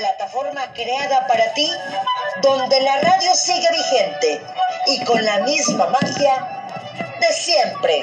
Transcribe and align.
plataforma 0.00 0.72
creada 0.72 1.26
para 1.26 1.52
ti, 1.52 1.68
donde 2.40 2.80
la 2.80 3.00
radio 3.00 3.34
sigue 3.34 3.68
vigente 3.70 4.40
y 4.86 5.04
con 5.04 5.22
la 5.22 5.40
misma 5.40 5.88
magia 5.88 6.72
de 7.20 7.32
siempre. 7.34 8.02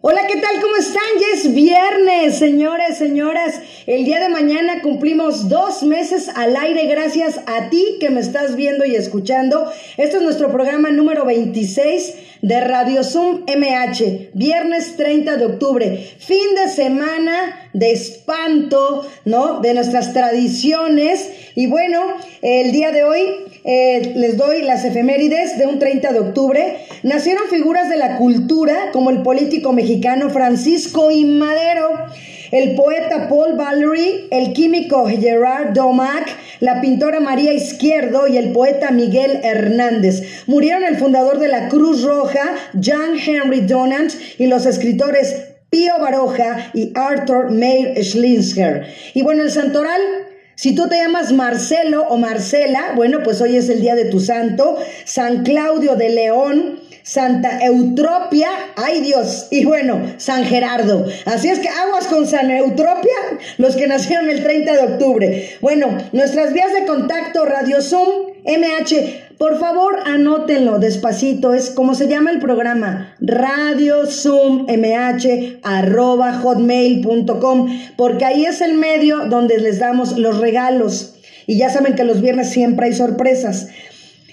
Hola, 0.00 0.22
¿qué 0.26 0.38
tal? 0.38 0.62
¿Cómo 0.62 0.76
están? 0.76 1.02
Ya 1.20 1.26
es 1.34 1.54
viernes, 1.54 2.38
señores, 2.38 2.96
señoras. 2.96 3.60
El 3.86 4.06
día 4.06 4.18
de 4.18 4.30
mañana 4.30 4.80
cumplimos 4.80 5.50
dos 5.50 5.82
meses 5.82 6.30
al 6.34 6.56
aire 6.56 6.86
gracias 6.86 7.40
a 7.44 7.68
ti 7.68 7.98
que 8.00 8.08
me 8.08 8.20
estás 8.20 8.56
viendo 8.56 8.86
y 8.86 8.96
escuchando. 8.96 9.70
Este 9.98 10.16
es 10.16 10.22
nuestro 10.22 10.50
programa 10.50 10.90
número 10.90 11.26
26 11.26 12.14
de 12.42 12.60
Radio 12.60 13.04
Zoom 13.04 13.44
MH, 13.46 14.30
viernes 14.34 14.96
30 14.96 15.36
de 15.36 15.44
octubre, 15.44 16.10
fin 16.18 16.54
de 16.56 16.70
semana 16.70 17.70
de 17.72 17.92
espanto, 17.92 19.06
¿no? 19.24 19.60
De 19.60 19.74
nuestras 19.74 20.12
tradiciones. 20.12 21.30
Y 21.54 21.66
bueno, 21.66 22.00
el 22.42 22.72
día 22.72 22.90
de 22.92 23.04
hoy 23.04 23.20
eh, 23.64 24.12
les 24.16 24.36
doy 24.36 24.62
las 24.62 24.84
efemérides 24.84 25.58
de 25.58 25.66
un 25.66 25.78
30 25.78 26.12
de 26.12 26.20
octubre. 26.20 26.78
Nacieron 27.02 27.48
figuras 27.48 27.88
de 27.88 27.96
la 27.96 28.16
cultura 28.16 28.90
como 28.92 29.10
el 29.10 29.22
político 29.22 29.72
mexicano 29.72 30.30
Francisco 30.30 31.10
I. 31.10 31.24
Madero 31.24 32.06
el 32.50 32.74
poeta 32.74 33.28
Paul 33.28 33.56
Valery, 33.56 34.28
el 34.30 34.52
químico 34.52 35.06
Gerard 35.06 35.72
Domac, 35.72 36.28
la 36.60 36.80
pintora 36.80 37.20
María 37.20 37.52
Izquierdo 37.52 38.26
y 38.26 38.36
el 38.36 38.52
poeta 38.52 38.90
Miguel 38.90 39.40
Hernández. 39.42 40.44
Murieron 40.46 40.84
el 40.84 40.96
fundador 40.96 41.38
de 41.38 41.48
la 41.48 41.68
Cruz 41.68 42.02
Roja, 42.02 42.54
John 42.74 43.18
Henry 43.24 43.60
Donant, 43.60 44.12
y 44.38 44.46
los 44.46 44.66
escritores 44.66 45.46
Pío 45.70 45.94
Baroja 46.00 46.70
y 46.74 46.92
Arthur 46.94 47.50
Mayer 47.50 48.04
Schlinsker. 48.04 48.86
Y 49.14 49.22
bueno, 49.22 49.42
el 49.42 49.50
santoral 49.50 50.00
si 50.60 50.74
tú 50.74 50.88
te 50.88 50.96
llamas 50.96 51.32
Marcelo 51.32 52.06
o 52.10 52.18
Marcela, 52.18 52.92
bueno, 52.94 53.20
pues 53.24 53.40
hoy 53.40 53.56
es 53.56 53.70
el 53.70 53.80
día 53.80 53.94
de 53.94 54.04
tu 54.04 54.20
santo, 54.20 54.76
San 55.06 55.42
Claudio 55.42 55.96
de 55.96 56.10
León, 56.10 56.79
Santa 57.02 57.64
Eutropia, 57.64 58.48
ay 58.76 59.00
Dios, 59.00 59.48
y 59.50 59.64
bueno, 59.64 60.00
San 60.18 60.44
Gerardo. 60.44 61.06
Así 61.24 61.48
es 61.48 61.58
que 61.58 61.68
aguas 61.68 62.06
con 62.06 62.26
San 62.26 62.50
Eutropia, 62.50 63.16
los 63.58 63.76
que 63.76 63.86
nacieron 63.86 64.28
el 64.30 64.42
30 64.42 64.72
de 64.72 64.92
octubre. 64.92 65.50
Bueno, 65.60 65.96
nuestras 66.12 66.52
vías 66.52 66.72
de 66.72 66.86
contacto, 66.86 67.44
Radio 67.44 67.80
Zoom, 67.82 68.30
MH, 68.44 69.30
por 69.40 69.58
favor 69.58 69.96
anótenlo 70.04 70.78
despacito, 70.78 71.54
es 71.54 71.70
como 71.70 71.94
se 71.94 72.08
llama 72.08 72.30
el 72.30 72.40
programa, 72.40 73.14
radio 73.20 74.04
zoom 74.04 74.66
mh 74.66 75.60
arroba 75.62 76.34
hotmail.com, 76.34 77.80
porque 77.96 78.26
ahí 78.26 78.44
es 78.44 78.60
el 78.60 78.74
medio 78.74 79.26
donde 79.30 79.56
les 79.56 79.78
damos 79.78 80.18
los 80.18 80.38
regalos. 80.40 81.14
Y 81.46 81.56
ya 81.56 81.70
saben 81.70 81.94
que 81.94 82.04
los 82.04 82.20
viernes 82.20 82.50
siempre 82.50 82.88
hay 82.88 82.92
sorpresas. 82.92 83.68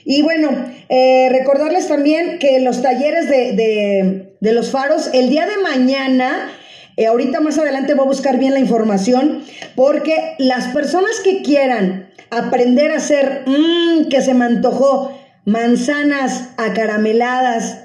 Y 0.10 0.22
bueno, 0.22 0.52
eh, 0.88 1.28
recordarles 1.30 1.90
también 1.90 2.40
que 2.40 2.62
los 2.62 2.82
talleres 2.82 3.28
de, 3.28 4.32
los 4.40 4.72
faros, 4.72 5.10
el 5.12 5.30
día 5.30 5.46
de 5.46 5.58
mañana, 5.58 6.50
eh, 6.96 7.08
ahorita 7.08 7.42
más 7.42 7.58
adelante 7.58 7.94
voy 7.94 8.06
a 8.06 8.08
buscar 8.08 8.40
bien 8.40 8.54
la 8.54 8.62
información, 8.62 9.44
porque 9.76 10.36
las 10.38 10.70
personas 10.70 11.20
que 11.26 11.42
quieran 11.42 12.10
aprender 12.30 12.94
a 12.94 12.98
hacer, 12.98 13.44
mmm, 13.48 14.08
que 14.08 14.22
se 14.22 14.34
me 14.34 14.46
antojó, 14.46 15.12
manzanas 15.44 16.52
acarameladas, 16.56 17.84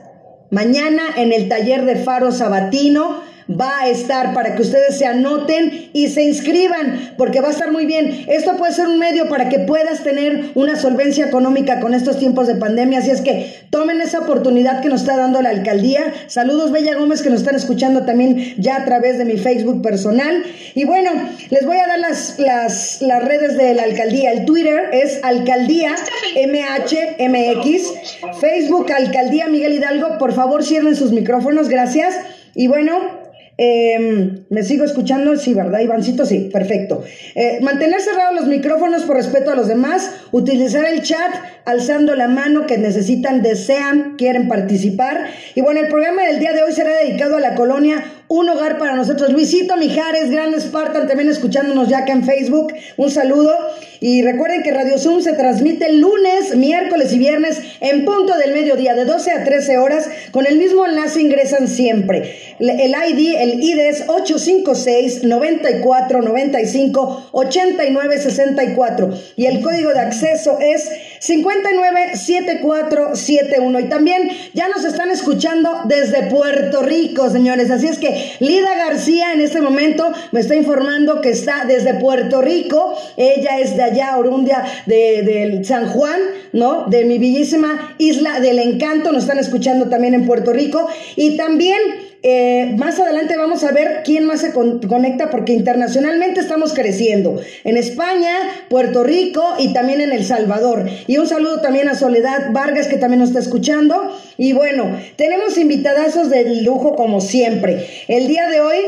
mañana 0.53 1.03
en 1.17 1.33
el 1.33 1.49
taller 1.49 1.85
de 1.85 1.97
faro 1.97 2.31
sabatino, 2.31 3.21
va 3.49 3.81
a 3.81 3.89
estar 3.89 4.35
para 4.35 4.55
que 4.55 4.63
ustedes 4.63 4.99
se 4.99 5.07
anoten 5.07 5.91
y 5.93 6.09
se 6.09 6.23
inscriban, 6.23 7.15
porque 7.17 7.41
va 7.41 7.49
a 7.49 7.53
estar 7.53 7.73
muy 7.73 7.87
bien. 7.87 8.25
Esto 8.29 8.57
puede 8.57 8.73
ser 8.73 8.89
un 8.89 8.99
medio 8.99 9.29
para 9.29 9.49
que 9.49 9.61
puedas 9.61 10.03
tener 10.03 10.51
una 10.55 10.77
solvencia 10.77 11.27
económica 11.27 11.81
con 11.81 11.95
estos 11.95 12.19
tiempos 12.19 12.47
de 12.47 12.57
pandemia, 12.57 13.01
así 13.01 13.11
es 13.11 13.21
que 13.21 13.67
tomen 13.71 14.01
esa 14.01 14.21
oportunidad 14.21 14.81
que 14.81 14.89
nos 14.89 15.03
está 15.03 15.17
dando 15.17 15.43
la 15.43 15.51
alcaldía. 15.51 16.13
Saludos 16.27 16.73
Bella 16.73 16.97
Gómez 16.97 17.23
que 17.23 17.31
nos 17.31 17.41
están 17.41 17.57
escuchando 17.57 18.05
también 18.05 18.55
ya 18.59 18.77
a 18.77 18.85
través 18.85 19.19
de 19.19 19.25
mi 19.25 19.37
Facebook 19.37 19.83
personal. 19.83 20.43
Y 20.75 20.85
bueno, 20.85 21.11
les 21.51 21.67
voy 21.67 21.79
a 21.79 21.87
dar 21.87 21.99
las, 21.99 22.39
las, 22.39 23.03
las 23.03 23.25
redes 23.25 23.57
de 23.57 23.75
la 23.75 23.85
alcaldía. 23.85 24.33
El 24.33 24.45
Twitter 24.45 24.91
es 24.93 25.21
alcaldía 25.23 25.95
MHMX, 26.37 27.93
Facebook 28.41 28.93
alcaldía 28.93 29.47
Miguel 29.49 29.75
Hidalgo. 29.75 30.19
Por 30.19 30.33
favor, 30.33 30.65
cierren 30.65 30.97
sus 30.97 31.13
micrófonos, 31.13 31.69
gracias. 31.69 32.15
Y 32.55 32.67
bueno, 32.67 33.22
Em, 33.65 34.45
¿Me 34.51 34.65
sigo 34.65 34.85
escuchando? 34.85 35.37
Sí, 35.37 35.55
¿verdad, 35.55 35.79
Ivancito? 35.79 36.27
Sí, 36.27 36.51
perfecto. 36.53 37.05
Eh, 37.37 37.61
mantener 37.63 38.01
cerrados 38.01 38.35
los 38.35 38.49
micrófonos 38.49 39.05
por 39.05 39.15
respeto 39.15 39.53
a 39.53 39.55
los 39.55 39.69
demás, 39.69 40.11
utilizar 40.33 40.85
el 40.85 41.03
chat 41.03 41.31
alzando 41.65 42.17
la 42.17 42.27
mano 42.27 42.67
que 42.67 42.77
necesitan, 42.77 43.41
desean, 43.41 44.17
quieren 44.17 44.49
participar. 44.49 45.27
Y 45.55 45.61
bueno, 45.61 45.79
el 45.79 45.87
programa 45.87 46.25
del 46.25 46.41
día 46.41 46.53
de 46.53 46.63
hoy 46.63 46.73
será 46.73 46.97
dedicado 46.97 47.37
a 47.37 47.41
la 47.41 47.55
colonia 47.55 48.05
Un 48.27 48.49
Hogar 48.49 48.79
para 48.79 48.97
nosotros. 48.97 49.33
Luisito 49.33 49.77
Mijares, 49.77 50.31
Gran 50.31 50.59
Spartan, 50.61 51.07
también 51.07 51.29
escuchándonos 51.29 51.89
ya 51.89 51.99
acá 51.99 52.13
en 52.13 52.25
Facebook. 52.25 52.73
Un 52.97 53.11
saludo. 53.11 53.57
Y 54.01 54.23
recuerden 54.23 54.65
que 54.65 54.73
Radio 54.73 54.99
Zoom 54.99 55.23
se 55.23 55.35
transmite 55.35 55.93
lunes, 55.93 56.57
miércoles 56.57 57.13
y 57.13 57.19
viernes 57.19 57.61
en 57.81 58.05
punto 58.05 58.37
del 58.37 58.53
mediodía, 58.53 58.95
de 58.95 59.05
12 59.05 59.31
a 59.31 59.45
13 59.45 59.79
horas. 59.79 60.09
Con 60.33 60.47
el 60.47 60.59
mismo 60.59 60.85
enlace 60.85 61.21
ingresan 61.21 61.69
siempre. 61.69 62.52
El 62.63 62.93
ID, 62.93 63.35
el 63.41 63.61
ID 63.61 63.81
es 63.81 64.05
856 64.07 65.25
94 65.25 66.23
95 66.23 67.31
89 67.33 68.19
64 68.19 69.11
y 69.35 69.47
el 69.47 69.61
código 69.61 69.93
de 69.93 69.99
acceso 69.99 70.61
es 70.61 70.89
597471. 71.19 73.81
Y 73.81 73.89
también 73.89 74.31
ya 74.55 74.69
nos 74.69 74.85
están 74.85 75.11
escuchando 75.11 75.73
desde 75.87 76.31
Puerto 76.31 76.83
Rico, 76.83 77.29
señores. 77.31 77.69
Así 77.73 77.89
es 77.89 77.99
que 77.99 78.35
Lida 78.39 78.77
García 78.77 79.33
en 79.33 79.41
este 79.41 79.61
momento 79.61 80.13
me 80.31 80.39
está 80.39 80.55
informando 80.55 81.21
que 81.21 81.31
está 81.31 81.65
desde 81.67 81.95
Puerto 81.95 82.43
Rico. 82.43 82.97
Ella 83.17 83.59
es 83.59 83.77
de 83.77 83.83
allá, 83.83 84.17
orundia 84.17 84.63
de, 84.87 85.63
San 85.65 85.89
Juan, 85.89 86.21
¿no? 86.53 86.87
De 86.87 87.07
mi 87.07 87.19
bellísima 87.19 87.97
isla 87.99 88.39
del 88.39 88.61
encanto. 88.61 89.11
Nos 89.11 89.25
están 89.25 89.39
escuchando 89.39 89.89
también 89.89 90.15
en 90.15 90.27
Puerto 90.27 90.53
Rico. 90.53 90.87
Y 91.17 91.37
también 91.37 91.81
eh, 92.25 92.75
más 92.79 93.01
adelante 93.01 93.37
vamos 93.37 93.65
a 93.65 93.73
ver 93.73 94.03
quién 94.05 94.27
más 94.27 94.41
se 94.41 94.53
conecta 94.53 95.31
porque 95.31 95.53
internacionalmente 95.53 96.41
estamos 96.41 96.73
creciendo. 96.73 97.41
En 97.65 97.77
España, 97.77 98.31
Puerto 98.69 99.03
Rico 99.03 99.45
y 99.59 99.73
también 99.73 100.01
en 100.01 100.13
El 100.13 100.25
Salvador. 100.25 100.89
Y 101.09 101.19
un 101.19 101.27
saludo 101.27 101.61
también 101.61 101.89
a 101.89 101.95
Soledad 101.95 102.53
Vargas 102.53 102.87
que 102.87 102.97
también 102.97 103.21
nos 103.21 103.31
está 103.31 103.41
escuchando. 103.41 104.17
Y 104.39 104.53
bueno, 104.53 104.97
tenemos 105.17 105.59
invitadazos 105.59 106.31
de 106.31 106.63
lujo 106.63 106.95
como 106.95 107.21
siempre. 107.21 107.89
El 108.07 108.29
día 108.29 108.49
de 108.49 108.61
hoy, 108.61 108.79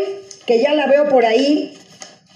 que 0.47 0.61
ya 0.61 0.75
la 0.75 0.87
veo 0.87 1.09
por 1.09 1.27
ahí, 1.27 1.75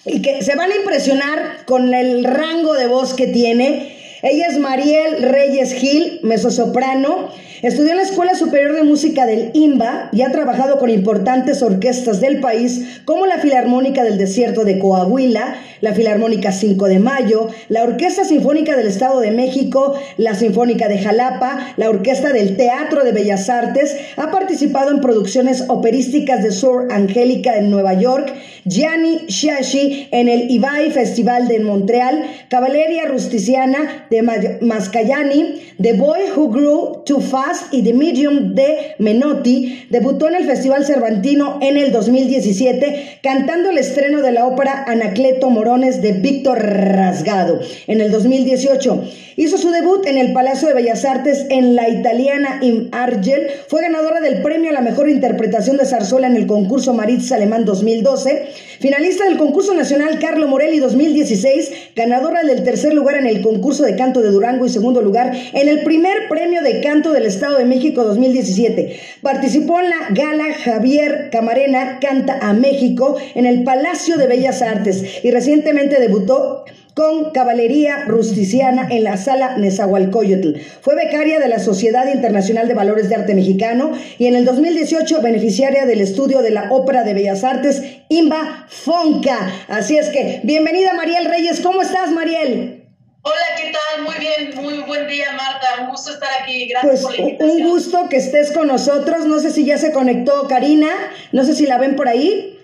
y 0.05 0.23
que 0.23 0.43
se 0.43 0.57
van 0.57 0.73
a 0.73 0.77
impresionar 0.77 1.65
con 1.67 1.95
el 1.95 2.25
rango 2.25 2.75
de 2.75 2.87
voz 2.87 3.15
que 3.15 3.27
tiene. 3.27 3.97
Ella 4.23 4.47
es 4.49 4.59
Mariel 4.59 5.23
Reyes 5.23 5.75
Gil, 5.75 6.21
mezzosoprano. 6.23 7.29
Estudió 7.61 7.91
en 7.91 7.97
la 7.97 8.05
Escuela 8.05 8.37
Superior 8.37 8.73
de 8.73 8.85
Música 8.85 9.27
del 9.27 9.51
IMBA 9.53 10.11
y 10.13 10.23
ha 10.23 10.31
trabajado 10.31 10.79
con 10.79 10.91
importantes 10.91 11.61
orquestas 11.61 12.21
del 12.21 12.39
país 12.39 13.01
como 13.05 13.27
la 13.27 13.39
Filarmónica 13.39 14.05
del 14.05 14.17
Desierto 14.17 14.63
de 14.65 14.79
Coahuila, 14.79 15.57
la 15.81 15.93
Filarmónica 15.93 16.53
5 16.53 16.87
de 16.87 17.01
Mayo, 17.01 17.49
la 17.69 17.83
Orquesta 17.83 18.25
Sinfónica 18.25 18.77
del 18.77 18.87
Estado 18.87 19.19
de 19.19 19.33
México, 19.33 19.99
la 20.19 20.37
Sinfónica 20.37 20.87
de 20.87 20.99
Jalapa, 20.99 21.75
la 21.77 21.91
Orquesta 21.91 22.33
del 22.33 22.57
Teatro 22.57 23.03
de 23.03 23.11
Bellas 23.11 23.49
Artes. 23.49 23.97
Ha 24.17 24.31
participado 24.31 24.93
en 24.93 25.01
producciones 25.01 25.65
operísticas 25.67 26.45
de 26.45 26.53
Sur 26.53 26.93
Angélica 26.93 27.59
en 27.59 27.73
Nueva 27.73 27.95
York, 27.95 28.33
Gianni 28.67 29.27
Shashi 29.27 30.09
en 30.13 30.29
el 30.29 30.49
Ibai 30.49 30.93
Festival 30.93 31.49
de 31.49 31.59
Montreal, 31.59 32.23
Caballeria 32.49 33.07
Rusticiana 33.07 34.07
de 34.11 34.23
Mascayani, 34.61 35.61
The 35.81 35.95
Boy 35.95 36.21
Who 36.37 36.51
Grew 36.51 37.03
Too 37.05 37.21
Fast 37.21 37.48
y 37.71 37.83
The 37.83 37.95
Medium 37.95 38.55
de 38.55 38.95
Menotti, 38.99 39.87
debutó 39.91 40.29
en 40.29 40.35
el 40.35 40.45
Festival 40.45 40.85
Cervantino 40.85 41.59
en 41.63 41.77
el 41.77 41.93
2017 41.93 43.21
cantando 43.23 43.71
el 43.71 43.79
estreno 43.79 44.21
de 44.21 44.33
la 44.33 44.47
ópera 44.47 44.85
Anacleto 44.87 45.49
Morones 45.49 46.03
de 46.03 46.13
Víctor 46.13 46.59
Rasgado. 46.59 47.61
En 47.87 48.01
el 48.01 48.11
2018 48.11 49.05
hizo 49.37 49.57
su 49.57 49.71
debut 49.71 50.05
en 50.07 50.19
el 50.19 50.33
Palacio 50.33 50.69
de 50.69 50.75
Bellas 50.75 51.05
Artes 51.05 51.47
en 51.49 51.75
la 51.75 51.89
italiana 51.89 52.59
Im 52.61 52.89
Argel. 52.93 53.49
Fue 53.69 53.83
ganadora 53.83 54.21
del 54.21 54.43
premio 54.43 54.71
a 54.71 54.75
la 54.75 54.81
mejor 54.81 55.09
interpretación 55.09 55.77
de 55.77 55.87
zarzuela 55.87 56.27
en 56.27 56.37
el 56.37 56.47
concurso 56.47 56.93
Maritza 56.93 57.37
Alemán 57.37 57.65
2012, 57.65 58.49
finalista 58.81 59.25
del 59.25 59.37
concurso 59.37 59.75
nacional 59.75 60.19
Carlo 60.19 60.49
Morelli 60.49 60.79
2016, 60.79 61.71
ganadora 61.97 62.43
del 62.43 62.63
tercer 62.63 62.95
lugar 62.95 63.17
en 63.17 63.27
el 63.27 63.43
concurso 63.43 63.83
de 63.85 63.97
canto 63.97 64.21
de 64.21 64.31
Durango 64.31 64.67
y 64.67 64.69
segundo 64.69 65.03
lugar 65.03 65.33
en 65.53 65.69
el 65.69 65.83
primer 65.83 66.29
premio 66.29 66.63
de 66.63 66.81
canto 66.81 67.13
del 67.13 67.27
Estado 67.27 67.59
de 67.59 67.65
México 67.65 68.05
2017. 68.05 69.01
Participó 69.23 69.81
en 69.81 69.91
la 69.91 70.09
gala 70.11 70.55
Javier 70.55 71.29
Camarena 71.31 71.99
Canta 72.01 72.39
a 72.41 72.53
México 72.53 73.17
en 73.35 73.47
el 73.47 73.65
Palacio 73.65 74.17
de 74.17 74.27
Bellas 74.27 74.63
Artes 74.63 75.25
y 75.25 75.31
recientemente 75.31 76.01
debutó 76.01 76.65
con 76.99 77.31
Caballería 77.31 78.07
Rusticiana 78.09 78.89
en 78.91 79.05
la 79.05 79.17
Sala 79.17 79.57
Nezahualcóyotl. 79.57 80.59
Fue 80.81 80.97
becaria 80.97 81.39
de 81.39 81.47
la 81.47 81.61
Sociedad 81.61 82.13
Internacional 82.13 82.67
de 82.67 82.75
Valores 82.75 83.09
de 83.09 83.15
Arte 83.15 83.37
Mexicano 83.37 83.93
y 84.19 84.27
en 84.27 84.35
el 84.35 84.45
2018 84.45 85.23
beneficiaria 85.23 85.87
del 85.87 86.01
estudio 86.01 86.43
de 86.43 86.51
la 86.51 86.73
Ópera 86.73 87.05
de 87.05 87.15
Bellas 87.15 87.45
Artes 87.45 87.81
Imba 88.09 88.67
Fonca. 88.69 89.49
Así 89.69 89.97
es 89.97 90.09
que, 90.09 90.41
bienvenida 90.43 90.93
Mariel 90.93 91.27
Reyes. 91.27 91.61
¿Cómo 91.61 91.83
estás, 91.83 92.11
Mariel? 92.11 92.85
Hola, 93.23 93.37
¿qué 93.57 93.71
tal? 93.71 94.03
Muy 94.03 94.15
bien, 94.19 94.57
muy 94.57 94.85
buen 94.85 95.07
día, 95.07 95.27
Marta. 95.37 95.85
Un 95.85 95.91
gusto 95.91 96.15
estar 96.15 96.31
aquí. 96.43 96.67
Gracias 96.67 96.91
pues, 96.91 97.03
por 97.03 97.13
la 97.13 97.21
invitación. 97.21 97.61
Un 97.61 97.69
gusto 97.69 98.09
que 98.09 98.17
estés 98.17 98.51
con 98.51 98.67
nosotros. 98.67 99.25
No 99.27 99.39
sé 99.39 99.53
si 99.53 99.65
ya 99.65 99.79
se 99.79 99.93
conectó 99.93 100.49
Karina. 100.49 100.91
No 101.31 101.45
sé 101.45 101.55
si 101.55 101.65
la 101.65 101.79
ven 101.79 101.95
por 101.95 102.09
ahí. 102.09 102.59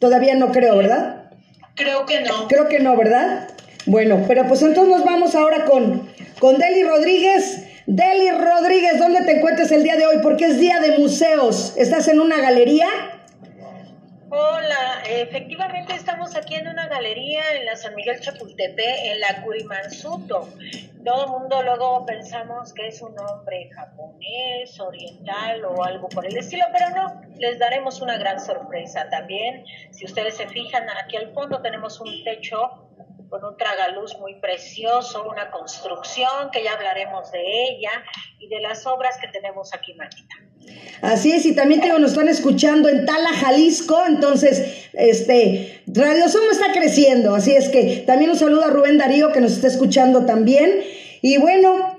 Todavía 0.00 0.34
no 0.34 0.50
creo, 0.50 0.76
¿verdad? 0.78 1.21
Creo 1.74 2.06
que 2.06 2.20
no. 2.20 2.48
Creo 2.48 2.68
que 2.68 2.80
no, 2.80 2.96
¿verdad? 2.96 3.48
Bueno, 3.86 4.24
pero 4.28 4.46
pues 4.46 4.62
entonces 4.62 4.94
nos 4.94 5.04
vamos 5.04 5.34
ahora 5.34 5.64
con, 5.64 6.08
con 6.38 6.58
Deli 6.58 6.84
Rodríguez. 6.84 7.64
Deli 7.86 8.30
Rodríguez, 8.30 8.98
¿dónde 8.98 9.22
te 9.22 9.38
encuentras 9.38 9.72
el 9.72 9.82
día 9.82 9.96
de 9.96 10.06
hoy? 10.06 10.16
Porque 10.22 10.46
es 10.46 10.58
día 10.58 10.80
de 10.80 10.98
museos. 10.98 11.74
¿Estás 11.76 12.08
en 12.08 12.20
una 12.20 12.38
galería? 12.40 12.88
Hola, 14.34 15.02
efectivamente 15.06 15.92
estamos 15.92 16.34
aquí 16.36 16.54
en 16.54 16.66
una 16.66 16.88
galería 16.88 17.42
en 17.54 17.66
la 17.66 17.76
San 17.76 17.94
Miguel 17.94 18.18
Chapultepec, 18.18 19.04
en 19.04 19.20
la 19.20 19.42
Kurimansuto. 19.42 20.48
Todo 21.04 21.24
el 21.26 21.30
mundo 21.32 21.62
luego 21.62 22.06
pensamos 22.06 22.72
que 22.72 22.86
es 22.86 23.02
un 23.02 23.14
nombre 23.14 23.68
japonés, 23.74 24.80
oriental 24.80 25.62
o 25.66 25.84
algo 25.84 26.08
por 26.08 26.24
el 26.24 26.34
estilo, 26.34 26.64
pero 26.72 26.88
no, 26.88 27.20
les 27.36 27.58
daremos 27.58 28.00
una 28.00 28.16
gran 28.16 28.40
sorpresa 28.40 29.06
también. 29.10 29.66
Si 29.90 30.06
ustedes 30.06 30.38
se 30.38 30.48
fijan, 30.48 30.88
aquí 30.88 31.18
al 31.18 31.30
fondo 31.34 31.60
tenemos 31.60 32.00
un 32.00 32.24
techo 32.24 32.88
con 33.28 33.44
un 33.44 33.58
tragaluz 33.58 34.18
muy 34.18 34.36
precioso, 34.36 35.28
una 35.28 35.50
construcción 35.50 36.50
que 36.50 36.64
ya 36.64 36.72
hablaremos 36.72 37.30
de 37.32 37.64
ella 37.64 38.02
y 38.38 38.48
de 38.48 38.62
las 38.62 38.86
obras 38.86 39.18
que 39.18 39.28
tenemos 39.28 39.74
aquí, 39.74 39.92
Martita. 39.92 40.51
Así 41.02 41.32
es, 41.32 41.44
y 41.46 41.54
también 41.54 41.80
te 41.80 41.88
nos 41.88 42.12
están 42.12 42.28
escuchando 42.28 42.88
en 42.88 43.04
Tala, 43.04 43.30
Jalisco, 43.30 44.00
entonces, 44.06 44.62
este, 44.92 45.82
Radio 45.88 46.28
Somos 46.28 46.52
está 46.52 46.72
creciendo, 46.72 47.34
así 47.34 47.50
es 47.50 47.68
que 47.70 48.04
también 48.06 48.30
un 48.30 48.38
saludo 48.38 48.64
a 48.64 48.70
Rubén 48.70 48.98
Darío 48.98 49.32
que 49.32 49.40
nos 49.40 49.52
está 49.52 49.66
escuchando 49.66 50.26
también, 50.26 50.70
y 51.20 51.38
bueno, 51.38 51.98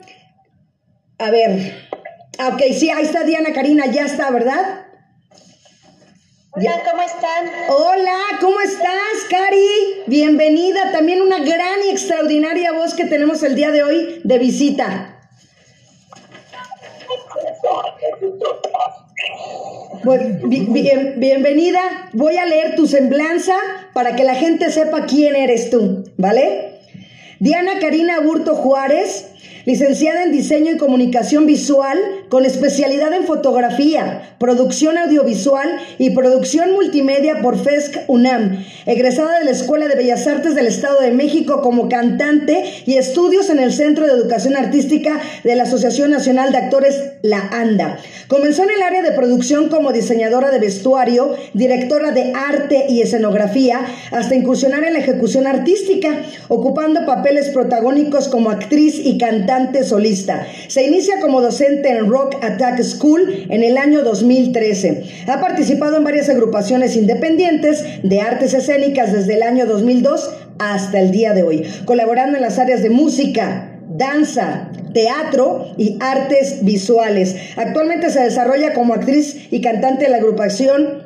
a 1.18 1.32
ver, 1.32 1.74
ah, 2.38 2.52
ok, 2.54 2.62
sí, 2.74 2.90
ahí 2.92 3.04
está 3.04 3.26
Diana 3.26 3.52
Karina, 3.52 3.88
ya 3.88 4.06
está, 4.06 4.32
¿verdad? 4.32 4.86
Hola, 6.56 6.84
¿cómo 6.90 7.02
están? 7.02 7.52
Hola, 7.68 8.18
¿cómo 8.40 8.60
estás, 8.62 9.26
Cari? 9.30 10.04
Bienvenida, 10.08 10.92
también 10.92 11.22
una 11.22 11.40
gran 11.40 11.84
y 11.88 11.90
extraordinaria 11.90 12.72
voz 12.72 12.94
que 12.94 13.06
tenemos 13.06 13.44
el 13.44 13.56
día 13.56 13.72
de 13.72 13.84
hoy 13.84 14.22
de 14.24 14.38
visita. 14.38 15.13
Pues, 20.04 20.42
bienvenida, 20.44 21.80
voy 22.14 22.38
a 22.38 22.46
leer 22.46 22.76
tu 22.76 22.88
semblanza 22.88 23.56
para 23.94 24.16
que 24.16 24.24
la 24.24 24.36
gente 24.36 24.70
sepa 24.70 25.06
quién 25.06 25.36
eres 25.36 25.70
tú, 25.70 26.04
¿vale? 26.18 26.80
Diana 27.40 27.80
Karina 27.80 28.20
Burto 28.20 28.56
Juárez 28.56 29.33
licenciada 29.66 30.24
en 30.24 30.32
Diseño 30.32 30.72
y 30.74 30.78
Comunicación 30.78 31.46
Visual, 31.46 31.98
con 32.30 32.46
especialidad 32.46 33.14
en 33.14 33.26
fotografía, 33.26 34.36
producción 34.40 34.98
audiovisual 34.98 35.70
y 35.98 36.10
producción 36.10 36.74
multimedia 36.74 37.42
por 37.42 37.58
FESC 37.58 38.10
UNAM, 38.10 38.66
egresada 38.86 39.40
de 39.40 39.46
la 39.46 39.52
Escuela 39.52 39.88
de 39.88 39.96
Bellas 39.96 40.28
Artes 40.28 40.56
del 40.56 40.68
Estado 40.68 41.00
de 41.00 41.12
México 41.12 41.62
como 41.62 41.88
cantante 41.88 42.64
y 42.86 42.96
estudios 42.96 43.50
en 43.50 43.60
el 43.60 43.72
Centro 43.72 44.06
de 44.06 44.14
Educación 44.14 44.58
Artística 44.58 45.22
de 45.44 45.56
la 45.56 45.64
Asociación 45.64 46.12
Nacional 46.12 46.52
de 46.52 46.58
Actores 46.58 46.96
La 47.22 47.50
ANDA. 47.52 48.00
Comenzó 48.28 48.64
en 48.64 48.72
el 48.72 48.82
área 48.82 49.02
de 49.02 49.12
producción 49.12 49.70
como 49.70 49.94
diseñadora 49.94 50.52
de 50.52 50.60
vestuario, 50.60 51.36
directora 51.54 52.12
de 52.12 52.34
arte 52.36 52.86
y 52.90 53.02
escenografía, 53.02 53.82
hasta 54.12 54.36
incursionar 54.36 54.84
en 54.84 54.94
la 54.94 55.00
ejecución 55.00 55.48
artística, 55.48 56.10
ocupando 56.50 57.06
papeles 57.06 57.50
protagónicos 57.50 58.28
como 58.28 58.50
actriz 58.50 59.00
y 59.04 59.18
cantante 59.18 59.53
solista. 59.84 60.48
Se 60.68 60.84
inicia 60.84 61.20
como 61.20 61.42
docente 61.42 61.90
en 61.90 62.10
Rock 62.10 62.36
Attack 62.44 62.82
School 62.82 63.46
en 63.50 63.64
el 63.64 63.78
año 63.78 64.04
2013. 64.04 65.04
Ha 65.28 65.40
participado 65.40 65.98
en 65.98 66.04
varias 66.04 66.30
agrupaciones 66.30 66.96
independientes 66.96 67.84
de 68.04 68.22
artes 68.22 68.54
escénicas 68.54 69.14
desde 69.14 69.36
el 69.36 69.44
año 69.44 69.66
2002 69.66 70.32
hasta 70.60 71.00
el 71.00 71.12
día 71.12 71.34
de 71.34 71.44
hoy, 71.44 71.64
colaborando 71.86 72.38
en 72.38 72.44
las 72.44 72.58
áreas 72.58 72.82
de 72.82 72.90
música, 72.90 73.80
danza, 73.90 74.70
teatro 74.94 75.74
y 75.78 75.98
artes 76.00 76.64
visuales. 76.64 77.36
Actualmente 77.56 78.10
se 78.10 78.22
desarrolla 78.22 78.74
como 78.74 78.94
actriz 78.94 79.48
y 79.52 79.62
cantante 79.62 80.06
de 80.06 80.12
la 80.12 80.18
agrupación 80.18 81.03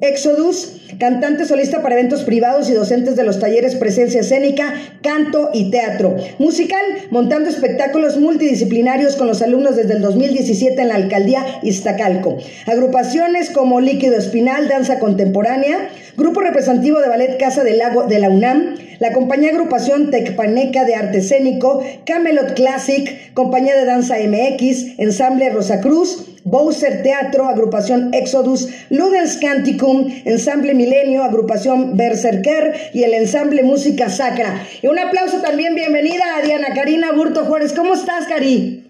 Exodus, 0.00 0.82
cantante 0.98 1.46
solista 1.46 1.80
para 1.80 1.94
eventos 1.94 2.22
privados 2.24 2.68
y 2.68 2.74
docentes 2.74 3.16
de 3.16 3.24
los 3.24 3.40
talleres 3.40 3.76
Presencia 3.76 4.20
Escénica, 4.20 4.74
Canto 5.02 5.50
y 5.54 5.70
Teatro. 5.70 6.16
Musical, 6.38 6.84
montando 7.10 7.48
espectáculos 7.48 8.18
multidisciplinarios 8.18 9.16
con 9.16 9.26
los 9.26 9.40
alumnos 9.40 9.76
desde 9.76 9.94
el 9.94 10.02
2017 10.02 10.80
en 10.82 10.88
la 10.88 10.96
alcaldía 10.96 11.44
Iztacalco. 11.62 12.36
Agrupaciones 12.66 13.50
como 13.50 13.80
Líquido 13.80 14.16
Espinal, 14.16 14.68
Danza 14.68 14.98
Contemporánea, 14.98 15.88
Grupo 16.16 16.40
Representativo 16.40 17.00
de 17.00 17.08
Ballet 17.08 17.38
Casa 17.38 17.64
del 17.64 17.78
Lago 17.78 18.04
de 18.04 18.18
la 18.18 18.28
UNAM, 18.28 18.76
la 18.98 19.12
compañía 19.12 19.50
agrupación 19.50 20.10
Tecpaneca 20.10 20.84
de 20.84 20.94
Arte 20.94 21.18
Escénico, 21.18 21.82
Camelot 22.04 22.54
Classic, 22.54 23.32
compañía 23.34 23.76
de 23.76 23.84
danza 23.84 24.16
MX, 24.18 24.98
ensamble 24.98 25.50
Rosacruz, 25.50 26.35
Bowser 26.46 27.02
Teatro, 27.02 27.48
agrupación 27.48 28.14
Exodus, 28.14 28.68
Ludens 28.88 29.36
Canticum, 29.38 30.06
ensamble 30.24 30.74
Milenio, 30.74 31.24
agrupación 31.24 31.96
Berserker 31.96 32.90
y 32.94 33.02
el 33.02 33.14
ensamble 33.14 33.64
Música 33.64 34.08
Sacra. 34.08 34.64
Y 34.80 34.86
un 34.86 34.96
aplauso 34.96 35.38
también, 35.38 35.74
bienvenida 35.74 36.36
a 36.36 36.42
Diana 36.42 36.68
Karina 36.72 37.10
Burto 37.10 37.44
Juárez. 37.46 37.72
¿Cómo 37.72 37.94
estás, 37.94 38.26
Cari? 38.26 38.84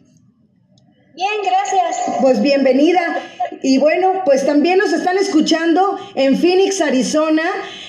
Bien, 1.14 1.28
gracias. 1.42 2.18
Pues 2.20 2.42
bienvenida. 2.42 3.00
Y 3.62 3.78
bueno, 3.78 4.20
pues 4.26 4.44
también 4.44 4.76
nos 4.76 4.92
están 4.92 5.16
escuchando 5.16 5.98
en 6.14 6.36
Phoenix, 6.36 6.82
Arizona. 6.82 7.42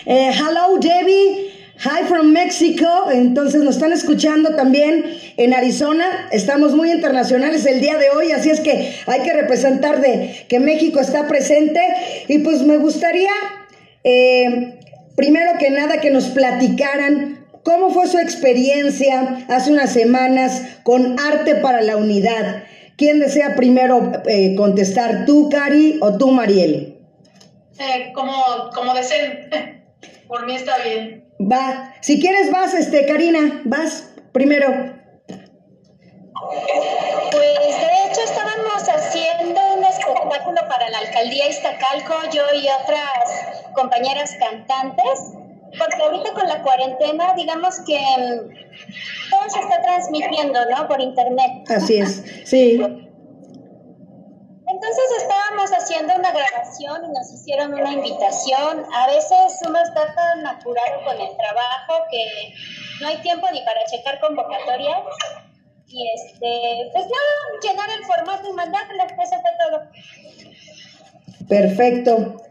Eh, 0.06 0.32
hello, 0.34 0.80
Debbie. 0.80 1.47
Hi 1.80 2.06
from 2.08 2.32
Mexico. 2.32 2.88
Entonces 3.12 3.62
nos 3.62 3.76
están 3.76 3.94
escuchando 3.94 4.56
también 4.56 5.06
en 5.38 5.54
Arizona. 5.54 6.28
Estamos 6.32 6.74
muy 6.74 6.92
internacionales 6.92 7.68
el 7.68 7.82
día 7.82 7.98
de 7.98 8.10
hoy, 8.10 8.32
así 8.32 8.50
es 8.50 8.62
que 8.62 8.96
hay 9.06 9.22
que 9.22 9.34
representar 9.34 10.02
de 10.02 10.46
que 10.50 10.60
México 10.60 11.00
está 11.00 11.28
presente. 11.28 11.80
Y 12.28 12.40
pues 12.40 12.64
me 12.64 12.78
gustaría, 12.78 13.30
eh, 14.04 14.80
primero 15.16 15.52
que 15.60 15.70
nada, 15.70 16.02
que 16.02 16.10
nos 16.10 16.30
platicaran 16.30 17.46
cómo 17.64 17.92
fue 17.92 18.08
su 18.08 18.18
experiencia 18.18 19.46
hace 19.48 19.72
unas 19.72 19.94
semanas 19.94 20.64
con 20.82 21.20
Arte 21.20 21.56
para 21.56 21.82
la 21.82 21.98
Unidad. 21.98 22.64
¿Quién 22.98 23.20
desea 23.20 23.56
primero 23.56 24.14
eh, 24.26 24.56
contestar, 24.56 25.26
tú, 25.26 25.50
Cari, 25.52 26.00
o 26.02 26.18
tú, 26.18 26.32
Mariel? 26.32 26.98
Eh, 27.78 28.12
como, 28.16 28.34
como 28.74 28.96
deseen. 28.96 29.52
Por 30.28 30.48
mí 30.48 30.56
está 30.56 30.80
bien. 30.80 31.27
Va. 31.40 31.94
Si 32.02 32.20
quieres, 32.20 32.52
vas, 32.52 32.74
este, 32.74 33.06
Karina, 33.06 33.62
vas 33.66 34.10
primero. 34.32 34.68
Pues 37.32 37.60
de 37.60 37.90
hecho 38.06 38.22
estábamos 38.24 38.84
haciendo 38.88 39.60
un 39.76 39.84
espectáculo 39.84 40.62
para 40.70 40.90
la 40.90 41.00
alcaldía 41.00 41.50
Iztacalco, 41.50 42.16
yo 42.34 42.44
y 42.54 42.68
otras 42.84 43.72
compañeras 43.74 44.36
cantantes, 44.40 45.34
porque 45.78 46.02
ahorita 46.02 46.34
con 46.34 46.48
la 46.48 46.62
cuarentena, 46.62 47.34
digamos 47.36 47.82
que 47.86 47.98
mm, 47.98 49.30
todo 49.30 49.50
se 49.50 49.60
está 49.60 49.82
transmitiendo, 49.82 50.60
¿no? 50.70 50.88
Por 50.88 51.02
internet. 51.02 51.70
Así 51.70 51.98
es, 51.98 52.24
sí. 52.46 53.07
Haciendo 55.88 56.16
una 56.16 56.32
grabación 56.32 57.06
y 57.06 57.14
nos 57.14 57.34
hicieron 57.34 57.74
una 57.74 57.94
invitación. 57.94 58.84
A 58.94 59.08
veces 59.08 59.58
uno 59.66 59.82
está 59.82 60.14
tan 60.14 60.46
apurado 60.46 61.02
con 61.06 61.14
el 61.14 61.30
trabajo 61.38 62.04
que 62.12 62.54
no 63.00 63.08
hay 63.08 63.16
tiempo 63.22 63.48
ni 63.54 63.62
para 63.62 63.86
checar 63.86 64.20
convocatorias. 64.20 64.98
Y 65.88 66.06
este, 66.14 66.90
pues 66.92 67.06
nada, 67.06 67.62
llenar 67.64 67.90
el 67.98 68.04
formato 68.04 68.50
y 68.50 68.54
mandarle, 68.54 69.02
eso 69.02 69.36
fue 69.42 69.52
todo. 69.66 71.48
Perfecto. 71.48 72.42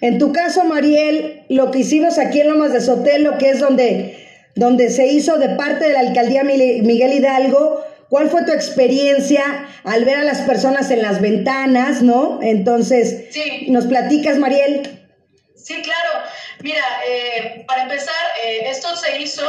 En 0.00 0.18
tu 0.18 0.32
caso, 0.32 0.64
Mariel, 0.64 1.44
lo 1.48 1.70
que 1.70 1.78
hicimos 1.78 2.18
aquí 2.18 2.40
en 2.40 2.48
Lomas 2.48 2.72
de 2.72 2.80
Sotelo, 2.80 3.38
que 3.38 3.50
es 3.50 3.60
donde, 3.60 4.26
donde 4.56 4.90
se 4.90 5.06
hizo 5.06 5.38
de 5.38 5.50
parte 5.50 5.86
de 5.86 5.92
la 5.92 6.00
alcaldía 6.00 6.42
Miguel 6.42 7.12
Hidalgo, 7.12 7.84
¿Cuál 8.10 8.28
fue 8.28 8.44
tu 8.44 8.50
experiencia 8.52 9.68
al 9.84 10.04
ver 10.04 10.18
a 10.18 10.24
las 10.24 10.40
personas 10.40 10.90
en 10.90 11.00
las 11.00 11.20
ventanas, 11.20 12.02
no? 12.02 12.40
Entonces, 12.42 13.32
Sí. 13.32 13.66
¿nos 13.70 13.86
platicas, 13.86 14.36
Mariel? 14.36 15.08
Sí, 15.54 15.80
claro. 15.80 16.26
Mira, 16.60 16.82
eh, 17.08 17.64
para 17.68 17.82
empezar, 17.82 18.14
eh, 18.44 18.62
esto 18.68 18.96
se 18.96 19.20
hizo 19.20 19.44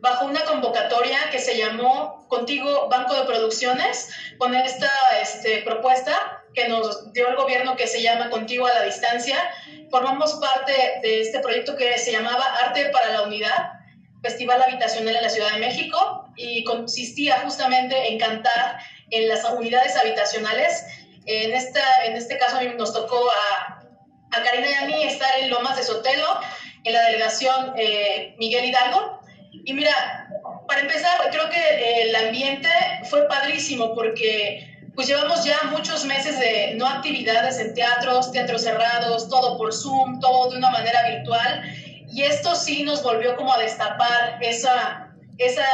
bajo 0.00 0.24
una 0.24 0.40
convocatoria 0.44 1.18
que 1.30 1.38
se 1.38 1.58
llamó 1.58 2.26
Contigo 2.28 2.88
Banco 2.88 3.14
de 3.14 3.24
Producciones, 3.24 4.08
con 4.38 4.54
esta 4.54 4.90
este, 5.20 5.60
propuesta 5.62 6.42
que 6.54 6.68
nos 6.68 7.12
dio 7.12 7.28
el 7.28 7.36
gobierno 7.36 7.76
que 7.76 7.86
se 7.86 8.00
llama 8.00 8.30
Contigo 8.30 8.66
a 8.66 8.72
la 8.72 8.82
Distancia. 8.84 9.36
Formamos 9.90 10.34
parte 10.36 10.72
de 11.02 11.20
este 11.20 11.40
proyecto 11.40 11.76
que 11.76 11.98
se 11.98 12.12
llamaba 12.12 12.44
Arte 12.64 12.86
para 12.86 13.10
la 13.12 13.22
Unidad, 13.24 13.72
Festival 14.22 14.62
Habitacional 14.62 15.16
en 15.16 15.22
la 15.22 15.28
Ciudad 15.28 15.52
de 15.52 15.58
México, 15.60 16.19
y 16.36 16.64
consistía 16.64 17.40
justamente 17.40 18.12
en 18.12 18.18
cantar 18.18 18.78
en 19.10 19.28
las 19.28 19.44
unidades 19.44 19.96
habitacionales. 19.96 20.84
En, 21.26 21.52
esta, 21.52 21.82
en 22.04 22.16
este 22.16 22.38
caso 22.38 22.56
a 22.56 22.60
mí 22.60 22.70
nos 22.76 22.92
tocó 22.92 23.28
a, 23.30 23.82
a 24.32 24.42
Karina 24.42 24.68
y 24.68 24.74
a 24.74 24.86
mí 24.86 25.02
estar 25.04 25.30
en 25.38 25.50
Lomas 25.50 25.76
de 25.76 25.82
Sotelo, 25.82 26.40
en 26.84 26.92
la 26.92 27.02
delegación 27.02 27.74
eh, 27.76 28.34
Miguel 28.38 28.66
Hidalgo. 28.66 29.20
Y 29.52 29.72
mira, 29.72 30.28
para 30.66 30.80
empezar, 30.80 31.18
creo 31.30 31.50
que 31.50 32.02
el 32.02 32.14
ambiente 32.14 32.68
fue 33.08 33.26
padrísimo 33.28 33.94
porque 33.94 34.66
pues 34.94 35.08
llevamos 35.08 35.44
ya 35.44 35.58
muchos 35.70 36.04
meses 36.04 36.38
de 36.38 36.74
no 36.76 36.86
actividades 36.86 37.58
en 37.58 37.74
teatros, 37.74 38.32
teatros 38.32 38.62
cerrados, 38.62 39.28
todo 39.28 39.56
por 39.56 39.72
Zoom, 39.72 40.20
todo 40.20 40.50
de 40.50 40.58
una 40.58 40.70
manera 40.70 41.08
virtual. 41.08 41.62
Y 42.12 42.22
esto 42.22 42.54
sí 42.54 42.82
nos 42.82 43.02
volvió 43.02 43.36
como 43.36 43.52
a 43.52 43.58
destapar 43.58 44.38
esa, 44.40 45.12
esa, 45.38 45.64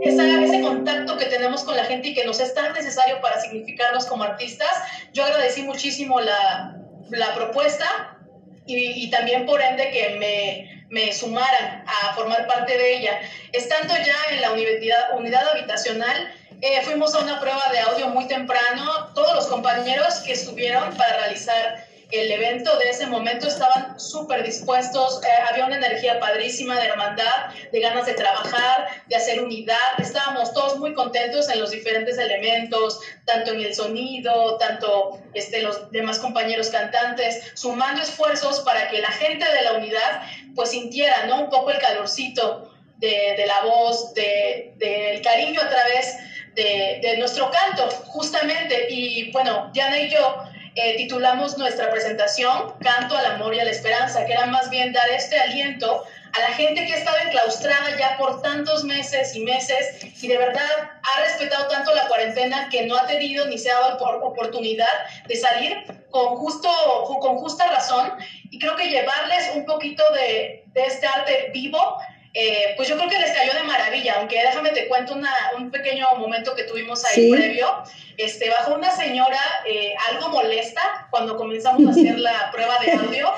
esa, 0.00 0.42
ese 0.42 0.60
contacto 0.62 1.16
que 1.16 1.26
tenemos 1.26 1.64
con 1.64 1.76
la 1.76 1.84
gente 1.84 2.08
y 2.08 2.14
que 2.14 2.24
nos 2.24 2.40
es 2.40 2.54
tan 2.54 2.72
necesario 2.72 3.20
para 3.20 3.40
significarnos 3.40 4.06
como 4.06 4.24
artistas. 4.24 4.70
Yo 5.12 5.24
agradecí 5.24 5.62
muchísimo 5.62 6.20
la, 6.20 6.76
la 7.10 7.34
propuesta 7.34 8.18
y, 8.66 8.76
y, 8.76 9.10
también 9.10 9.44
por 9.44 9.60
ende 9.60 9.90
que 9.90 10.16
me, 10.18 10.86
me, 10.90 11.12
sumaran 11.12 11.84
a 11.86 12.14
formar 12.14 12.46
parte 12.46 12.76
de 12.76 12.98
ella. 12.98 13.20
Estando 13.52 13.94
ya 13.94 14.34
en 14.34 14.40
la 14.40 14.52
unidad, 14.52 15.16
unidad 15.16 15.48
habitacional, 15.48 16.32
eh, 16.60 16.80
fuimos 16.82 17.14
a 17.14 17.20
una 17.20 17.40
prueba 17.40 17.62
de 17.72 17.80
audio 17.80 18.08
muy 18.08 18.26
temprano. 18.28 19.10
Todos 19.14 19.34
los 19.34 19.46
compañeros 19.48 20.20
que 20.20 20.32
estuvieron 20.32 20.96
para 20.96 21.16
realizar 21.18 21.91
el 22.12 22.30
evento 22.30 22.76
de 22.78 22.90
ese 22.90 23.06
momento 23.06 23.48
estaban 23.48 23.98
súper 23.98 24.44
dispuestos, 24.44 25.22
eh, 25.24 25.28
había 25.50 25.64
una 25.64 25.76
energía 25.76 26.20
padrísima 26.20 26.78
de 26.78 26.88
hermandad, 26.88 27.54
de 27.72 27.80
ganas 27.80 28.04
de 28.04 28.12
trabajar, 28.12 28.86
de 29.06 29.16
hacer 29.16 29.40
unidad, 29.40 29.76
estábamos 29.98 30.52
todos 30.52 30.78
muy 30.78 30.92
contentos 30.92 31.48
en 31.48 31.58
los 31.58 31.70
diferentes 31.70 32.18
elementos, 32.18 33.00
tanto 33.24 33.52
en 33.52 33.60
el 33.60 33.74
sonido, 33.74 34.58
tanto 34.58 35.22
este, 35.32 35.62
los 35.62 35.90
demás 35.90 36.18
compañeros 36.18 36.68
cantantes, 36.68 37.50
sumando 37.54 38.02
esfuerzos 38.02 38.60
para 38.60 38.90
que 38.90 39.00
la 39.00 39.10
gente 39.12 39.50
de 39.50 39.62
la 39.62 39.72
unidad 39.72 40.22
pues 40.54 40.70
sintiera 40.70 41.24
¿no? 41.26 41.40
un 41.40 41.50
poco 41.50 41.70
el 41.70 41.78
calorcito 41.78 42.70
de, 42.98 43.34
de 43.38 43.46
la 43.46 43.62
voz, 43.62 44.12
del 44.12 44.76
de, 44.76 45.14
de 45.14 45.22
cariño 45.24 45.62
a 45.62 45.68
través 45.68 46.18
de, 46.54 47.00
de 47.02 47.16
nuestro 47.16 47.50
canto, 47.50 47.88
justamente, 48.08 48.86
y 48.90 49.30
bueno, 49.32 49.70
Diana 49.72 49.98
y 49.98 50.10
yo, 50.10 50.44
eh, 50.74 50.96
titulamos 50.96 51.58
nuestra 51.58 51.90
presentación 51.90 52.74
Canto 52.80 53.16
al 53.16 53.26
amor 53.26 53.54
y 53.54 53.60
a 53.60 53.64
la 53.64 53.70
esperanza, 53.70 54.24
que 54.24 54.32
era 54.32 54.46
más 54.46 54.70
bien 54.70 54.92
dar 54.92 55.08
este 55.10 55.38
aliento 55.38 56.04
a 56.32 56.40
la 56.40 56.54
gente 56.54 56.86
que 56.86 56.94
ha 56.94 56.96
estado 56.96 57.16
enclaustrada 57.26 57.98
ya 57.98 58.16
por 58.16 58.40
tantos 58.40 58.84
meses 58.84 59.36
y 59.36 59.40
meses 59.40 59.98
y 60.22 60.28
de 60.28 60.38
verdad 60.38 60.64
ha 60.70 61.20
respetado 61.20 61.68
tanto 61.68 61.94
la 61.94 62.08
cuarentena 62.08 62.68
que 62.70 62.86
no 62.86 62.96
ha 62.96 63.06
tenido 63.06 63.46
ni 63.46 63.58
se 63.58 63.70
ha 63.70 63.78
dado 63.78 63.98
por 63.98 64.14
oportunidad 64.22 64.88
de 65.28 65.36
salir 65.36 65.84
con, 66.10 66.36
justo, 66.36 66.68
con 67.20 67.36
justa 67.36 67.66
razón 67.66 68.12
y 68.50 68.58
creo 68.58 68.76
que 68.76 68.88
llevarles 68.88 69.50
un 69.54 69.66
poquito 69.66 70.02
de, 70.14 70.64
de 70.68 70.86
este 70.86 71.06
arte 71.06 71.50
vivo 71.52 71.98
eh, 72.34 72.74
pues 72.76 72.88
yo 72.88 72.96
creo 72.96 73.08
que 73.10 73.18
les 73.18 73.32
cayó 73.32 73.52
de 73.52 73.62
maravilla, 73.64 74.14
aunque 74.18 74.36
déjame 74.42 74.70
te 74.70 74.88
cuento 74.88 75.14
una, 75.14 75.32
un 75.58 75.70
pequeño 75.70 76.06
momento 76.16 76.54
que 76.54 76.64
tuvimos 76.64 77.04
ahí 77.04 77.14
Sí. 77.26 77.30
previo. 77.30 77.82
Este, 78.16 78.48
bajó 78.50 78.74
una 78.74 78.90
señora 78.94 79.40
eh, 79.66 79.94
algo 80.10 80.28
molesta 80.30 81.08
cuando 81.10 81.36
comenzamos 81.36 81.86
a 81.86 81.90
hacer 81.90 82.18
la 82.18 82.50
prueba 82.52 82.78
de 82.80 82.92
audio. 82.92 83.30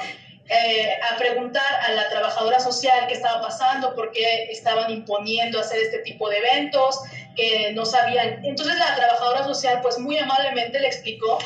eh, 0.51 0.93
a 1.11 1.17
preguntar 1.17 1.65
a 1.89 1.93
la 1.93 2.07
trabajadora 2.11 2.61
social 2.61 3.07
qué 3.09 3.15
estaba 3.15 3.41
pasando, 3.41 3.95
por 3.95 4.13
qué 4.13 4.45
estaban 4.51 4.91
imponiendo 4.91 5.59
hacer 5.59 5.81
este 5.81 6.01
tipo 6.01 6.29
de 6.29 6.37
eventos, 6.37 7.01
que 7.35 7.73
no 7.73 7.87
sabían. 7.87 8.45
Entonces 8.45 8.79
la 8.79 8.95
trabajadora 8.95 9.45
social 9.45 9.81
pues 9.81 9.99
muy 9.99 10.19
amablemente 10.19 10.79
le 10.81 10.89
explicó 10.89 11.39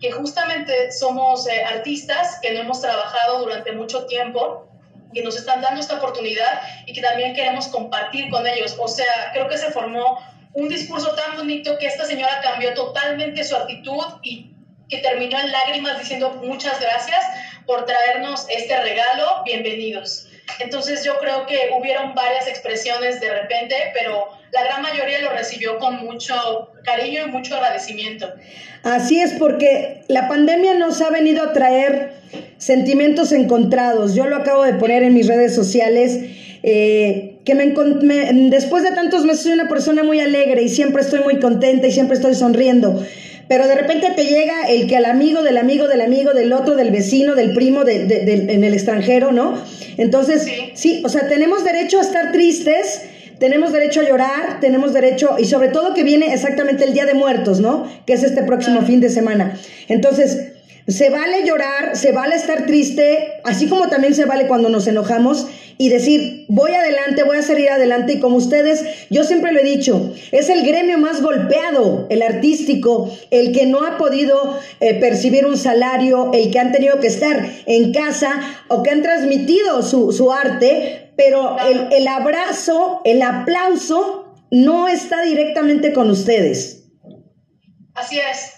que 0.00 0.12
justamente 0.12 0.92
somos 0.92 1.48
eh, 1.48 1.64
artistas 1.64 2.38
que 2.42 2.52
no 2.52 2.60
hemos 2.60 2.80
trabajado 2.80 3.40
durante 3.40 3.72
mucho 3.72 4.06
tiempo 4.06 4.68
que 5.14 5.22
nos 5.22 5.36
están 5.36 5.62
dando 5.62 5.80
esta 5.80 5.96
oportunidad 5.96 6.60
y 6.86 6.92
que 6.92 7.00
también 7.00 7.34
queremos 7.34 7.68
compartir 7.68 8.30
con 8.30 8.46
ellos. 8.46 8.76
O 8.78 8.88
sea, 8.88 9.30
creo 9.32 9.48
que 9.48 9.56
se 9.56 9.70
formó 9.70 10.18
un 10.52 10.68
discurso 10.68 11.14
tan 11.14 11.36
bonito 11.36 11.78
que 11.78 11.86
esta 11.86 12.04
señora 12.04 12.40
cambió 12.42 12.74
totalmente 12.74 13.42
su 13.44 13.56
actitud 13.56 14.04
y 14.22 14.50
que 14.88 14.98
terminó 14.98 15.38
en 15.38 15.50
lágrimas 15.50 15.98
diciendo 15.98 16.30
muchas 16.44 16.80
gracias 16.80 17.24
por 17.66 17.86
traernos 17.86 18.46
este 18.50 18.78
regalo, 18.82 19.42
bienvenidos. 19.44 20.28
Entonces 20.60 21.04
yo 21.04 21.18
creo 21.18 21.46
que 21.46 21.70
hubieron 21.78 22.14
varias 22.14 22.46
expresiones 22.46 23.20
de 23.20 23.30
repente, 23.30 23.74
pero 23.92 24.28
la 24.52 24.64
gran 24.64 24.82
mayoría 24.82 25.20
lo 25.20 25.30
recibió 25.30 25.78
con 25.78 25.96
mucho 26.04 26.70
cariño 26.84 27.26
y 27.26 27.30
mucho 27.30 27.56
agradecimiento. 27.56 28.32
Así 28.82 29.20
es, 29.20 29.32
porque 29.32 30.02
la 30.08 30.28
pandemia 30.28 30.74
nos 30.74 31.00
ha 31.00 31.10
venido 31.10 31.42
a 31.42 31.52
traer 31.52 32.12
sentimientos 32.58 33.32
encontrados. 33.32 34.14
Yo 34.14 34.26
lo 34.26 34.36
acabo 34.36 34.62
de 34.62 34.74
poner 34.74 35.02
en 35.02 35.14
mis 35.14 35.26
redes 35.26 35.54
sociales. 35.54 36.20
Eh, 36.62 37.36
que 37.44 37.54
me, 37.54 37.74
después 38.48 38.84
de 38.84 38.92
tantos 38.92 39.24
meses 39.24 39.42
soy 39.42 39.52
una 39.52 39.68
persona 39.68 40.02
muy 40.02 40.20
alegre 40.20 40.62
y 40.62 40.70
siempre 40.70 41.02
estoy 41.02 41.20
muy 41.20 41.38
contenta 41.38 41.86
y 41.86 41.92
siempre 41.92 42.16
estoy 42.16 42.34
sonriendo. 42.34 43.04
Pero 43.48 43.66
de 43.66 43.74
repente 43.74 44.10
te 44.16 44.24
llega 44.24 44.66
el 44.68 44.86
que 44.88 44.96
al 44.96 45.04
amigo 45.04 45.42
del 45.42 45.58
amigo 45.58 45.88
del 45.88 46.00
amigo 46.00 46.32
del 46.32 46.54
otro, 46.54 46.74
del 46.74 46.90
vecino, 46.90 47.34
del 47.34 47.52
primo 47.52 47.84
de, 47.84 48.06
de, 48.06 48.32
en 48.54 48.64
el 48.64 48.72
extranjero, 48.72 49.32
¿no? 49.32 49.58
Entonces, 49.96 50.42
Sí. 50.44 50.70
sí, 50.74 51.02
o 51.04 51.08
sea, 51.08 51.28
tenemos 51.28 51.64
derecho 51.64 51.98
a 51.98 52.02
estar 52.02 52.32
tristes, 52.32 53.02
tenemos 53.38 53.72
derecho 53.72 54.00
a 54.00 54.04
llorar, 54.04 54.60
tenemos 54.60 54.92
derecho, 54.92 55.36
y 55.38 55.44
sobre 55.44 55.68
todo 55.68 55.92
que 55.94 56.02
viene 56.02 56.32
exactamente 56.32 56.84
el 56.84 56.94
Día 56.94 57.04
de 57.04 57.14
Muertos, 57.14 57.60
¿no? 57.60 57.86
Que 58.06 58.12
es 58.14 58.22
este 58.22 58.42
próximo 58.42 58.82
fin 58.82 59.00
de 59.00 59.10
semana. 59.10 59.58
Entonces, 59.88 60.53
se 60.86 61.10
vale 61.10 61.46
llorar, 61.46 61.96
se 61.96 62.12
vale 62.12 62.36
estar 62.36 62.66
triste, 62.66 63.40
así 63.44 63.68
como 63.68 63.88
también 63.88 64.14
se 64.14 64.24
vale 64.24 64.46
cuando 64.46 64.68
nos 64.68 64.86
enojamos 64.86 65.46
y 65.76 65.88
decir, 65.88 66.46
voy 66.48 66.72
adelante, 66.72 67.22
voy 67.22 67.38
a 67.38 67.42
salir 67.42 67.70
adelante. 67.70 68.14
Y 68.14 68.20
como 68.20 68.36
ustedes, 68.36 68.84
yo 69.10 69.24
siempre 69.24 69.52
lo 69.52 69.60
he 69.60 69.64
dicho, 69.64 70.14
es 70.30 70.48
el 70.48 70.64
gremio 70.64 70.98
más 70.98 71.22
golpeado, 71.22 72.06
el 72.10 72.22
artístico, 72.22 73.10
el 73.30 73.52
que 73.52 73.66
no 73.66 73.84
ha 73.84 73.98
podido 73.98 74.58
eh, 74.80 74.94
percibir 75.00 75.46
un 75.46 75.56
salario, 75.56 76.30
el 76.32 76.50
que 76.50 76.58
han 76.58 76.72
tenido 76.72 77.00
que 77.00 77.08
estar 77.08 77.48
en 77.66 77.92
casa 77.92 78.40
o 78.68 78.82
que 78.82 78.90
han 78.90 79.02
transmitido 79.02 79.82
su, 79.82 80.12
su 80.12 80.32
arte, 80.32 81.12
pero 81.16 81.56
el, 81.60 81.92
el 81.92 82.08
abrazo, 82.08 83.00
el 83.04 83.22
aplauso 83.22 84.34
no 84.50 84.88
está 84.88 85.22
directamente 85.22 85.92
con 85.92 86.10
ustedes. 86.10 86.84
Así 87.94 88.18
es, 88.18 88.52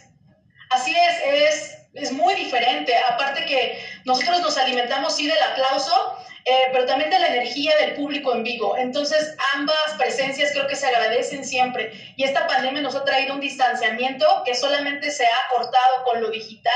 así 0.71 0.90
es, 0.90 1.50
es, 1.50 1.75
es 1.97 2.12
muy 2.12 2.35
diferente. 2.35 2.95
Aparte 3.11 3.45
que 3.45 3.79
nosotros 4.05 4.41
nos 4.41 4.57
alimentamos 4.57 5.17
sí 5.17 5.26
del 5.26 5.43
aplauso, 5.43 6.17
eh, 6.45 6.69
pero 6.73 6.87
también 6.87 7.11
de 7.11 7.19
la 7.19 7.26
energía 7.26 7.75
del 7.81 7.95
público 7.95 8.33
en 8.33 8.45
vivo. 8.45 8.76
Entonces, 8.76 9.35
ambas 9.55 9.95
presencias 9.99 10.53
creo 10.53 10.67
que 10.67 10.76
se 10.76 10.87
agradecen 10.87 11.45
siempre. 11.45 11.91
Y 12.17 12.25
esta 12.25 12.47
pandemia 12.47 12.83
nos 12.83 12.95
ha 12.95 13.05
traído 13.05 13.35
un 13.35 13.41
distanciamiento 13.41 14.25
que 14.45 14.55
solamente 14.55 15.11
se 15.11 15.25
ha 15.25 15.49
cortado 15.50 16.05
con 16.05 16.21
lo 16.21 16.31
digital. 16.31 16.73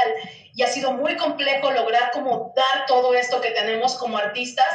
Y 0.55 0.63
ha 0.63 0.67
sido 0.67 0.93
muy 0.93 1.17
complejo 1.17 1.71
lograr 1.71 2.11
como 2.11 2.53
dar 2.57 2.87
todo 2.87 3.15
esto 3.15 3.41
que 3.41 3.51
tenemos 3.51 3.97
como 3.97 4.19
artistas 4.19 4.67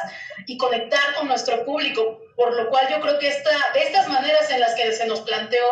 y 0.45 0.57
conectar 0.57 1.15
con 1.17 1.27
nuestro 1.27 1.65
público. 1.65 2.19
Por 2.35 2.53
lo 2.53 2.69
cual 2.69 2.87
yo 2.89 2.99
creo 2.99 3.17
que 3.17 3.29
esta, 3.29 3.51
de 3.73 3.83
estas 3.83 4.09
maneras 4.09 4.49
en 4.51 4.59
las 4.59 4.75
que 4.75 4.91
se 4.91 5.05
nos 5.07 5.21
planteó 5.21 5.63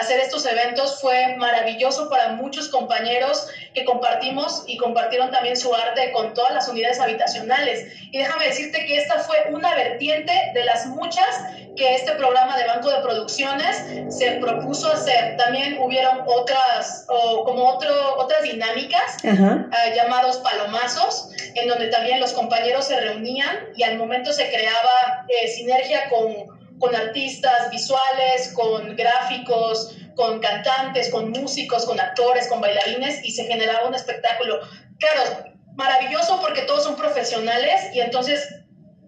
hacer 0.00 0.20
estos 0.20 0.46
eventos 0.46 1.00
fue 1.00 1.36
maravilloso 1.36 2.08
para 2.08 2.30
muchos 2.30 2.68
compañeros 2.68 3.48
que 3.74 3.84
compartimos 3.84 4.64
y 4.66 4.76
compartieron 4.76 5.30
también 5.30 5.56
su 5.56 5.74
arte 5.74 6.12
con 6.12 6.34
todas 6.34 6.52
las 6.52 6.68
unidades 6.68 7.00
habitacionales. 7.00 7.92
Y 8.12 8.18
déjame 8.18 8.46
decirte 8.46 8.86
que 8.86 8.98
esta 8.98 9.18
fue 9.20 9.36
una 9.50 9.74
vertiente 9.74 10.32
de 10.54 10.64
las 10.64 10.86
muchas 10.86 11.28
que 11.76 11.94
este 11.94 12.12
programa 12.12 12.56
de 12.58 12.66
Banco 12.66 12.90
de 12.90 13.00
Producciones 13.00 13.84
se 14.08 14.32
propuso 14.32 14.92
hacer. 14.92 15.36
También 15.36 15.78
hubieron 15.80 16.22
otras, 16.26 17.06
o 17.08 17.44
como 17.44 17.68
otro, 17.68 18.16
otras 18.16 18.42
dinámicas 18.42 19.18
uh, 19.22 19.94
llamados 19.94 20.38
palomazos, 20.38 21.30
en 21.54 21.68
donde 21.68 21.86
también 21.88 22.18
los 22.20 22.32
compañeros 22.32 22.86
se 22.86 23.00
reunían 23.00 23.68
y 23.76 23.84
al 23.84 23.96
momento 23.96 24.07
se 24.32 24.48
creaba 24.50 25.26
eh, 25.28 25.48
sinergia 25.48 26.08
con 26.08 26.58
con 26.78 26.94
artistas 26.94 27.70
visuales, 27.70 28.52
con 28.54 28.96
gráficos, 28.96 29.96
con 30.14 30.40
cantantes, 30.40 31.10
con 31.10 31.30
músicos, 31.30 31.84
con 31.86 32.00
actores, 32.00 32.48
con 32.48 32.60
bailarines 32.60 33.24
y 33.24 33.32
se 33.32 33.44
generaba 33.44 33.88
un 33.88 33.94
espectáculo. 33.94 34.60
Claro, 34.98 35.44
maravilloso 35.74 36.40
porque 36.40 36.62
todos 36.62 36.84
son 36.84 36.96
profesionales 36.96 37.90
y 37.92 38.00
entonces 38.00 38.48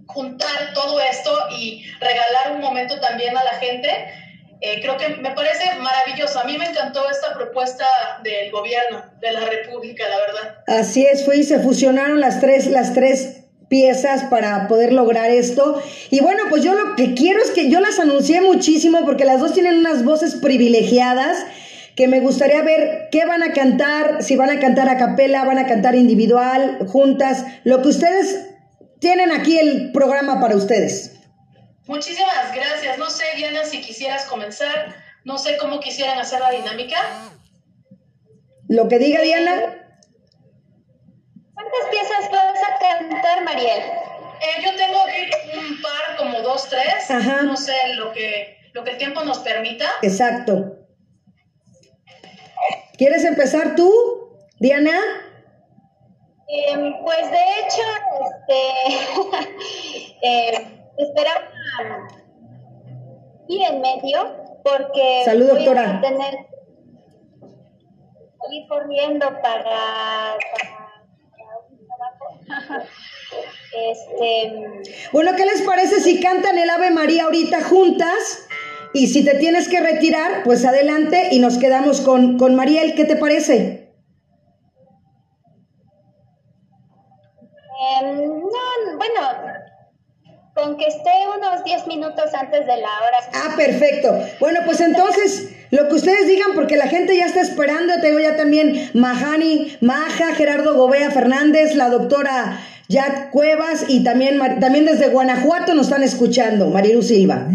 juntar 0.07 0.73
todo 0.75 1.01
esto 1.01 1.33
y 1.57 1.85
regalar 2.01 2.53
un 2.53 2.61
momento 2.61 2.99
también 3.01 3.37
a 3.37 3.45
la 3.45 3.55
gente, 3.55 3.89
eh, 4.61 4.81
creo 4.83 4.97
que 4.97 5.09
me 5.09 5.31
parece 5.31 5.75
maravilloso. 5.77 6.41
A 6.41 6.45
mí 6.45 6.59
me 6.59 6.67
encantó 6.67 7.09
esta 7.09 7.35
propuesta 7.35 7.87
del 8.23 8.51
gobierno 8.51 9.05
de 9.21 9.33
la 9.33 9.41
República, 9.47 10.05
la 10.09 10.19
verdad. 10.19 10.65
Así 10.67 11.07
es, 11.07 11.25
fue 11.25 11.39
y 11.39 11.45
se 11.45 11.61
fusionaron 11.61 12.21
las 12.21 12.41
tres, 12.41 12.67
las 12.67 12.93
tres 12.93 13.40
piezas 13.71 14.25
para 14.25 14.67
poder 14.67 14.93
lograr 14.93 15.31
esto. 15.31 15.81
Y 16.11 16.21
bueno, 16.21 16.43
pues 16.51 16.63
yo 16.63 16.75
lo 16.75 16.97
que 16.97 17.15
quiero 17.15 17.41
es 17.41 17.51
que 17.53 17.71
yo 17.71 17.81
las 17.81 18.01
anuncié 18.01 18.43
muchísimo 18.43 19.07
porque 19.07 19.25
las 19.25 19.41
dos 19.41 19.55
tienen 19.55 19.79
unas 19.79 20.05
voces 20.05 20.35
privilegiadas 20.35 21.39
que 21.95 22.09
me 22.09 22.21
gustaría 22.21 22.63
ver 22.63 23.09
qué 23.13 23.25
van 23.27 23.43
a 23.43 23.53
cantar, 23.53 24.23
si 24.23 24.37
van 24.37 24.51
a 24.51 24.59
cantar 24.59 24.89
a 24.89 24.99
capela, 24.99 25.45
van 25.45 25.59
a 25.59 25.67
cantar 25.67 25.95
individual, 25.95 26.79
juntas, 26.89 27.45
lo 27.65 27.81
que 27.81 27.89
ustedes 27.89 28.49
tienen 28.99 29.31
aquí 29.31 29.59
el 29.59 29.93
programa 29.93 30.41
para 30.41 30.57
ustedes. 30.57 31.13
Muchísimas 31.87 32.53
gracias. 32.55 32.99
No 32.99 33.09
sé, 33.09 33.25
Diana, 33.37 33.65
si 33.65 33.81
quisieras 33.81 34.25
comenzar, 34.25 34.97
no 35.25 35.39
sé 35.39 35.57
cómo 35.59 35.79
quisieran 35.79 36.19
hacer 36.19 36.41
la 36.41 36.51
dinámica. 36.51 36.97
Lo 38.69 38.89
que 38.89 38.99
diga 38.99 39.21
Diana. 39.21 39.80
¿Cuántas 41.71 41.91
piezas 41.91 42.31
vas 42.31 42.59
a 42.63 42.79
cantar, 42.79 43.45
Mariel? 43.45 43.81
Eh, 43.81 44.63
yo 44.65 44.75
tengo 44.77 44.99
aquí 45.03 45.31
un 45.57 45.81
par, 45.83 46.17
como 46.19 46.41
dos, 46.41 46.69
tres. 46.69 47.09
No 47.45 47.57
sé, 47.57 47.75
lo 47.95 48.13
que, 48.13 48.59
lo 48.73 48.83
que 48.83 48.91
el 48.93 48.99
tiempo 48.99 49.23
nos 49.23 49.39
permita. 49.41 49.87
Exacto. 50.03 50.77
¿Quieres 52.97 53.25
empezar 53.25 53.77
tú, 53.77 53.93
Diana? 54.59 54.99
Em, 56.49 56.95
pues 57.05 57.31
de 57.31 57.39
hecho, 57.61 57.83
este, 58.27 59.49
eh, 60.27 60.89
esperaba 60.99 61.49
ir 63.49 63.63
en 63.63 63.81
medio 63.81 64.37
porque 64.65 65.23
Salud, 65.25 65.49
doctora. 65.49 65.99
a 65.99 66.01
tener 66.01 66.51
ir 68.53 68.67
corriendo 68.69 69.27
para 69.43 70.37
este... 73.73 74.53
Bueno, 75.13 75.33
¿qué 75.37 75.47
les 75.47 75.63
parece 75.63 76.01
si 76.01 76.21
cantan 76.21 76.59
el 76.59 76.71
Ave 76.71 76.91
María 76.91 77.25
ahorita 77.25 77.63
juntas? 77.63 78.47
Y 78.93 79.07
si 79.07 79.25
te 79.25 79.35
tienes 79.37 79.69
que 79.69 79.81
retirar, 79.81 80.43
pues 80.43 80.65
adelante 80.65 81.29
y 81.31 81.39
nos 81.39 81.59
quedamos 81.59 82.01
con, 82.01 82.39
con 82.39 82.57
Mariel. 82.57 82.95
¿Qué 82.95 83.05
te 83.05 83.17
parece? 83.17 83.95
Em, 88.03 88.17
no, 88.17 88.97
bueno, 88.97 89.21
con 90.55 90.77
que 90.77 90.87
esté 90.87 91.11
unos 91.37 91.65
10 91.65 91.87
minutos 91.87 92.35
antes 92.35 92.67
de 92.67 92.77
la 92.77 92.89
hora. 92.89 93.19
Ah, 93.33 93.55
perfecto. 93.57 94.13
Bueno, 94.41 94.61
pues 94.65 94.81
entonces, 94.81 95.55
lo 95.71 95.89
que 95.89 95.95
ustedes 95.95 96.27
digan, 96.27 96.51
porque 96.55 96.77
la 96.77 96.89
gente 96.89 97.17
ya 97.17 97.27
está 97.27 97.41
esperando. 97.41 98.01
Tengo 98.01 98.19
ya 98.19 98.37
también 98.37 98.91
Mahani, 98.95 99.77
Maja, 99.81 100.35
Gerardo 100.35 100.75
Gobea 100.75 101.11
Fernández, 101.11 101.75
la 101.75 101.89
doctora 101.89 102.61
Yat 102.89 103.31
Cuevas 103.31 103.85
y 103.87 104.03
también, 104.03 104.41
también 104.61 104.85
desde 104.85 105.09
Guanajuato 105.11 105.75
nos 105.75 105.87
están 105.87 106.03
escuchando, 106.03 106.69
Marilu 106.71 107.03
Silva. 107.03 107.47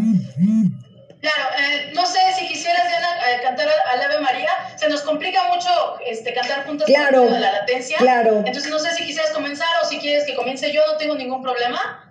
Claro, 1.20 1.50
eh, 1.60 1.92
no 1.94 2.06
sé 2.06 2.20
si 2.38 2.48
quisieras, 2.48 2.88
Diana, 2.88 3.08
eh, 3.08 3.42
cantar 3.42 3.68
al 3.68 4.02
Ave 4.02 4.20
María. 4.22 4.50
Se 4.78 4.88
nos 4.88 5.02
complica 5.02 5.40
mucho 5.54 5.70
este, 6.06 6.34
cantar 6.34 6.66
juntos 6.66 6.86
claro, 6.86 7.24
de 7.24 7.40
la 7.40 7.52
latencia. 7.52 7.98
Claro. 7.98 8.44
Entonces, 8.46 8.70
no 8.70 8.80
sé 8.80 8.94
si 8.94 9.06
quisieras 9.06 9.32
comenzar 9.32 9.68
o 9.84 9.88
si 9.88 9.98
quieres 9.98 10.24
que 10.26 10.36
comience 10.36 10.72
yo, 10.72 10.82
no 10.86 10.98
tengo 10.98 11.16
ningún 11.16 11.42
problema. 11.42 12.05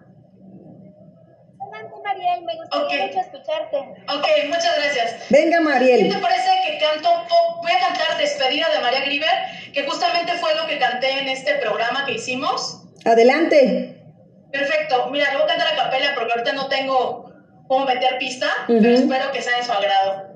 Mariel, 2.24 2.44
me 2.44 2.56
gustaría 2.56 3.06
mucho 3.06 3.20
escucharte. 3.20 3.76
Ok, 3.76 4.26
muchas 4.46 4.76
gracias. 4.76 5.16
Venga, 5.30 5.60
Mariel. 5.60 6.08
¿Qué 6.08 6.14
te 6.14 6.20
parece 6.20 6.50
que 6.66 6.78
canto? 6.78 7.08
Voy 7.62 7.72
a 7.72 7.78
cantar 7.78 8.18
Despedida 8.18 8.68
de 8.70 8.80
María 8.80 9.00
Griver, 9.00 9.30
que 9.72 9.84
justamente 9.84 10.32
fue 10.34 10.54
lo 10.54 10.66
que 10.66 10.78
canté 10.78 11.10
en 11.18 11.28
este 11.28 11.54
programa 11.56 12.04
que 12.06 12.12
hicimos. 12.12 12.82
Adelante. 13.04 14.00
Perfecto. 14.50 15.08
Mira, 15.10 15.30
le 15.32 15.38
voy 15.38 15.44
a 15.44 15.48
cantar 15.48 15.72
a 15.72 15.76
capela 15.76 16.14
porque 16.14 16.32
ahorita 16.32 16.52
no 16.52 16.68
tengo 16.68 17.32
cómo 17.66 17.84
meter 17.86 18.18
pista, 18.18 18.48
pero 18.66 18.88
espero 18.88 19.32
que 19.32 19.42
sea 19.42 19.58
de 19.58 19.64
su 19.64 19.72
agrado. 19.72 20.34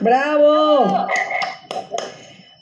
Bravo. 0.00 1.06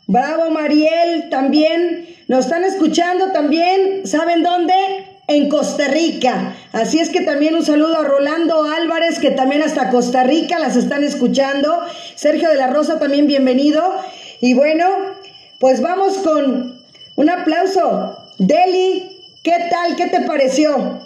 Bravo, 0.07 0.51
Mariel. 0.51 1.29
También 1.31 2.09
nos 2.27 2.47
están 2.47 2.65
escuchando 2.65 3.33
también. 3.33 4.07
¿Saben 4.07 4.43
dónde? 4.43 4.75
En 5.29 5.49
Costa 5.49 5.89
Rica. 5.89 6.57
Así 6.73 6.99
es 6.99 7.11
que 7.11 7.21
también 7.21 7.55
un 7.55 7.65
saludo 7.65 7.99
a 7.99 8.05
Rolando 8.05 8.65
Álvarez, 8.65 9.19
que 9.19 9.31
también 9.31 9.63
hasta 9.63 9.91
Costa 9.91 10.25
Rica 10.25 10.59
las 10.59 10.75
están 10.75 11.05
escuchando. 11.05 11.81
Sergio 12.15 12.49
de 12.49 12.57
la 12.57 12.69
Rosa, 12.69 12.99
también 12.99 13.27
bienvenido. 13.27 13.83
Y 14.41 14.55
bueno, 14.55 14.87
pues 15.59 15.83
vamos 15.83 16.19
con 16.19 16.81
un 17.17 17.31
aplauso. 17.31 18.17
Deli, 18.39 19.21
¿qué 19.43 19.67
tal? 19.71 19.97
¿Qué 19.97 20.07
te 20.07 20.23
pareció? 20.23 20.98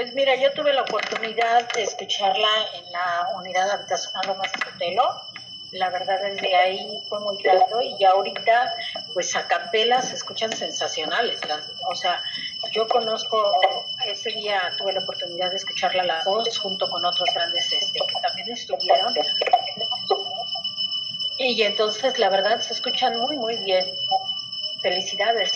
Pues 0.00 0.14
mira, 0.14 0.34
yo 0.34 0.50
tuve 0.52 0.72
la 0.72 0.80
oportunidad 0.80 1.70
de 1.74 1.82
escucharla 1.82 2.48
en 2.72 2.90
la 2.90 3.36
unidad 3.36 3.70
habitacional 3.70 4.28
Lomas 4.28 4.50
Cotelo. 4.52 5.04
La 5.72 5.90
verdad 5.90 6.24
es 6.24 6.42
ahí 6.54 7.02
fue 7.06 7.20
muy 7.20 7.36
grato 7.42 7.82
y 7.82 7.98
ya 7.98 8.12
ahorita 8.12 8.74
pues 9.12 9.36
a 9.36 9.46
capela 9.46 10.00
se 10.00 10.14
escuchan 10.14 10.56
sensacionales. 10.56 11.38
o 11.86 11.94
sea, 11.94 12.18
yo 12.72 12.88
conozco, 12.88 13.44
ese 14.06 14.30
día 14.30 14.72
tuve 14.78 14.94
la 14.94 15.00
oportunidad 15.00 15.50
de 15.50 15.58
escucharla 15.58 16.02
a 16.04 16.06
las 16.06 16.24
dos 16.24 16.56
junto 16.56 16.88
con 16.88 17.04
otros 17.04 17.28
grandes 17.34 17.70
este, 17.70 18.00
que 18.00 18.20
también 18.26 18.50
estuvieron. 18.52 19.12
Y 21.36 21.62
entonces 21.62 22.18
la 22.18 22.30
verdad 22.30 22.58
se 22.62 22.72
escuchan 22.72 23.18
muy 23.18 23.36
muy 23.36 23.56
bien. 23.64 23.84
Felicidades. 24.80 25.52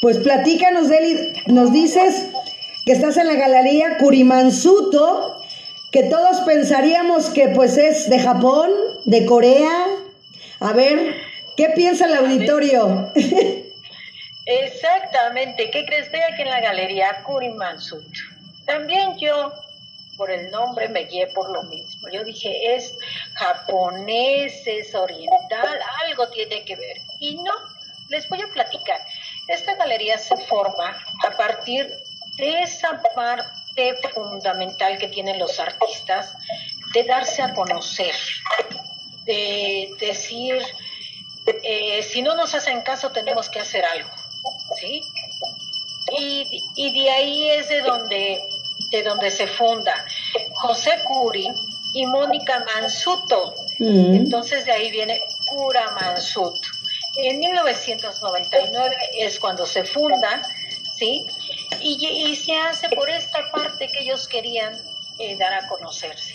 Pues 0.00 0.18
platícanos, 0.18 0.88
Deli, 0.88 1.32
nos 1.46 1.72
dices 1.72 2.28
que 2.84 2.92
estás 2.92 3.16
en 3.16 3.26
la 3.26 3.34
galería 3.34 3.96
Kurimansuto, 3.98 5.40
que 5.90 6.04
todos 6.04 6.40
pensaríamos 6.40 7.30
que 7.30 7.48
pues 7.48 7.78
es 7.78 8.10
de 8.10 8.18
Japón, 8.18 8.70
de 9.06 9.24
Corea. 9.24 9.86
A 10.60 10.72
ver, 10.72 11.14
¿qué 11.56 11.70
piensa 11.70 12.06
el 12.06 12.14
auditorio? 12.14 13.12
Exactamente, 14.46 15.70
¿qué 15.70 15.86
crees? 15.86 16.06
Estoy 16.06 16.20
aquí 16.20 16.42
en 16.42 16.50
la 16.50 16.60
galería 16.60 17.22
Kurimansuto. 17.24 18.20
También 18.66 19.16
yo, 19.18 19.52
por 20.18 20.30
el 20.30 20.50
nombre, 20.50 20.88
me 20.88 21.04
guié 21.04 21.28
por 21.28 21.50
lo 21.50 21.62
mismo. 21.64 22.08
Yo 22.12 22.22
dije, 22.24 22.74
es 22.74 22.94
japonés, 23.34 24.62
es 24.66 24.94
oriental, 24.94 25.78
algo 26.06 26.28
tiene 26.28 26.62
que 26.64 26.76
ver. 26.76 26.98
Y 27.20 27.36
no, 27.36 27.52
les 28.10 28.28
voy 28.28 28.42
a 28.42 28.48
platicar. 28.48 29.00
Esta 29.48 29.74
galería 29.76 30.18
se 30.18 30.36
forma 30.36 30.94
a 31.26 31.30
partir 31.36 31.86
de 32.36 32.62
esa 32.62 33.00
parte 33.14 33.94
fundamental 34.12 34.98
que 34.98 35.08
tienen 35.08 35.38
los 35.38 35.58
artistas 35.60 36.34
de 36.92 37.04
darse 37.04 37.42
a 37.42 37.52
conocer, 37.54 38.14
de 39.24 39.94
decir, 39.98 40.62
eh, 41.62 42.02
si 42.02 42.22
no 42.22 42.34
nos 42.34 42.54
hacen 42.54 42.82
caso 42.82 43.10
tenemos 43.10 43.48
que 43.48 43.60
hacer 43.60 43.84
algo, 43.84 44.10
¿sí? 44.80 45.02
Y, 46.16 46.92
de 46.92 47.10
ahí 47.10 47.50
es 47.50 47.68
de 47.68 47.80
donde, 47.80 48.40
de 48.90 49.02
donde 49.02 49.30
se 49.30 49.46
funda 49.46 50.04
José 50.52 50.90
Curi 51.08 51.48
y 51.92 52.06
Mónica 52.06 52.64
Mansuto. 52.74 53.54
Mm. 53.78 54.14
Entonces 54.14 54.66
de 54.66 54.72
ahí 54.72 54.90
viene 54.90 55.20
Cura 55.46 55.90
Mansuto. 56.00 56.68
En 57.16 57.38
1999 57.38 58.96
es 59.14 59.38
cuando 59.38 59.66
se 59.66 59.84
funda, 59.84 60.42
¿sí? 60.96 61.26
Y, 61.86 62.34
se 62.36 62.56
hace 62.56 62.88
por 62.88 63.10
esta 63.10 63.50
parte 63.50 63.88
que 63.88 64.00
ellos 64.00 64.26
querían 64.26 64.74
eh, 65.18 65.36
dar 65.36 65.52
a 65.52 65.68
conocerse. 65.68 66.33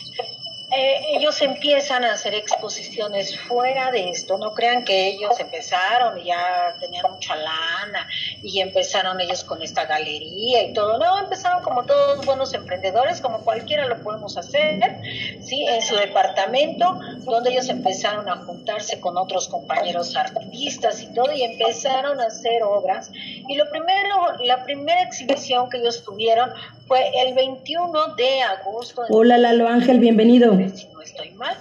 Eh, 0.71 1.15
ellos 1.15 1.41
empiezan 1.41 2.03
a 2.03 2.13
hacer 2.13 2.35
exposiciones 2.35 3.39
fuera 3.39 3.89
de 3.91 4.11
esto, 4.11 4.37
no 4.37 4.53
crean 4.53 4.83
que 4.83 5.07
ellos 5.07 5.39
empezaron 5.39 6.19
y 6.19 6.25
ya 6.25 6.75
tenían 6.79 7.11
mucha 7.11 7.35
lana 7.35 8.07
y 8.43 8.59
empezaron 8.59 9.19
ellos 9.19 9.43
con 9.43 9.63
esta 9.63 9.85
galería 9.85 10.61
y 10.61 10.73
todo, 10.73 10.99
no, 10.99 11.17
empezaron 11.17 11.63
como 11.63 11.85
todos 11.85 12.23
buenos 12.23 12.53
emprendedores, 12.53 13.19
como 13.19 13.39
cualquiera 13.39 13.87
lo 13.87 13.99
podemos 14.03 14.37
hacer, 14.37 15.01
¿sí? 15.41 15.65
En 15.65 15.81
su 15.81 15.95
departamento, 15.95 16.99
donde 17.25 17.49
ellos 17.49 17.67
empezaron 17.69 18.29
a 18.29 18.37
juntarse 18.45 18.99
con 18.99 19.17
otros 19.17 19.47
compañeros 19.47 20.15
artistas 20.15 21.01
y 21.01 21.13
todo 21.13 21.31
y 21.33 21.43
empezaron 21.43 22.21
a 22.21 22.25
hacer 22.25 22.61
obras. 22.61 23.09
Y 23.13 23.55
lo 23.55 23.67
primero, 23.71 24.37
la 24.43 24.63
primera 24.63 25.01
exhibición 25.01 25.67
que 25.69 25.77
ellos 25.77 26.03
tuvieron 26.03 26.51
fue 26.89 27.07
el 27.21 27.35
21 27.35 28.15
de 28.15 28.41
agosto. 28.41 29.03
Hola 29.09 29.37
Lalo 29.37 29.67
Ángel, 29.67 29.99
bienvenido. 29.99 30.57
Si 30.75 30.87
no 30.87 31.01
estoy 31.01 31.29
mal. 31.33 31.55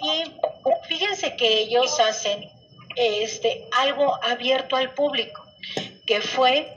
Y 0.00 0.32
fíjense 0.86 1.34
que 1.34 1.62
ellos 1.62 1.98
hacen 1.98 2.48
este 2.94 3.66
algo 3.76 4.20
abierto 4.22 4.76
al 4.76 4.94
público, 4.94 5.44
que 6.06 6.20
fue 6.20 6.72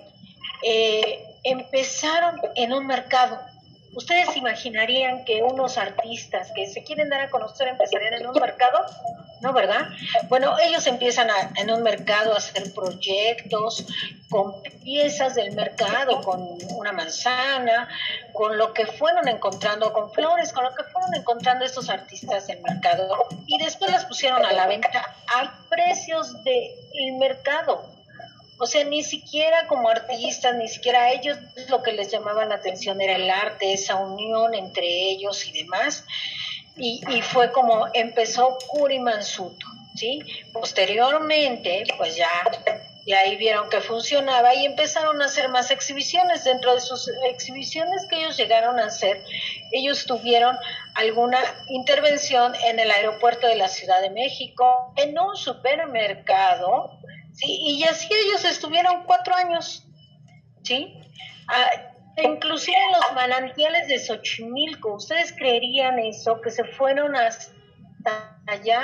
eh, 0.63 1.23
empezaron 1.43 2.41
en 2.55 2.73
un 2.73 2.87
mercado 2.87 3.39
¿Ustedes 3.95 4.35
imaginarían 4.35 5.23
que 5.23 5.41
unos 5.41 5.77
artistas 5.77 6.51
que 6.53 6.67
se 6.67 6.83
quieren 6.83 7.09
dar 7.09 7.21
a 7.21 7.29
conocer 7.29 7.69
empezarían 7.69 8.15
en 8.15 8.27
un 8.27 8.33
mercado? 8.33 8.85
¿No, 9.41 9.53
verdad? 9.53 9.87
Bueno, 10.27 10.57
ellos 10.59 10.85
empiezan 10.87 11.29
en 11.55 11.71
un 11.71 11.81
mercado 11.81 12.33
a 12.33 12.37
hacer 12.37 12.73
proyectos 12.73 13.85
con 14.29 14.61
piezas 14.83 15.35
del 15.35 15.53
mercado, 15.53 16.21
con 16.21 16.57
una 16.75 16.91
manzana, 16.91 17.87
con 18.33 18.57
lo 18.57 18.73
que 18.73 18.85
fueron 18.85 19.27
encontrando, 19.29 19.93
con 19.93 20.11
flores, 20.11 20.51
con 20.51 20.65
lo 20.65 20.75
que 20.75 20.83
fueron 20.83 21.15
encontrando 21.15 21.63
estos 21.63 21.89
artistas 21.89 22.47
del 22.47 22.61
mercado. 22.61 23.27
Y 23.45 23.63
después 23.63 23.91
las 23.91 24.05
pusieron 24.05 24.45
a 24.45 24.51
la 24.51 24.67
venta 24.67 25.15
a 25.33 25.57
precios 25.69 26.43
del 26.43 27.13
mercado. 27.17 27.94
O 28.57 28.65
sea, 28.65 28.83
ni 28.85 29.03
siquiera 29.03 29.67
como 29.67 29.89
artistas, 29.89 30.55
ni 30.55 30.67
siquiera 30.67 31.03
a 31.03 31.11
ellos 31.11 31.37
lo 31.69 31.83
que 31.83 31.91
les 31.91 32.11
llamaba 32.11 32.45
la 32.45 32.55
atención 32.55 33.01
era 33.01 33.15
el 33.15 33.29
arte, 33.29 33.73
esa 33.73 33.95
unión 33.95 34.53
entre 34.53 34.87
ellos 34.87 35.45
y 35.45 35.51
demás. 35.51 36.05
Y, 36.77 37.01
y 37.09 37.21
fue 37.21 37.51
como 37.51 37.87
empezó 37.93 38.57
Mansuto, 39.01 39.65
¿sí? 39.95 40.21
Posteriormente, 40.53 41.83
pues 41.97 42.15
ya, 42.15 42.29
y 43.05 43.13
ahí 43.13 43.37
vieron 43.37 43.69
que 43.69 43.81
funcionaba 43.81 44.55
y 44.55 44.65
empezaron 44.65 45.21
a 45.21 45.25
hacer 45.25 45.47
más 45.49 45.69
exhibiciones. 45.69 46.43
Dentro 46.43 46.73
de 46.73 46.81
sus 46.81 47.07
exhibiciones 47.29 48.07
que 48.09 48.17
ellos 48.17 48.35
llegaron 48.35 48.79
a 48.79 48.85
hacer, 48.85 49.23
ellos 49.71 50.05
tuvieron 50.05 50.57
alguna 50.95 51.39
intervención 51.67 52.53
en 52.65 52.79
el 52.79 52.89
aeropuerto 52.89 53.47
de 53.47 53.57
la 53.57 53.67
Ciudad 53.67 54.01
de 54.01 54.09
México, 54.09 54.91
en 54.97 55.17
un 55.19 55.35
supermercado, 55.35 56.99
¿sí? 57.35 57.45
Y 57.47 57.83
así 57.83 58.07
ellos 58.11 58.43
estuvieron 58.45 59.03
cuatro 59.05 59.35
años, 59.35 59.85
¿sí? 60.63 60.93
Ah, 61.47 61.69
inclusive 62.23 62.77
en 62.77 62.91
los 62.93 63.13
manantiales 63.13 63.87
de 63.87 63.99
Xochimilco, 63.99 64.95
¿ustedes 64.95 65.33
creerían 65.33 65.99
eso? 65.99 66.41
Que 66.41 66.49
se 66.49 66.63
fueron 66.63 67.15
hasta 67.15 67.51
allá 68.47 68.81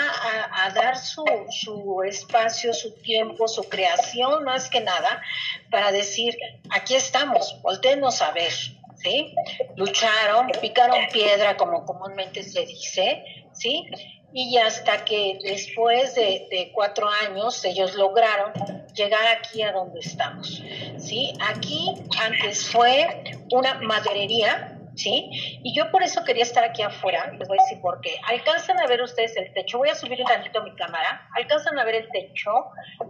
a, 0.53 0.69
dar 0.71 0.97
su, 0.97 1.23
su 1.49 2.01
espacio, 2.03 2.73
su 2.73 2.93
tiempo, 3.01 3.47
su 3.47 3.63
creación, 3.63 4.43
más 4.43 4.69
que 4.69 4.81
nada, 4.81 5.21
para 5.69 5.91
decir, 5.91 6.35
aquí 6.71 6.95
estamos, 6.95 7.59
voltenos 7.61 8.21
a 8.21 8.31
ver, 8.31 8.51
¿sí? 8.95 9.33
Lucharon, 9.75 10.47
picaron 10.59 11.07
piedra, 11.13 11.55
como 11.57 11.85
comúnmente 11.85 12.43
se 12.43 12.65
dice, 12.65 13.23
¿sí? 13.53 13.87
Y 14.33 14.57
hasta 14.57 15.03
que 15.05 15.39
después 15.43 16.15
de, 16.15 16.71
cuatro 16.73 17.09
años 17.27 17.63
ellos 17.65 17.95
lograron 17.95 18.53
llegar 18.93 19.25
aquí 19.27 19.61
a 19.61 19.71
donde 19.71 19.99
estamos. 19.99 20.61
¿sí? 20.97 21.33
Aquí 21.49 21.93
antes 22.21 22.67
fue 22.69 23.23
una 23.51 23.75
maderería, 23.81 24.77
¿sí? 24.95 25.29
Y 25.63 25.75
yo 25.75 25.91
por 25.91 26.03
eso 26.03 26.23
quería 26.23 26.43
estar 26.43 26.63
aquí 26.63 26.81
afuera, 26.81 27.31
les 27.37 27.47
voy 27.47 27.57
a 27.59 27.63
decir 27.63 27.81
por 27.81 27.99
qué. 28.01 28.15
Alcanzan 28.27 28.79
a 28.79 28.87
ver 28.87 29.01
ustedes 29.01 29.35
el 29.35 29.51
techo, 29.53 29.77
voy 29.77 29.89
a 29.89 29.95
subir 29.95 30.19
un 30.19 30.27
tantito 30.27 30.63
mi 30.63 30.75
cámara, 30.75 31.27
alcanzan 31.35 31.77
a 31.79 31.83
ver 31.83 31.95
el 31.95 32.09
techo 32.11 32.51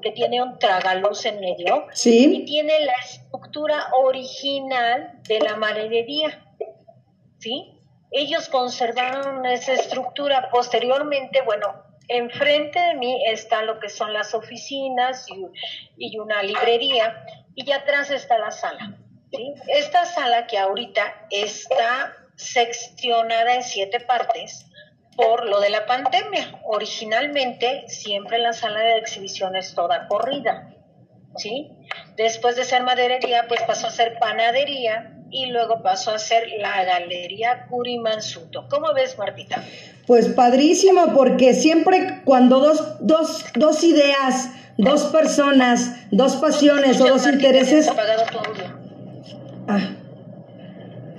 que 0.02 0.12
tiene 0.12 0.42
un 0.42 0.58
tragaluz 0.58 1.26
en 1.26 1.40
medio 1.40 1.88
¿Sí? 1.94 2.34
y 2.34 2.46
tiene 2.46 2.86
la 2.86 2.96
estructura 3.04 3.90
original 3.94 5.20
de 5.28 5.40
la 5.40 5.56
maderería, 5.56 6.44
¿sí? 7.40 7.81
Ellos 8.12 8.50
conservaron 8.50 9.46
esa 9.46 9.74
estructura. 9.74 10.50
Posteriormente, 10.52 11.42
bueno, 11.42 11.74
enfrente 12.10 12.78
de 12.78 12.96
mí 12.96 13.24
está 13.26 13.64
lo 13.64 13.80
que 13.80 13.90
son 13.90 14.14
las 14.14 14.34
oficinas 14.34 15.26
y, 15.98 16.18
una 16.18 16.44
librería 16.44 17.26
y 17.56 17.72
atrás 17.72 18.12
está 18.12 18.38
la 18.38 18.52
sala. 18.52 18.98
Esta 19.68 20.06
sala 20.06 20.46
que 20.46 20.58
ahorita 20.58 21.28
está 21.30 22.14
seccionada 22.36 23.56
en 23.56 23.64
siete 23.64 24.02
partes 24.02 24.66
por 25.16 25.46
lo 25.48 25.62
de 25.62 25.70
la 25.70 25.86
pandemia. 25.86 26.60
Originalmente 26.66 27.88
siempre 27.88 28.40
la 28.40 28.52
sala 28.52 28.82
de 28.82 28.98
exhibiciones 28.98 29.74
toda 29.74 30.08
corrida. 30.08 30.76
¿sí? 31.38 31.72
Después 32.18 32.58
de 32.58 32.66
ser 32.66 32.84
maderería, 32.84 33.46
pues 33.48 33.62
pasó 33.64 33.88
a 33.88 33.92
ser 33.92 34.20
panadería 34.20 35.18
y 35.32 35.48
luego 35.48 35.82
pasó 35.82 36.12
a 36.12 36.20
ser 36.20 36.44
la 36.60 36.84
Galería 36.84 37.66
Curimansuto. 37.70 38.68
¿Cómo 38.70 38.94
ves, 38.94 39.18
Martita? 39.18 39.64
Pues 40.06 40.28
padrísimo, 40.28 41.14
porque 41.14 41.54
siempre 41.54 42.22
cuando 42.26 42.60
dos, 42.60 42.98
dos, 43.00 43.46
dos 43.56 43.84
ideas, 43.84 44.50
dos 44.78 45.06
personas, 45.06 45.96
dos 46.12 46.36
pasiones 46.36 47.00
o 47.00 47.08
dos 47.08 47.26
intereses... 47.28 47.90
Ah. 49.68 49.96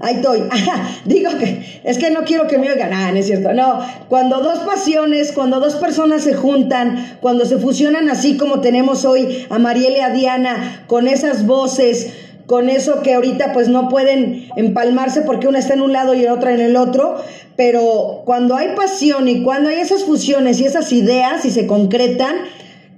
Ahí 0.03 0.16
estoy. 0.16 0.42
Digo 1.05 1.31
que 1.38 1.81
es 1.85 1.96
que 1.96 2.11
no 2.11 2.25
quiero 2.25 2.48
que 2.48 2.59
me 2.59 2.70
oigan. 2.70 2.92
Ah, 2.92 3.12
no 3.12 3.18
es 3.18 3.27
cierto. 3.27 3.53
No, 3.53 3.79
cuando 4.09 4.40
dos 4.40 4.59
pasiones, 4.61 5.31
cuando 5.31 5.61
dos 5.61 5.77
personas 5.77 6.25
se 6.25 6.35
juntan, 6.35 7.18
cuando 7.20 7.44
se 7.46 7.57
fusionan 7.59 8.11
así 8.11 8.37
como 8.37 8.61
tenemos 8.61 9.05
hoy 9.05 9.46
a 9.48 9.59
Mariela 9.61 9.98
y 9.98 10.01
a 10.01 10.11
Diana, 10.11 10.85
con 10.88 11.07
esas 11.07 11.46
voces, 11.46 12.12
con 12.46 12.68
eso 12.68 13.02
que 13.02 13.14
ahorita 13.14 13.52
pues 13.52 13.68
no 13.68 13.88
pueden 13.88 14.48
empalmarse 14.57 15.22
porque 15.22 15.48
una 15.48 15.59
está 15.59 15.74
en 15.74 15.83
un 15.83 15.92
lado 15.92 16.14
y 16.14 16.26
otra 16.26 16.52
en 16.52 16.61
el 16.61 16.76
otro, 16.76 17.16
pero 17.57 18.22
cuando 18.24 18.57
hay 18.57 18.74
pasión 18.74 19.28
y 19.28 19.42
cuando 19.42 19.68
hay 19.68 19.76
esas 19.76 20.05
fusiones 20.05 20.61
y 20.61 20.64
esas 20.64 20.92
ideas 20.92 21.44
y 21.44 21.50
se 21.50 21.66
concretan, 21.66 22.37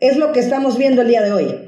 es 0.00 0.16
lo 0.16 0.33
que 0.33 0.40
estamos 0.40 0.78
viendo 0.78 1.02
el 1.02 1.09
día 1.09 1.22
de 1.22 1.33
hoy. 1.33 1.63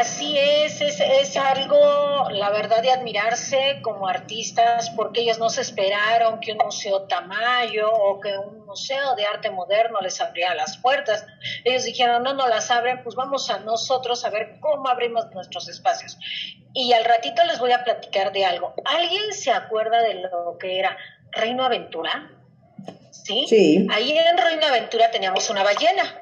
Así 0.00 0.34
es, 0.38 0.80
es, 0.80 0.98
es, 0.98 1.36
algo, 1.36 2.30
la 2.30 2.48
verdad, 2.48 2.80
de 2.80 2.90
admirarse 2.90 3.80
como 3.82 4.08
artistas, 4.08 4.88
porque 4.96 5.20
ellos 5.20 5.38
no 5.38 5.50
se 5.50 5.60
esperaron 5.60 6.40
que 6.40 6.52
un 6.52 6.58
museo 6.58 7.02
Tamayo 7.02 7.92
o 7.92 8.18
que 8.18 8.38
un 8.38 8.64
museo 8.64 9.14
de 9.14 9.26
arte 9.26 9.50
moderno 9.50 10.00
les 10.00 10.18
abriera 10.22 10.54
las 10.54 10.78
puertas. 10.78 11.26
Ellos 11.64 11.84
dijeron, 11.84 12.22
no, 12.22 12.32
no 12.32 12.48
las 12.48 12.70
abren, 12.70 13.02
pues 13.02 13.14
vamos 13.14 13.50
a 13.50 13.58
nosotros 13.58 14.24
a 14.24 14.30
ver 14.30 14.58
cómo 14.60 14.88
abrimos 14.88 15.30
nuestros 15.32 15.68
espacios. 15.68 16.16
Y 16.72 16.94
al 16.94 17.04
ratito 17.04 17.44
les 17.44 17.58
voy 17.58 17.72
a 17.72 17.84
platicar 17.84 18.32
de 18.32 18.46
algo. 18.46 18.72
¿Alguien 18.86 19.34
se 19.34 19.50
acuerda 19.50 20.00
de 20.00 20.14
lo 20.14 20.56
que 20.58 20.78
era 20.78 20.96
Reino 21.30 21.62
Aventura? 21.62 22.30
¿Sí? 23.10 23.44
Sí. 23.46 23.86
Ahí 23.90 24.16
en 24.16 24.38
Reino 24.38 24.66
Aventura 24.66 25.10
teníamos 25.10 25.50
una 25.50 25.62
ballena 25.62 26.19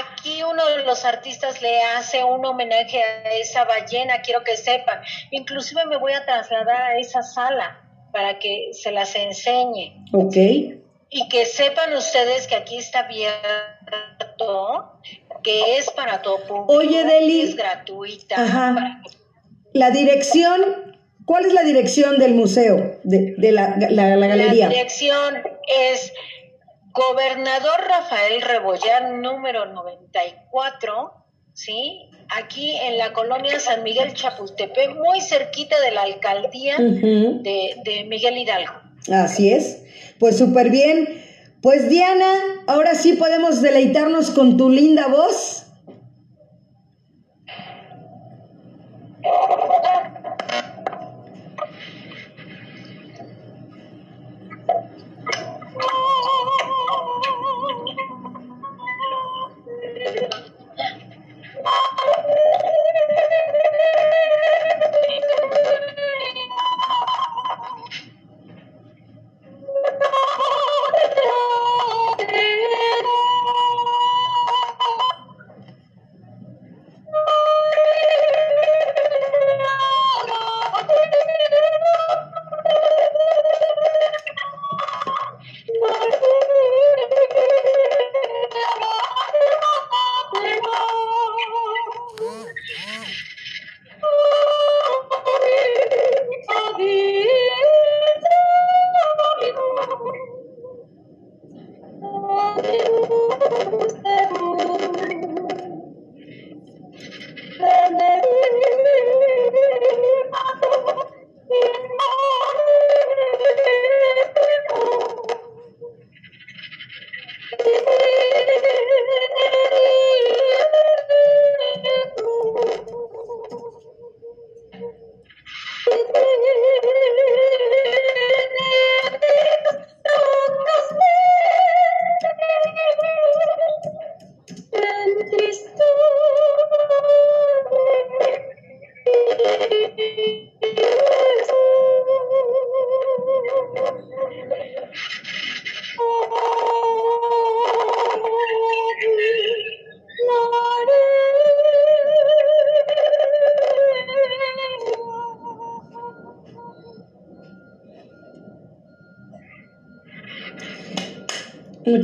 Aquí 0.00 0.42
uno 0.42 0.66
de 0.70 0.82
los 0.84 1.04
artistas 1.04 1.62
le 1.62 1.82
hace 1.82 2.24
un 2.24 2.44
homenaje 2.44 3.00
a 3.00 3.30
esa 3.34 3.64
ballena, 3.64 4.22
quiero 4.22 4.42
que 4.42 4.56
sepan. 4.56 5.00
Inclusive 5.30 5.84
me 5.86 5.96
voy 5.98 6.12
a 6.12 6.24
trasladar 6.24 6.82
a 6.82 6.98
esa 6.98 7.22
sala 7.22 7.80
para 8.12 8.38
que 8.38 8.70
se 8.72 8.90
las 8.90 9.14
enseñe. 9.14 10.04
Ok. 10.12 10.36
Y 11.10 11.28
que 11.30 11.46
sepan 11.46 11.94
ustedes 11.94 12.46
que 12.48 12.56
aquí 12.56 12.76
está 12.78 13.00
abierto, 13.00 13.38
que 15.42 15.78
es 15.78 15.90
para 15.90 16.22
todo 16.22 16.40
público. 16.44 16.72
Oye, 16.72 17.04
Deli. 17.04 17.42
Es 17.42 17.56
gratuita. 17.56 18.42
Ajá. 18.42 19.00
La 19.72 19.90
dirección, 19.90 20.96
¿cuál 21.24 21.46
es 21.46 21.52
la 21.52 21.62
dirección 21.62 22.18
del 22.18 22.34
museo, 22.34 22.98
de, 23.04 23.36
la, 23.52 23.76
la, 23.90 24.16
la 24.16 24.26
galería? 24.26 24.66
La 24.66 24.74
dirección 24.74 25.42
es 25.66 26.12
Gobernador 26.92 27.80
Rafael 27.86 28.42
Rebollar, 28.42 29.12
número 29.12 29.66
94, 29.66 31.12
¿sí? 31.52 32.08
Aquí 32.36 32.76
en 32.76 32.98
la 32.98 33.12
colonia 33.12 33.58
San 33.60 33.82
Miguel 33.82 34.14
Chapultepec, 34.14 34.96
muy 34.96 35.20
cerquita 35.20 35.78
de 35.80 35.90
la 35.92 36.02
alcaldía 36.02 36.76
de, 36.78 37.76
de 37.84 38.04
Miguel 38.04 38.38
Hidalgo. 38.38 38.74
Así 39.12 39.52
es. 39.52 39.82
Pues 40.18 40.36
súper 40.38 40.70
bien. 40.70 41.24
Pues 41.62 41.88
Diana, 41.88 42.34
ahora 42.66 42.94
sí 42.94 43.14
podemos 43.14 43.62
deleitarnos 43.62 44.30
con 44.30 44.56
tu 44.56 44.70
linda 44.70 45.08
voz. 45.08 45.64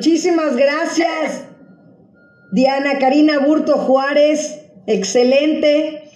Muchísimas 0.05 0.55
gracias, 0.55 1.47
Diana 2.53 2.99
Karina 2.99 3.39
Burto 3.39 3.79
Juárez, 3.79 4.61
excelente. 4.87 6.11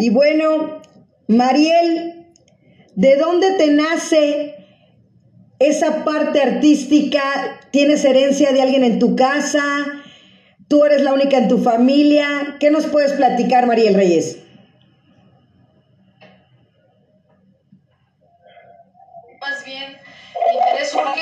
Y 0.00 0.10
bueno, 0.10 0.82
Mariel, 1.28 2.26
¿de 2.96 3.14
dónde 3.14 3.52
te 3.52 3.68
nace 3.68 4.56
esa 5.60 6.04
parte 6.04 6.42
artística? 6.42 7.22
¿Tienes 7.70 8.04
herencia 8.04 8.50
de 8.50 8.62
alguien 8.62 8.82
en 8.82 8.98
tu 8.98 9.14
casa? 9.14 9.62
¿Tú 10.66 10.84
eres 10.84 11.02
la 11.02 11.12
única 11.12 11.38
en 11.38 11.46
tu 11.46 11.58
familia? 11.58 12.56
¿Qué 12.58 12.72
nos 12.72 12.88
puedes 12.88 13.12
platicar, 13.12 13.68
Mariel 13.68 13.94
Reyes? 13.94 14.40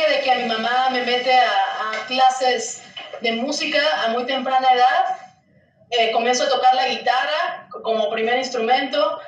de 0.09 0.21
que 0.23 0.31
a 0.31 0.37
mi 0.37 0.45
mamá 0.45 0.91
me 0.91 1.03
mete 1.03 1.33
a, 1.33 1.74
clases 2.07 2.83
de 3.21 3.33
música 3.33 3.81
a 4.05 4.09
muy 4.09 4.25
temprana 4.25 4.69
edad. 4.73 5.17
Eh, 5.91 6.13
comienzo 6.13 6.45
a 6.45 6.49
tocar 6.49 6.75
la 6.75 6.89
guitarra 6.89 7.69
como 7.83 8.11
primer 8.11 8.39
instrumento 8.39 9.21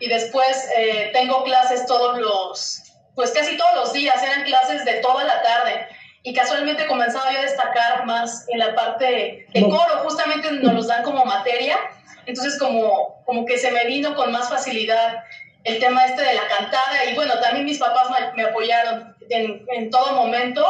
y 0.00 0.08
después 0.08 0.68
eh, 0.76 1.10
tengo 1.12 1.44
clases 1.44 1.86
todos 1.86 2.18
los, 2.18 2.82
pues 3.14 3.30
casi 3.32 3.56
todos 3.56 3.74
los 3.76 3.92
días, 3.92 4.22
eran 4.22 4.44
clases 4.44 4.84
de 4.84 4.94
toda 4.94 5.24
la 5.24 5.42
tarde. 5.42 5.88
Y 6.22 6.32
casualmente 6.32 6.86
comenzaba 6.86 7.30
yo 7.32 7.38
a 7.38 7.42
destacar 7.42 8.06
más 8.06 8.46
en 8.48 8.58
la 8.58 8.74
parte 8.74 9.46
de 9.52 9.62
coro, 9.62 9.98
justamente 10.04 10.50
nos 10.52 10.72
los 10.72 10.86
dan 10.86 11.02
como 11.02 11.24
materia, 11.26 11.76
entonces 12.24 12.58
como, 12.58 13.22
como 13.26 13.44
que 13.44 13.58
se 13.58 13.70
me 13.70 13.84
vino 13.84 14.14
con 14.14 14.32
más 14.32 14.48
facilidad 14.48 15.22
el 15.64 15.78
tema 15.78 16.04
este 16.04 16.22
de 16.22 16.34
la 16.34 16.46
cantada 16.46 17.04
y 17.10 17.14
bueno, 17.14 17.34
también 17.40 17.64
mis 17.64 17.78
papás 17.78 18.08
me, 18.36 18.42
apoyaron 18.42 19.13
en, 19.30 19.64
en, 19.74 19.90
todo 19.90 20.14
momento 20.14 20.64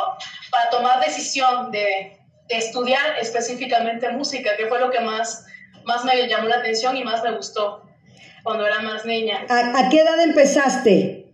para 0.50 0.70
tomar 0.70 1.04
decisión 1.04 1.70
de, 1.70 2.18
de, 2.48 2.56
estudiar 2.56 3.18
específicamente 3.20 4.08
música, 4.10 4.56
que 4.56 4.66
fue 4.66 4.80
lo 4.80 4.90
que 4.90 5.00
más, 5.00 5.46
más 5.84 6.04
me 6.04 6.26
llamó 6.28 6.48
la 6.48 6.56
atención 6.56 6.96
y 6.96 7.04
más 7.04 7.22
me 7.22 7.32
gustó. 7.32 7.82
cuando 8.42 8.66
era 8.66 8.80
más 8.80 9.04
niña. 9.04 9.46
¿A, 9.48 9.88
qué 9.88 10.00
edad 10.00 10.20
empezaste? 10.20 11.26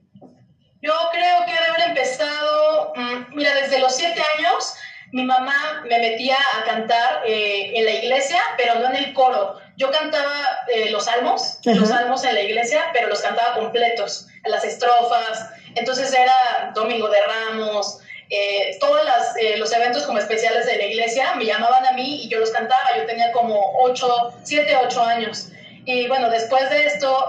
Yo 0.83 0.93
creo 1.13 1.45
que 1.45 1.53
debe 1.53 1.67
haber 1.67 1.89
empezado, 1.89 2.93
mm, 2.97 3.35
mira, 3.35 3.55
desde 3.55 3.81
los 3.81 3.95
siete 3.95 4.23
años 4.39 4.75
mi 5.13 5.25
mamá 5.25 5.83
me 5.89 5.99
metía 5.99 6.37
a 6.57 6.65
cantar 6.65 7.23
eh, 7.27 7.73
en 7.75 7.85
la 7.85 7.91
iglesia, 7.93 8.41
pero 8.57 8.77
no 8.77 8.89
en 8.91 8.97
el 8.97 9.13
coro. 9.13 9.59
Yo 9.81 9.91
cantaba 9.91 10.61
eh, 10.69 10.91
los 10.91 11.07
salmos, 11.07 11.59
los 11.65 11.89
salmos 11.89 12.23
en 12.25 12.35
la 12.35 12.43
iglesia, 12.43 12.91
pero 12.93 13.09
los 13.09 13.23
cantaba 13.23 13.55
completos, 13.55 14.27
las 14.45 14.63
estrofas. 14.63 15.49
Entonces 15.75 16.13
era 16.13 16.71
Domingo 16.75 17.09
de 17.09 17.17
Ramos, 17.23 17.99
eh, 18.29 18.77
todos 18.79 19.01
los 19.57 19.73
eventos 19.73 20.03
como 20.03 20.19
especiales 20.19 20.67
de 20.67 20.77
la 20.77 20.85
iglesia 20.85 21.35
me 21.35 21.47
llamaban 21.47 21.87
a 21.87 21.93
mí 21.93 22.25
y 22.25 22.29
yo 22.29 22.41
los 22.41 22.51
cantaba. 22.51 22.91
Yo 22.95 23.07
tenía 23.07 23.33
como 23.33 23.73
8, 23.81 24.35
7, 24.45 24.77
8 24.85 25.03
años. 25.03 25.49
Y 25.87 26.09
bueno, 26.09 26.29
después 26.29 26.69
de 26.69 26.85
esto 26.85 27.27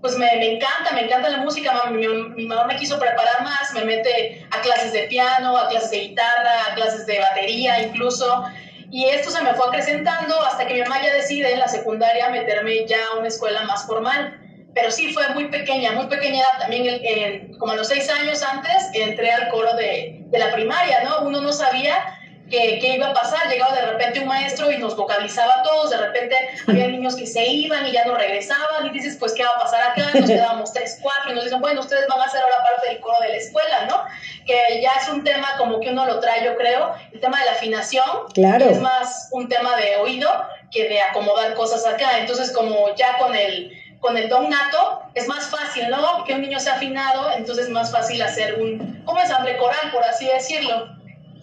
pues 0.00 0.16
me, 0.16 0.34
me, 0.36 0.54
encanta, 0.54 0.94
me 0.94 1.04
encanta 1.04 1.28
la 1.28 1.38
música. 1.38 1.84
Mi, 1.90 2.06
mi, 2.08 2.46
mamá 2.46 2.64
me 2.64 2.76
quiso 2.76 2.98
preparar 2.98 3.42
más, 3.42 3.70
me 3.74 3.84
mete 3.84 4.46
a 4.50 4.62
clases 4.62 4.94
de 4.94 5.02
piano, 5.08 5.58
a 5.58 5.68
clases 5.68 5.90
de 5.90 6.00
guitarra, 6.00 6.70
a 6.70 6.74
clases 6.74 7.04
de 7.04 7.18
batería 7.18 7.82
incluso. 7.82 8.46
Y 8.90 9.06
esto 9.06 9.30
se 9.30 9.42
me 9.42 9.54
fue 9.54 9.66
acrecentando 9.68 10.40
hasta 10.42 10.66
que 10.66 10.74
mi 10.74 10.80
mamá 10.82 11.00
ya 11.02 11.14
decide 11.14 11.52
en 11.52 11.60
la 11.60 11.68
secundaria 11.68 12.28
meterme 12.30 12.86
ya 12.86 12.98
a 13.12 13.18
una 13.18 13.28
escuela 13.28 13.62
más 13.62 13.86
formal. 13.86 14.36
Pero 14.74 14.90
sí 14.90 15.12
fue 15.12 15.28
muy 15.30 15.48
pequeña, 15.48 15.92
muy 15.92 16.06
pequeña 16.06 16.44
también, 16.58 17.56
como 17.58 17.72
a 17.72 17.76
los 17.76 17.88
seis 17.88 18.08
años 18.08 18.42
antes, 18.42 18.90
entré 18.94 19.32
al 19.32 19.48
coro 19.48 19.74
de, 19.74 20.22
de 20.26 20.38
la 20.38 20.52
primaria, 20.52 21.02
¿no? 21.02 21.26
Uno 21.26 21.40
no 21.40 21.52
sabía 21.52 22.19
qué, 22.50 22.94
iba 22.94 23.08
a 23.08 23.14
pasar. 23.14 23.48
Llegaba 23.48 23.74
de 23.74 23.82
repente 23.82 24.20
un 24.20 24.26
maestro 24.26 24.70
y 24.70 24.78
nos 24.78 24.96
vocalizaba 24.96 25.60
a 25.60 25.62
todos, 25.62 25.90
de 25.90 25.96
repente 25.96 26.36
había 26.66 26.88
niños 26.88 27.16
que 27.16 27.26
se 27.26 27.46
iban 27.46 27.86
y 27.86 27.92
ya 27.92 28.04
no 28.04 28.14
regresaban, 28.14 28.86
y 28.86 28.90
dices, 28.90 29.16
pues, 29.18 29.32
¿qué 29.32 29.44
va 29.44 29.50
a 29.56 29.60
pasar 29.60 29.82
acá? 29.90 30.18
Nos 30.18 30.28
quedábamos 30.28 30.72
tres, 30.72 30.98
cuatro, 31.00 31.32
y 31.32 31.34
nos 31.34 31.44
dicen, 31.44 31.60
bueno, 31.60 31.80
ustedes 31.80 32.06
van 32.08 32.20
a 32.20 32.24
hacer 32.24 32.42
ahora 32.42 32.56
parte 32.62 32.88
del 32.88 33.00
coro 33.00 33.16
de 33.22 33.28
la 33.28 33.36
escuela, 33.36 33.86
¿no? 33.86 34.02
Que 34.44 34.82
ya 34.82 34.92
es 35.00 35.08
un 35.08 35.24
tema 35.24 35.56
como 35.56 35.80
que 35.80 35.90
uno 35.90 36.04
lo 36.04 36.20
trae, 36.20 36.44
yo 36.44 36.56
creo, 36.56 36.94
el 37.12 37.20
tema 37.20 37.38
de 37.38 37.46
la 37.46 37.52
afinación, 37.52 38.04
claro. 38.34 38.66
es 38.66 38.80
más 38.80 39.28
un 39.32 39.48
tema 39.48 39.76
de 39.76 39.96
oído 39.96 40.28
que 40.70 40.88
de 40.88 41.00
acomodar 41.00 41.54
cosas 41.54 41.86
acá. 41.86 42.18
Entonces, 42.18 42.52
como 42.52 42.94
ya 42.96 43.16
con 43.18 43.34
el 43.34 43.76
con 44.00 44.16
el 44.16 44.30
don 44.30 44.48
nato 44.48 45.02
es 45.14 45.28
más 45.28 45.50
fácil, 45.50 45.88
¿no? 45.90 46.24
Que 46.24 46.32
un 46.32 46.40
niño 46.40 46.58
sea 46.58 46.74
afinado, 46.74 47.30
entonces 47.36 47.66
es 47.66 47.70
más 47.70 47.92
fácil 47.92 48.22
hacer 48.22 48.54
un, 48.54 49.02
como 49.04 49.20
ensamble 49.20 49.58
coral, 49.58 49.90
por 49.92 50.02
así 50.02 50.26
decirlo. 50.26 50.88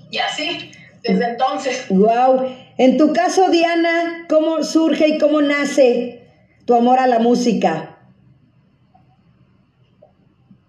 Y 0.10 0.18
así 0.18 0.72
desde 1.04 1.26
entonces. 1.26 1.86
Wow. 1.90 2.48
En 2.78 2.98
tu 2.98 3.14
caso, 3.14 3.50
Diana, 3.50 4.26
¿cómo 4.30 4.64
surge 4.64 5.08
y 5.08 5.18
cómo 5.18 5.42
nace 5.42 6.28
tu 6.66 6.76
amor 6.76 7.00
a 7.00 7.08
la 7.08 7.20
música? 7.20 7.98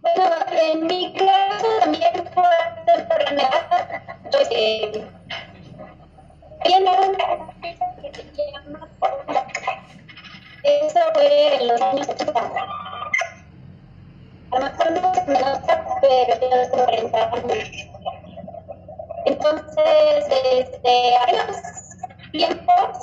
Bueno, 0.01 0.31
en 0.73 0.87
mi 0.87 1.13
caso 1.13 1.67
también 1.81 2.13
fue 2.33 2.45
temprana. 2.87 3.51
Pues, 4.31 4.49
eh, 4.53 5.05
eso 10.65 11.01
fue 11.15 11.57
en 11.57 11.69
los 11.69 11.81
años 11.81 12.09
80. 12.09 12.41
A 14.51 14.59
lo 14.59 14.65
mejor 14.65 14.93
no 14.93 15.15
se 15.15 15.25
me 15.27 15.41
nota, 15.41 15.85
pero 16.01 16.41
yo 16.41 16.57
estoy 16.63 17.11
40 17.11 17.33
años. 17.35 17.98
Entonces, 19.25 20.25
este, 20.53 21.15
los 21.33 22.31
tiempos, 22.33 22.99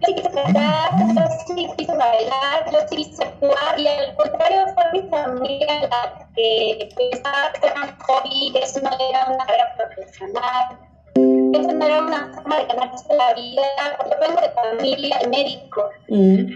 yo 0.00 0.06
sí 0.06 0.14
quise 0.14 0.30
cantar, 0.30 0.90
yo 1.14 1.22
sí 1.46 1.70
quise 1.76 1.96
bailar, 1.96 2.70
yo 2.72 2.78
sí 2.88 2.96
quise 2.96 3.24
actuar, 3.24 3.78
y 3.78 3.86
al 3.86 4.14
contrario 4.16 4.66
fue 4.74 5.00
mi 5.00 5.08
familia 5.08 5.88
la 5.88 6.28
que 6.34 6.88
pensaba 6.96 7.52
que 7.52 7.66
era 7.66 7.82
un 7.82 7.98
hobby, 8.00 8.52
eso 8.62 8.80
no 8.80 8.90
era 8.90 9.26
una 9.26 9.44
carrera 9.44 9.74
profesional, 9.76 10.78
eso 11.14 11.72
no 11.72 11.86
era 11.86 12.02
una 12.02 12.32
forma 12.34 12.56
de 12.58 12.66
ganarse 12.66 13.14
la 13.14 13.34
vida, 13.34 13.62
porque 13.98 14.16
vengo 14.20 14.40
de 14.40 14.50
familia 14.50 15.18
de 15.18 15.28
médicos. 15.28 15.90
Mm. 16.08 16.52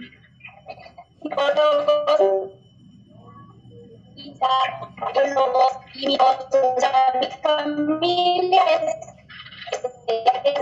Y 1.20 1.28
por 1.30 1.54
lo 5.34 5.68
y 5.94 6.06
mi 6.06 6.16
familia 7.42 8.62
es, 8.76 9.14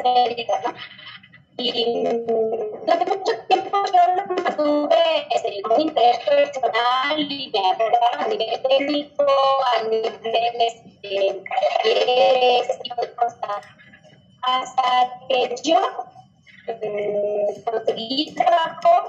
médica, 0.04 0.60
¿no? 0.64 0.74
Y 1.58 2.04
durante 2.04 3.06
mucho 3.06 3.32
tiempo 3.48 3.78
yo 3.92 4.00
no 4.14 4.56
tuve 4.56 5.26
ese, 5.30 5.48
un 5.70 5.80
interés 5.80 6.18
personal 6.18 7.18
y 7.18 7.50
me 7.50 7.58
abordaron 7.58 8.20
a 8.20 8.28
nivel 8.28 8.62
técnico, 8.62 9.24
a 9.24 9.82
nivel 9.84 10.20
de 10.22 10.58
ese 12.58 12.78
tipo 12.82 13.00
de 13.00 13.14
cosas. 13.14 13.64
Hasta 14.42 15.18
que 15.28 15.54
yo 15.64 15.80
eh, 16.66 17.62
conseguí 17.64 18.34
trabajo 18.34 19.08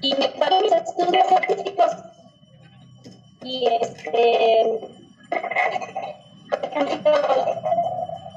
y 0.00 0.14
me 0.14 0.28
pagué 0.28 0.60
mis 0.62 0.72
estudios 0.72 1.32
artísticos 1.32 1.90
y 3.42 3.66
este 3.80 4.18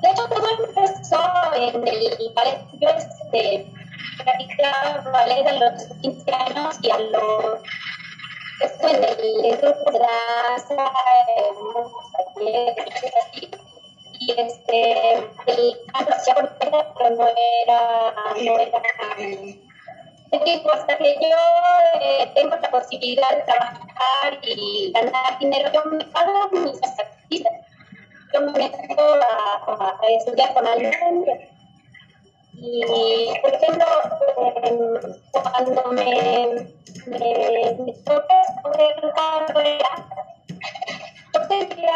de 0.01 0.09
hecho 0.09 0.27
todo 0.27 0.47
empezó 0.67 1.21
en 1.55 1.87
el 1.87 2.31
ballet 2.35 2.61
yo 2.79 2.89
este 2.89 3.65
practicaba 4.23 5.11
ballet 5.11 5.47
a 5.47 5.53
los 5.53 5.87
15 6.01 6.31
años 6.31 6.75
y 6.81 6.91
a 6.91 6.99
los 6.99 7.61
esto 8.61 8.87
en 8.87 9.03
el 9.03 9.57
grupo 9.57 9.91
de 9.91 9.99
danza 9.99 10.91
y 14.19 14.31
este 14.37 15.13
el 15.47 15.77
canto 15.91 16.13
por 16.35 16.57
pero 16.97 17.15
no 17.15 17.27
era 17.65 18.13
no 18.35 18.59
era 18.59 19.62
digo, 20.39 20.71
hasta 20.71 20.97
que 20.97 21.15
yo 21.15 21.99
eh, 22.01 22.31
tengo 22.35 22.55
la 22.55 22.71
posibilidad 22.71 23.29
de 23.29 23.41
trabajar 23.43 24.39
y 24.41 24.91
ganar 24.91 25.39
dinero, 25.39 25.69
yo 25.71 25.85
me 25.85 26.03
pago 26.05 26.49
mis 26.51 26.77
actividades. 26.83 27.65
Yo 28.33 28.41
me 28.41 28.51
meto 28.51 29.19
a, 29.67 29.97
a, 30.01 30.07
estudiar 30.07 30.53
con 30.53 30.65
alguien. 30.65 30.91
Y, 32.53 33.33
por 33.41 33.53
ejemplo, 33.53 33.85
eh, 34.63 34.99
cuando 35.31 35.83
me, 35.91 36.67
me, 37.05 37.75
me 37.85 37.93
toca 38.05 38.41
escoger 38.41 39.13
carrera, 39.15 39.89
yo 41.33 41.47
quería, 41.47 41.93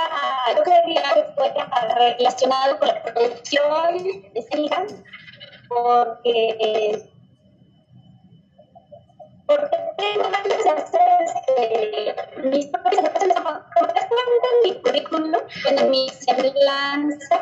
yo 0.56 0.64
quería 0.64 1.04
que 1.14 1.24
fuera 1.36 1.94
relacionado 1.96 2.80
con 2.80 2.88
la 2.88 3.04
producción 3.04 4.08
escénica, 4.36 4.86
porque 5.70 7.10
porque 9.48 9.78
tengo 9.98 10.24
ganas 10.24 10.64
de 10.64 10.70
hacer 10.70 11.02
este, 11.22 12.50
mis 12.50 12.68
propias 12.68 13.00
anotaciones, 13.00 14.04
en 14.06 14.70
mi 14.70 14.82
currículum, 14.82 15.34
en 15.70 15.90
mi 15.90 16.10
semblanza, 16.10 17.42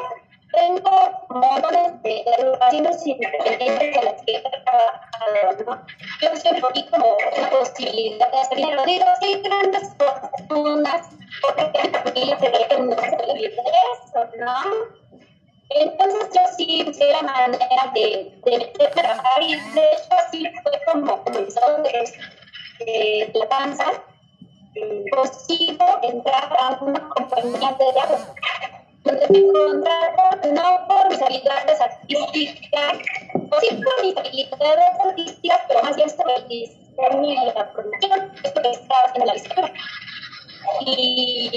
tengo 0.53 1.25
montones 1.29 2.01
de 2.03 2.23
agrupaciones 2.37 3.05
independientes 3.05 3.95
de 3.95 4.01
las 4.03 4.21
que 4.23 4.35
he 4.35 4.41
trabajado, 4.41 5.65
¿no? 5.65 5.85
Yo 6.21 6.35
siempre 6.35 6.69
vi 6.73 6.85
como 6.87 7.17
una 7.37 7.49
posibilidad 7.49 8.31
de 8.31 8.37
hacer 8.39 8.57
dinero. 8.57 8.83
Digo, 8.85 9.05
sí, 9.21 9.41
grandes 9.43 9.89
fortunas, 9.97 11.09
porque 11.41 11.81
mi 11.83 11.89
familia 11.89 12.39
se 12.39 12.49
ve 12.49 12.67
que 12.69 12.77
no 12.77 12.95
se 12.95 13.33
vive 13.33 13.53
eso, 13.57 14.29
¿no? 14.39 15.24
Entonces 15.69 16.29
yo 16.33 16.41
sí 16.57 16.83
busqué 16.85 17.11
la 17.11 17.21
manera 17.23 17.91
de, 17.93 18.39
de 18.45 18.85
a 18.85 18.91
trabajar 18.91 19.41
y 19.41 19.55
de 19.55 19.81
hecho 19.81 20.15
así 20.25 20.45
fue 20.63 20.71
como 20.91 21.23
comenzó 21.23 21.61
de, 21.83 23.31
la 23.33 23.45
danza. 23.45 23.85
Consigo 25.11 25.85
entrar 26.03 26.55
a 26.59 26.77
una 26.81 27.07
compañía 27.09 27.71
de 27.79 27.93
teatro 27.93 28.35
donde 29.05 29.27
me 29.29 29.53
contrato 29.53 30.51
no 30.51 30.87
por 30.87 31.09
mis 31.09 31.21
habilidades 31.21 31.79
artísticas, 31.79 32.97
o 33.33 33.59
sí 33.61 33.69
por 33.83 34.05
mis 34.05 34.17
habilidades 34.17 34.99
artísticas, 35.05 35.61
pero 35.67 35.83
más 35.83 35.95
bien 35.95 36.09
sobre 36.09 36.35
el 36.35 36.47
diseño 36.47 37.23
y 37.23 37.35
la 37.35 37.71
producción, 37.71 38.31
esto 38.43 38.61
que 38.61 38.69
estaba 38.71 39.01
haciendo 39.05 39.25
la 39.25 39.33
literatura. 39.33 39.73
Y 40.81 41.51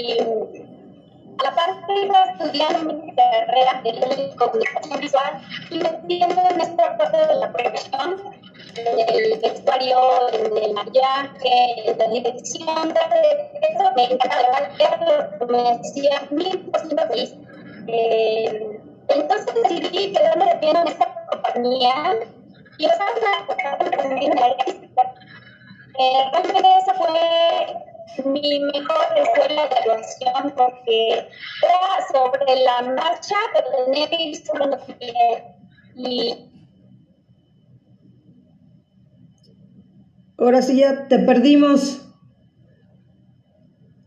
a 1.39 1.43
la 1.43 1.55
parte 1.55 1.93
iba 2.03 2.23
estudiando 2.23 2.93
mi 2.93 3.15
carrera 3.15 3.81
de 3.83 4.35
comunicación 4.35 4.99
visual 4.99 5.41
y 5.69 5.77
metiendo 5.77 6.41
en 6.49 6.61
esta 6.61 6.97
parte 6.97 7.17
de 7.17 7.35
la 7.35 7.51
profesión, 7.51 8.15
el 8.75 9.39
vestuario, 9.39 10.29
el 10.29 10.73
maquillaje, 10.73 11.95
la 11.97 12.07
dirección, 12.07 12.93
de 12.93 13.69
eso 13.69 13.91
me 13.95 14.03
encanta 14.05 14.69
verlo, 14.77 15.47
me 15.47 15.69
hacía 15.69 16.27
mil 16.31 16.59
por 16.71 16.81
ciento 16.81 17.07
feliz. 17.07 17.33
Eh, 17.87 18.79
entonces 19.07 19.55
decidí 19.63 20.13
quedarme 20.13 20.45
de 20.45 20.55
pie 20.57 20.69
en 20.71 20.87
esta 20.87 21.25
compañía 21.31 22.19
y 22.77 22.85
usar 22.85 23.07
una 23.17 23.97
también 23.97 24.31
en 24.31 24.39
la 24.39 24.47
Eh, 26.01 26.29
realmente 26.31 26.69
esa 26.79 26.93
fue 26.93 27.88
mi 28.25 28.59
mejor 28.59 29.05
escuela 29.17 29.67
de 29.67 29.75
actuación 29.75 30.53
porque 30.55 31.09
era 31.09 32.07
sobre 32.11 32.63
la 32.63 32.81
marcha, 32.93 33.35
pero 33.53 33.85
tenía 33.85 34.09
que 34.09 34.21
ir 34.21 34.45
sobre 34.45 34.77
y 35.95 36.49
Ahora 40.39 40.61
sí 40.61 40.77
ya 40.77 41.07
te 41.07 41.19
perdimos. 41.19 42.01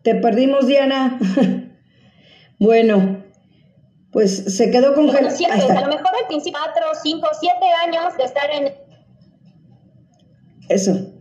Te 0.03 0.15
perdimos, 0.15 0.67
Diana. 0.67 1.19
bueno, 2.59 3.23
pues 4.11 4.57
se 4.57 4.71
quedó 4.71 4.95
con 4.95 5.09
Bueno, 5.09 5.31
siempre, 5.31 5.61
a 5.61 5.81
lo 5.83 5.89
mejor 5.89 6.11
al 6.19 6.27
principio, 6.29 6.59
cuatro, 6.65 6.87
cinco, 7.03 7.29
siete 7.39 7.67
años 7.87 8.17
de 8.17 8.25
estar 8.25 8.51
en... 8.51 8.75
Eso. 10.69 11.13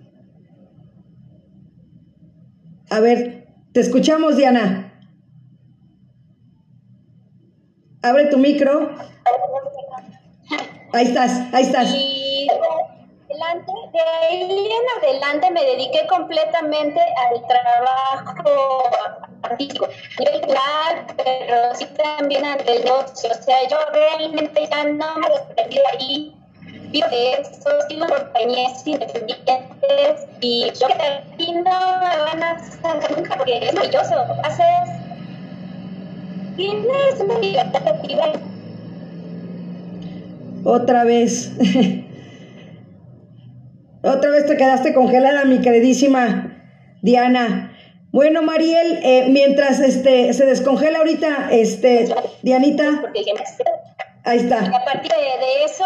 A 2.91 2.99
ver, 2.99 3.47
te 3.71 3.79
escuchamos, 3.79 4.35
Diana. 4.35 4.93
Abre 8.01 8.25
tu 8.25 8.37
micro. 8.37 8.91
Ahí 10.91 11.07
estás, 11.07 11.53
ahí 11.53 11.63
estás. 11.63 11.93
Y 11.95 12.49
adelante, 12.49 13.71
de 13.93 13.99
ahí 14.01 14.69
en 14.73 15.03
adelante 15.03 15.51
me 15.51 15.63
dediqué 15.63 16.05
completamente 16.05 16.99
al 16.99 17.47
trabajo 17.47 18.83
artístico, 19.43 19.87
claro, 20.17 21.07
pero 21.15 21.73
sí 21.73 21.85
también 21.95 22.43
el 22.43 22.65
negocio. 22.65 23.29
O 23.31 23.41
sea, 23.41 23.69
yo 23.69 23.77
realmente 23.93 24.67
ya 24.69 24.83
no 24.83 25.15
me 25.15 25.29
desprendí 25.29 25.77
de 25.77 25.87
ahí. 25.97 26.40
Vivo 26.91 27.07
de 27.09 27.33
eso, 27.33 27.69
sigo 27.87 28.05
compañías 28.07 28.85
independientes 28.85 30.27
y 30.41 30.71
yo 30.79 30.87
que 30.87 31.53
no 31.53 31.61
me 31.61 32.17
van 32.17 32.43
a 32.43 32.59
sacar 32.59 33.17
nunca 33.17 33.37
porque 33.37 33.57
es 33.57 33.73
maravilloso. 33.73 34.15
Haces. 34.43 34.89
Tienes 36.57 37.19
una 37.19 37.39
libertad 37.39 37.87
activa. 37.87 38.33
Otra 40.63 41.03
vez. 41.03 41.51
Otra 44.03 44.31
vez 44.31 44.47
te 44.47 44.57
quedaste 44.57 44.93
congelada, 44.93 45.45
mi 45.45 45.61
queridísima 45.61 46.51
Diana. 47.01 47.71
Bueno, 48.11 48.41
Mariel, 48.41 48.99
eh, 49.03 49.27
mientras 49.29 49.79
este 49.79 50.33
se 50.33 50.45
descongela 50.45 50.99
ahorita, 50.99 51.49
este, 51.51 52.13
Dianita. 52.41 53.03
Ahí 54.23 54.39
está. 54.39 54.63
Y 54.63 54.67
a 54.67 54.85
partir 54.85 55.11
de, 55.11 55.63
eso. 55.63 55.85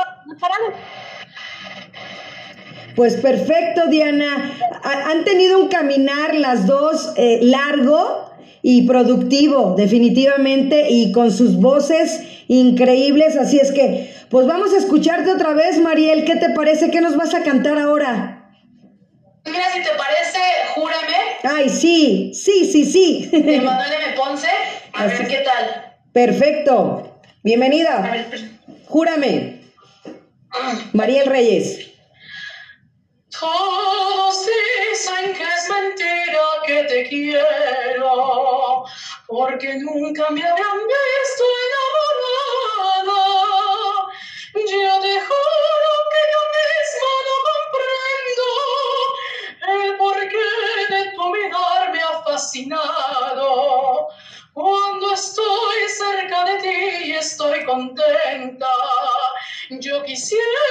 Pues 2.96 3.16
perfecto, 3.18 3.88
Diana. 3.88 4.54
Ha- 4.84 5.12
han 5.12 5.26
tenido 5.26 5.60
un 5.60 5.68
caminar 5.68 6.36
las 6.36 6.66
dos 6.66 7.14
eh, 7.18 7.40
largo 7.42 8.32
y 8.62 8.88
productivo, 8.88 9.76
definitivamente, 9.78 10.88
y 10.90 11.12
con 11.12 11.32
sus 11.32 11.58
voces 11.60 12.22
increíbles. 12.48 13.36
Así 13.36 13.58
es 13.60 13.72
que, 13.74 14.14
pues 14.30 14.48
vamos 14.48 14.74
a 14.74 14.78
escucharte 14.78 15.30
otra 15.32 15.54
vez, 15.54 15.80
Mariel. 15.82 16.24
¿Qué 16.24 16.36
te 16.38 16.50
parece? 16.52 16.90
¿Qué 16.90 17.02
nos 17.02 17.18
vas 17.18 17.34
a 17.36 17.44
cantar 17.44 17.78
ahora? 17.78 18.54
Mira, 19.46 19.66
si 19.74 19.80
te 19.82 19.90
parece, 19.90 20.40
júrame, 20.74 21.16
Ay, 21.44 21.70
sí, 21.70 22.32
sí, 22.34 22.66
sí, 22.72 22.86
sí. 22.86 23.30
de 23.32 23.60
Manuel 23.62 23.92
M. 23.92 24.16
Ponce. 24.16 24.48
A 24.94 25.04
Así 25.04 25.18
ver 25.20 25.28
qué 25.28 25.38
tal. 25.44 25.94
Perfecto. 26.14 27.12
A 27.24 27.28
Bienvenida. 27.44 28.00
ver, 28.12 28.50
Júrame. 28.88 29.65
Mariel 30.94 31.28
Reyes. 31.28 31.92
Todos 33.40 34.46
dicen 34.46 35.34
que 35.34 35.44
es 35.44 35.70
mentira 35.70 36.46
que 36.66 36.84
te 36.84 37.10
quiero, 37.10 38.86
porque 39.28 39.76
nunca 39.80 40.30
me 40.30 40.42
habían 40.42 40.80
visto 40.88 41.44
enamorada. 41.66 43.24
Yo 44.56 45.00
te 45.02 45.20
juro 45.20 45.92
que 46.12 46.22
yo 46.34 46.42
misma 46.56 47.14
no 47.28 47.36
comprendo 47.52 48.48
el 49.84 49.98
porqué 49.98 50.52
de 50.96 51.02
tu 51.12 51.24
mirar 51.30 51.82
me 51.92 52.02
ha 52.02 52.24
fascinado. 52.24 54.08
Cuando 54.54 55.06
estoy 55.14 55.80
cerca 55.90 56.46
de 56.46 56.56
ti 56.60 57.12
estoy 57.12 57.66
contenta. 57.66 58.68
Yo 59.70 60.04
quisiera 60.04 60.62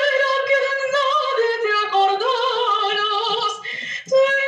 que 0.47 0.55
de 0.55 0.75
nadie 0.95 1.53
te 1.65 1.71
acordaras. 1.89 3.53
Tengo 4.05 4.44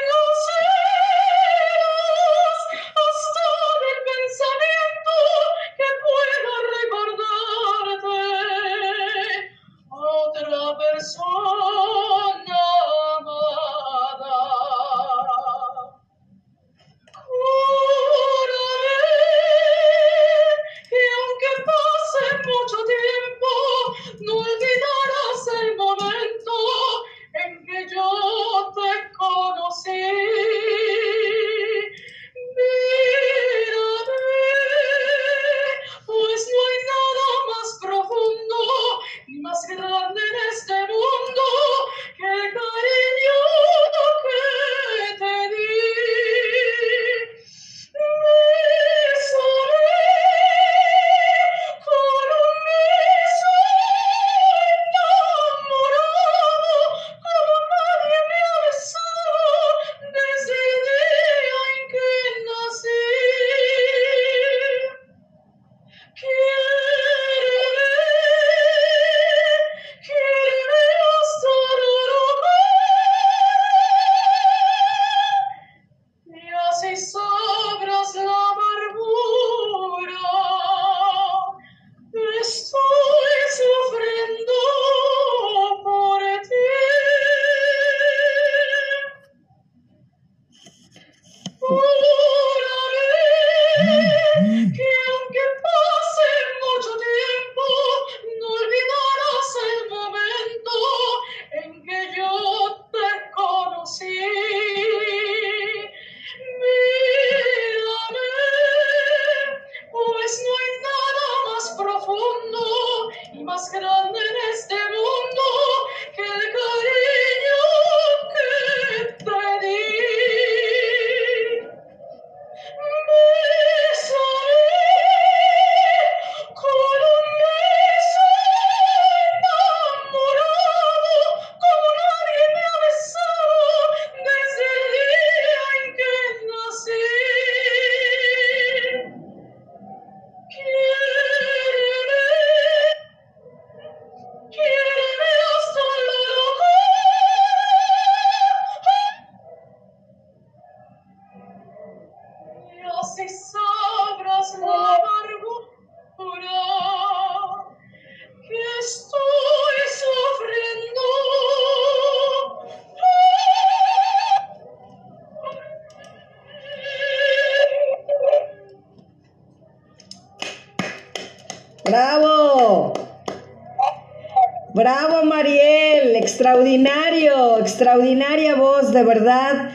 Extraordinario, 176.47 177.59
extraordinaria 177.59 178.55
voz, 178.55 178.93
de 178.93 179.03
verdad. 179.03 179.71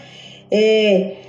Eh, 0.52 1.22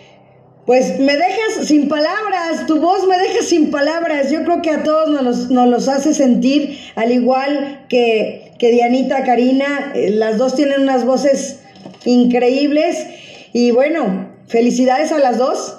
pues 0.66 1.00
me 1.00 1.16
dejas 1.16 1.66
sin 1.66 1.88
palabras, 1.88 2.64
tu 2.68 2.80
voz 2.80 3.08
me 3.08 3.18
deja 3.18 3.42
sin 3.42 3.72
palabras. 3.72 4.30
Yo 4.30 4.44
creo 4.44 4.62
que 4.62 4.70
a 4.70 4.84
todos 4.84 5.10
nos, 5.10 5.50
los 5.50 5.88
hace 5.88 6.14
sentir, 6.14 6.78
al 6.94 7.10
igual 7.10 7.86
que, 7.88 8.52
que 8.60 8.70
Dianita, 8.70 9.24
Karina, 9.24 9.90
eh, 9.96 10.10
las 10.10 10.38
dos 10.38 10.54
tienen 10.54 10.82
unas 10.82 11.04
voces 11.04 11.64
increíbles. 12.04 13.04
Y 13.52 13.72
bueno, 13.72 14.28
felicidades 14.46 15.10
a 15.10 15.18
las 15.18 15.38
dos. 15.38 15.76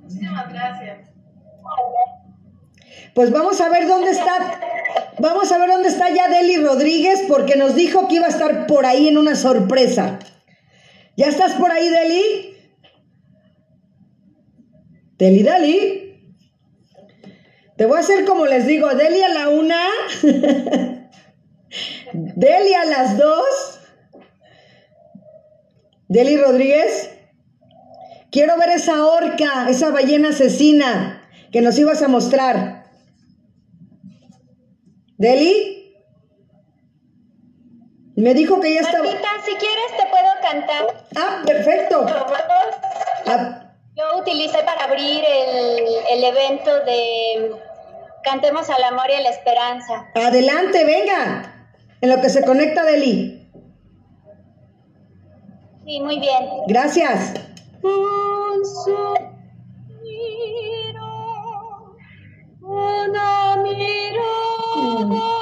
Muchísimas 0.00 0.48
gracias. 0.52 1.10
Pues 3.16 3.30
vamos 3.30 3.58
a 3.62 3.70
ver 3.70 3.88
dónde 3.88 4.10
está, 4.10 4.60
vamos 5.18 5.50
a 5.50 5.56
ver 5.56 5.70
dónde 5.70 5.88
está 5.88 6.10
ya 6.10 6.28
Deli 6.28 6.58
Rodríguez, 6.58 7.22
porque 7.26 7.56
nos 7.56 7.74
dijo 7.74 8.08
que 8.08 8.16
iba 8.16 8.26
a 8.26 8.28
estar 8.28 8.66
por 8.66 8.84
ahí 8.84 9.08
en 9.08 9.16
una 9.16 9.34
sorpresa. 9.34 10.18
¿Ya 11.16 11.28
estás 11.28 11.54
por 11.54 11.72
ahí, 11.72 11.88
Deli? 11.88 12.58
Deli, 15.16 15.42
Deli. 15.42 16.30
Te 17.78 17.86
voy 17.86 17.96
a 17.96 18.00
hacer 18.00 18.26
como 18.26 18.44
les 18.44 18.66
digo, 18.66 18.86
Deli 18.90 19.22
a 19.22 19.30
la 19.30 19.48
una, 19.48 19.82
Deli 22.12 22.74
a 22.74 22.84
las 22.84 23.16
dos, 23.16 23.80
Deli 26.06 26.36
Rodríguez. 26.36 27.12
Quiero 28.30 28.58
ver 28.58 28.68
esa 28.68 29.06
orca, 29.06 29.70
esa 29.70 29.90
ballena 29.90 30.28
asesina 30.28 31.26
que 31.50 31.62
nos 31.62 31.78
ibas 31.78 32.02
a 32.02 32.08
mostrar. 32.08 32.75
¿Deli? 35.18 35.94
Me 38.16 38.32
dijo 38.34 38.60
que 38.60 38.74
ya 38.74 38.80
estaba. 38.80 39.04
Martita, 39.04 39.28
si 39.44 39.54
quieres 39.56 39.90
te 39.96 40.06
puedo 40.10 40.28
cantar. 40.42 41.04
Ah, 41.16 41.42
perfecto. 41.46 42.06
Ah, 43.26 43.72
Yo 43.94 44.18
utilicé 44.20 44.58
para 44.64 44.84
abrir 44.84 45.22
el, 45.24 45.84
el 46.10 46.24
evento 46.24 46.80
de 46.84 47.52
Cantemos 48.22 48.68
al 48.70 48.82
amor 48.84 49.06
y 49.10 49.14
a 49.14 49.20
la 49.20 49.28
esperanza. 49.30 50.06
adelante, 50.14 50.84
venga. 50.84 51.52
En 52.00 52.10
lo 52.10 52.20
que 52.20 52.28
se 52.28 52.44
conecta 52.44 52.84
Deli. 52.84 53.48
Sí, 55.84 56.00
muy 56.00 56.18
bien. 56.18 56.44
Gracias. 56.66 57.34
Un 57.82 58.64
suspiro, 60.06 61.06
una 62.60 63.56
mirada, 63.62 64.45
dos 65.04 65.35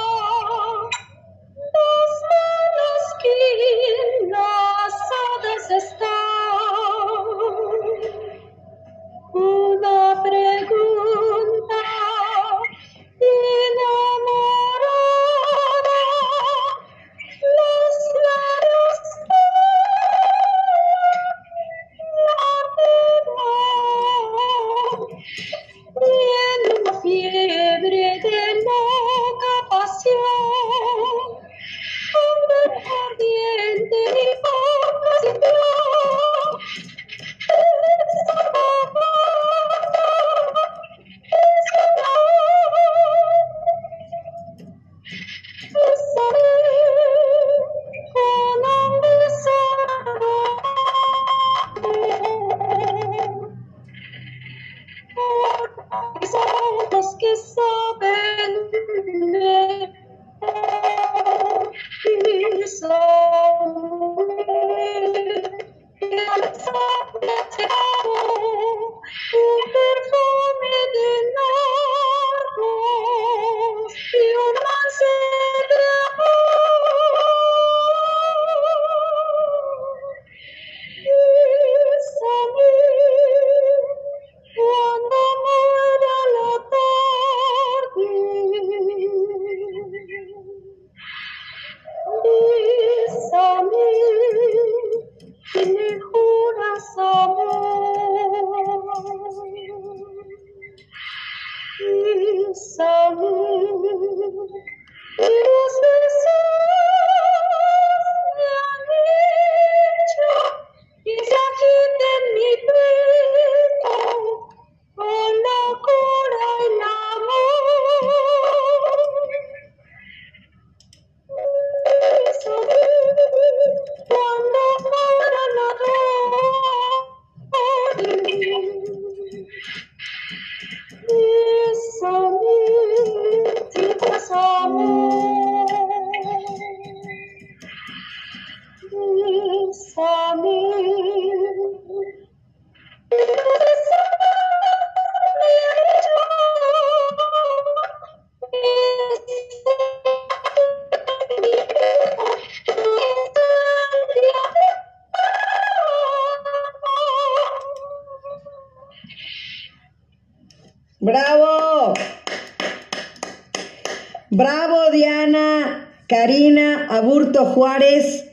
Juárez. 167.33 168.25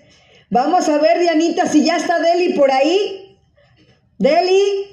Vamos 0.50 0.88
a 0.88 0.98
ver, 0.98 1.18
Dianita, 1.20 1.66
si 1.66 1.84
ya 1.84 1.96
está 1.96 2.18
Deli 2.20 2.52
por 2.54 2.70
ahí. 2.70 3.38
Deli, 4.18 4.88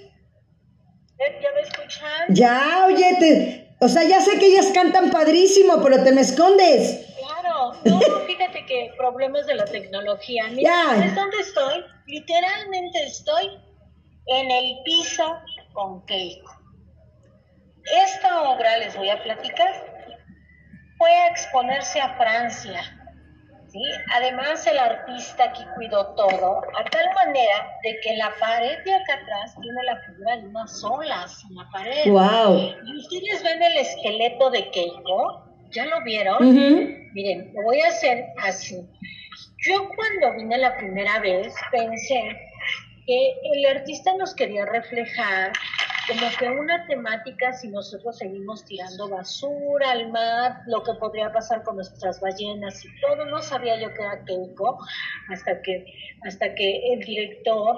¿Ya 1.20 1.50
me 1.54 1.62
escuchan? 1.62 2.26
ya, 2.30 2.86
oye, 2.88 3.16
te- 3.20 3.76
o 3.82 3.88
sea, 3.90 4.04
ya 4.04 4.22
sé 4.22 4.40
que 4.40 4.48
ellas 4.48 4.68
cantan 4.74 5.12
padrísimo, 5.12 5.82
pero 5.84 6.02
te 6.04 6.12
me 6.14 6.22
escondes. 6.22 7.06
Claro, 7.20 7.74
no, 7.84 8.00
fíjate 8.28 8.66
que 8.66 8.92
problemas 8.98 9.46
de 9.46 9.56
la 9.56 9.66
tecnología. 9.66 10.48
Mira, 10.52 10.70
Ya. 10.72 10.96
¿sabes 10.96 11.16
dónde 11.16 11.38
estoy? 11.42 11.84
Literalmente 12.08 13.04
estoy 13.06 13.60
en 14.28 14.50
el 14.52 14.78
piso 14.86 15.38
con 15.74 16.06
Keiko. 16.06 16.52
Esta 18.06 18.44
obra, 18.44 18.78
les 18.78 18.96
voy 18.96 19.10
a 19.10 19.22
platicar, 19.24 19.70
fue 20.98 21.12
a 21.12 21.28
exponerse 21.28 22.00
a 22.00 22.16
Francia. 22.18 22.96
¿Sí? 23.72 23.82
Además, 24.14 24.66
el 24.68 24.78
artista 24.78 25.46
aquí 25.46 25.64
cuidó 25.76 26.08
todo, 26.16 26.62
a 26.78 26.84
tal 26.90 27.06
manera 27.26 27.68
de 27.84 28.00
que 28.02 28.18
la 28.18 28.32
pared 28.40 28.78
de 28.84 28.94
acá 28.94 29.14
atrás 29.22 29.56
tiene 29.62 29.84
la 29.84 29.98
figura 30.02 30.38
de 30.38 30.48
unas 30.48 30.84
olas 30.84 31.44
en 31.50 31.56
la 31.56 31.70
pared. 31.72 32.06
Wow. 32.08 32.76
Y 32.86 32.98
ustedes 32.98 33.44
ven 33.44 33.62
el 33.62 33.78
esqueleto 33.78 34.50
de 34.50 34.70
Keiko, 34.72 35.50
¿Ya 35.72 35.86
lo 35.86 36.02
vieron? 36.04 36.38
Miren, 37.14 37.52
lo 37.54 37.64
voy 37.64 37.80
a 37.82 37.90
hacer 37.90 38.26
así. 38.42 38.76
Yo 39.68 39.88
cuando 39.96 40.38
vine 40.38 40.58
la 40.58 40.76
primera 40.78 41.20
vez 41.20 41.54
pensé 41.72 42.38
que 43.06 43.34
el 43.54 43.66
artista 43.78 44.14
nos 44.18 44.34
quería 44.34 44.66
reflejar 44.66 45.52
como 46.08 46.30
que 46.38 46.50
una 46.50 46.86
temática 46.88 47.54
si 47.54 47.68
nosotros 47.70 48.18
seguimos 48.18 48.66
tirando 48.66 49.10
basura 49.10 49.92
al 49.92 50.12
mar, 50.12 50.62
lo 50.68 50.84
que 50.84 50.94
podría 50.94 51.32
pasar 51.32 51.64
con 51.64 51.76
nuestras 51.76 52.20
ballenas 52.20 52.84
y 52.84 52.88
todo, 53.02 53.26
no 53.26 53.42
sabía 53.42 53.80
yo 53.80 53.94
que 53.94 54.02
era 54.02 54.24
Keiko 54.26 54.80
hasta 55.30 55.62
que 55.62 55.86
hasta 56.26 56.54
que 56.56 56.94
el 56.94 57.00
director 57.02 57.78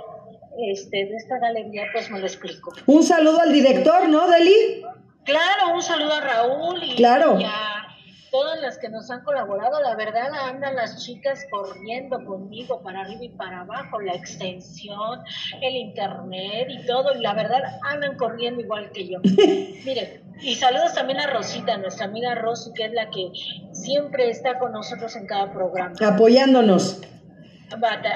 este, 0.58 1.06
de 1.06 1.16
esta 1.16 1.40
galería 1.40 1.84
pues 1.94 2.10
me 2.10 2.20
lo 2.20 2.26
explicó. 2.26 2.74
Un 2.86 3.04
saludo 3.04 3.40
al 3.42 3.54
director, 3.54 4.10
¿no, 4.10 4.30
Deli? 4.30 4.84
Claro, 5.24 5.76
un 5.76 5.82
saludo 5.82 6.14
a 6.14 6.22
Raúl 6.22 6.84
y, 6.84 6.96
claro. 6.96 7.38
a 7.46 7.91
todas 8.32 8.60
las 8.62 8.78
que 8.78 8.90
nos 8.90 9.12
han 9.12 9.24
colaborado. 9.24 9.82
La 9.82 9.96
verdad 9.96 10.32
andan 10.48 10.76
las 10.76 11.04
chicas 11.04 11.46
corriendo 11.52 12.24
conmigo 12.26 12.82
para 12.82 13.02
arriba 13.02 13.26
y 13.26 13.30
para 13.30 13.62
abajo, 13.62 14.00
la 14.00 14.14
extensión, 14.14 15.20
el 15.62 15.76
internet 15.76 16.68
y 16.70 16.86
todo. 16.86 17.14
Y 17.14 17.22
la 17.22 17.34
verdad 17.34 17.62
andan 17.84 18.18
corriendo 18.18 18.62
igual 18.62 18.90
que 18.92 19.08
yo. 19.08 19.20
Miren, 19.86 20.24
y 20.42 20.56
saludos 20.56 20.96
también 20.96 21.20
a 21.20 21.28
Rosita, 21.28 21.78
nuestra 21.78 22.06
amiga 22.06 22.34
Rosy, 22.36 22.72
que 22.74 22.86
es 22.86 22.94
la 22.94 23.10
que 23.10 23.32
siempre 23.74 24.30
está 24.30 24.58
con 24.58 24.72
nosotros 24.72 25.16
en 25.16 25.28
cada 25.28 25.52
programa. 25.52 25.94
Apoyándonos. 26.02 27.02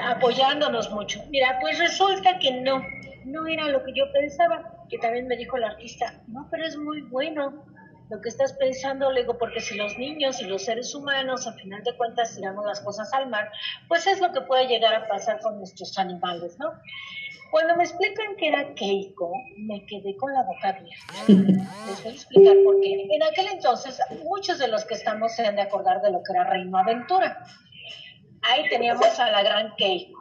Apoyándonos 0.04 0.90
mucho. 0.90 1.22
Mira, 1.30 1.58
pues 1.60 1.78
resulta 1.78 2.38
que 2.38 2.60
no, 2.62 2.82
no 3.24 3.46
era 3.46 3.68
lo 3.68 3.84
que 3.84 3.92
yo 3.94 4.04
pensaba 4.12 4.72
que 4.88 4.98
también 4.98 5.26
me 5.26 5.36
dijo 5.36 5.56
el 5.56 5.64
artista, 5.64 6.22
no, 6.28 6.46
pero 6.50 6.64
es 6.64 6.76
muy 6.76 7.02
bueno 7.02 7.64
lo 8.08 8.20
que 8.20 8.28
estás 8.28 8.52
pensando, 8.54 9.10
le 9.10 9.22
digo, 9.22 9.36
porque 9.38 9.60
si 9.60 9.74
los 9.76 9.98
niños 9.98 10.40
y 10.40 10.44
los 10.44 10.64
seres 10.64 10.94
humanos, 10.94 11.46
a 11.46 11.52
final 11.54 11.82
de 11.82 11.96
cuentas, 11.96 12.34
tiramos 12.34 12.64
las 12.64 12.80
cosas 12.80 13.12
al 13.12 13.28
mar, 13.28 13.50
pues 13.88 14.06
es 14.06 14.20
lo 14.20 14.32
que 14.32 14.42
puede 14.42 14.66
llegar 14.68 14.94
a 14.94 15.08
pasar 15.08 15.40
con 15.40 15.58
nuestros 15.58 15.96
animales, 15.98 16.56
¿no? 16.58 16.72
Cuando 17.50 17.76
me 17.76 17.84
explican 17.84 18.36
que 18.36 18.48
era 18.48 18.74
Keiko, 18.74 19.32
me 19.56 19.84
quedé 19.86 20.16
con 20.16 20.32
la 20.32 20.42
boca 20.42 20.68
abierta. 20.68 21.14
Les 21.28 22.02
voy 22.02 22.12
a 22.12 22.14
explicar 22.14 22.56
por 22.64 22.80
qué. 22.80 23.06
En 23.08 23.22
aquel 23.22 23.46
entonces, 23.48 23.98
muchos 24.24 24.58
de 24.58 24.68
los 24.68 24.84
que 24.84 24.94
estamos 24.94 25.34
se 25.34 25.46
han 25.46 25.56
de 25.56 25.62
acordar 25.62 26.02
de 26.02 26.10
lo 26.10 26.22
que 26.22 26.32
era 26.32 26.44
Reino 26.44 26.76
Aventura. 26.76 27.44
Ahí 28.42 28.68
teníamos 28.68 29.18
a 29.18 29.30
la 29.30 29.42
gran 29.42 29.74
Keiko 29.76 30.15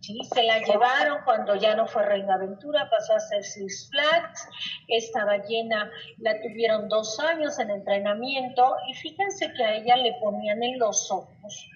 ¿sí? 0.00 0.18
Se 0.32 0.42
la 0.42 0.58
llevaron 0.58 1.18
cuando 1.24 1.54
ya 1.56 1.74
no 1.74 1.86
fue 1.86 2.04
Reina 2.04 2.34
Aventura, 2.34 2.88
pasó 2.90 3.14
a 3.14 3.20
ser 3.20 3.44
Six 3.44 3.90
Flags, 3.90 4.48
esta 4.88 5.24
ballena 5.24 5.90
la 6.18 6.40
tuvieron 6.40 6.88
dos 6.88 7.18
años 7.20 7.58
en 7.58 7.70
entrenamiento 7.70 8.74
y 8.88 8.94
fíjense 8.94 9.52
que 9.52 9.64
a 9.64 9.74
ella 9.76 9.96
le 9.96 10.14
ponían 10.20 10.62
en 10.62 10.78
los 10.78 11.10
ojos, 11.10 11.68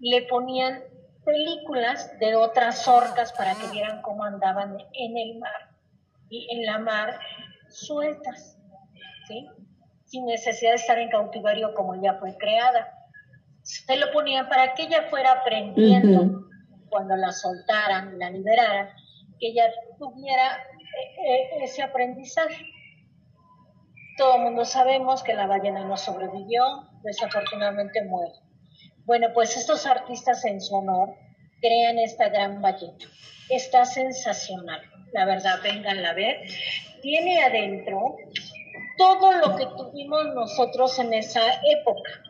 le 0.00 0.22
ponían 0.22 0.82
películas 1.24 2.18
de 2.20 2.36
otras 2.36 2.86
orcas 2.88 3.32
para 3.32 3.54
que 3.54 3.68
vieran 3.68 4.00
cómo 4.02 4.24
andaban 4.24 4.78
en 4.94 5.18
el 5.18 5.38
mar 5.38 5.70
y 6.30 6.48
en 6.50 6.66
la 6.66 6.78
mar 6.78 7.18
sueltas, 7.68 8.56
sin 10.04 10.24
necesidad 10.24 10.70
de 10.70 10.76
estar 10.76 10.98
en 10.98 11.10
cautiverio 11.10 11.74
como 11.74 12.00
ya 12.00 12.14
fue 12.14 12.34
creada. 12.38 12.94
Se 13.62 13.96
lo 13.96 14.10
ponían 14.12 14.48
para 14.48 14.72
que 14.72 14.84
ella 14.84 15.02
fuera 15.10 15.32
aprendiendo 15.32 16.47
cuando 16.88 17.16
la 17.16 17.32
soltaran, 17.32 18.18
la 18.18 18.30
liberaran, 18.30 18.88
que 19.38 19.48
ella 19.48 19.70
tuviera 19.98 20.56
eh, 20.56 21.26
eh, 21.26 21.48
ese 21.62 21.82
aprendizaje. 21.82 22.64
Todo 24.16 24.36
el 24.36 24.42
mundo 24.42 24.64
sabemos 24.64 25.22
que 25.22 25.34
la 25.34 25.46
ballena 25.46 25.84
no 25.84 25.96
sobrevivió, 25.96 26.88
desafortunadamente 27.02 28.04
muere. 28.04 28.34
Bueno, 29.04 29.28
pues 29.32 29.56
estos 29.56 29.86
artistas 29.86 30.44
en 30.44 30.60
su 30.60 30.74
honor 30.76 31.14
crean 31.60 31.98
esta 31.98 32.28
gran 32.28 32.60
ballena. 32.60 32.98
Está 33.48 33.84
sensacional, 33.84 34.82
la 35.12 35.24
verdad, 35.24 35.60
vengan 35.62 36.04
a 36.04 36.12
ver. 36.12 36.42
Tiene 37.00 37.42
adentro 37.42 38.16
todo 38.96 39.32
lo 39.32 39.56
que 39.56 39.66
tuvimos 39.76 40.34
nosotros 40.34 40.98
en 40.98 41.14
esa 41.14 41.40
época 41.64 42.27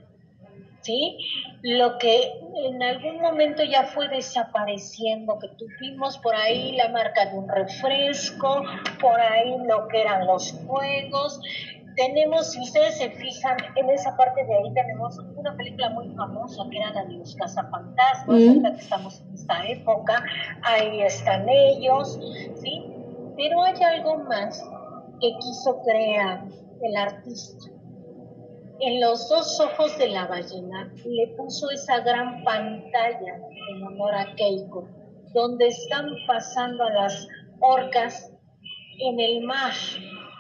¿sí? 0.89 1.19
Lo 1.63 1.99
que 1.99 2.33
en 2.65 2.83
algún 2.83 3.21
momento 3.21 3.63
ya 3.63 3.85
fue 3.85 4.09
desapareciendo, 4.09 5.39
que 5.39 5.49
tuvimos 5.49 6.17
por 6.19 6.35
ahí 6.35 6.73
la 6.77 6.89
marca 6.89 7.27
de 7.27 7.37
un 7.37 7.47
refresco, 7.47 8.63
por 8.99 9.21
ahí 9.21 9.55
lo 9.67 9.87
que 9.89 10.01
eran 10.01 10.27
los 10.27 10.53
juegos. 10.67 11.41
Tenemos, 11.95 12.53
si 12.53 12.61
ustedes 12.61 12.97
se 12.97 13.11
fijan, 13.11 13.57
en 13.77 13.91
esa 13.91 14.17
parte 14.17 14.47
de 14.47 14.55
ahí 14.55 14.73
tenemos 14.73 15.19
una 15.37 15.55
película 15.57 15.91
muy 15.91 16.09
famosa 16.15 16.63
que 16.71 16.79
era 16.79 16.93
la 16.93 17.05
de 17.05 17.15
los 17.15 17.35
cazafantasmas, 17.35 18.41
mm. 18.41 18.63
que 18.63 18.81
estamos 18.81 19.21
en 19.21 19.35
esta 19.35 19.67
época, 19.67 20.25
ahí 20.63 21.03
están 21.03 21.47
ellos, 21.49 22.19
¿sí? 22.63 22.85
Pero 23.37 23.63
hay 23.63 23.83
algo 23.83 24.19
más 24.25 24.65
que 25.21 25.37
quiso 25.39 25.83
crear 25.83 26.45
el 26.81 26.97
artista 26.97 27.78
en 28.81 29.01
los 29.01 29.29
dos 29.29 29.61
ojos 29.61 29.97
de 29.99 30.09
la 30.09 30.27
ballena 30.27 30.93
le 31.05 31.29
puso 31.37 31.71
esa 31.71 32.01
gran 32.01 32.45
pantalla 32.45 33.41
en 33.71 33.83
honor 33.83 34.15
a 34.15 34.35
Keiko, 34.37 34.89
donde 35.35 35.67
están 35.69 36.07
pasando 36.27 36.85
a 36.85 36.91
las 36.91 37.29
orcas 37.61 38.33
en 39.01 39.21
el 39.21 39.43
mar, 39.43 39.73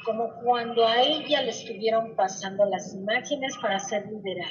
como 0.04 0.30
cuando 0.42 0.86
a 0.86 1.02
ella 1.02 1.42
le 1.42 1.50
estuvieron 1.50 2.14
pasando 2.16 2.64
las 2.64 2.94
imágenes 2.94 3.56
para 3.60 3.78
ser 3.78 4.06
liberada. 4.06 4.50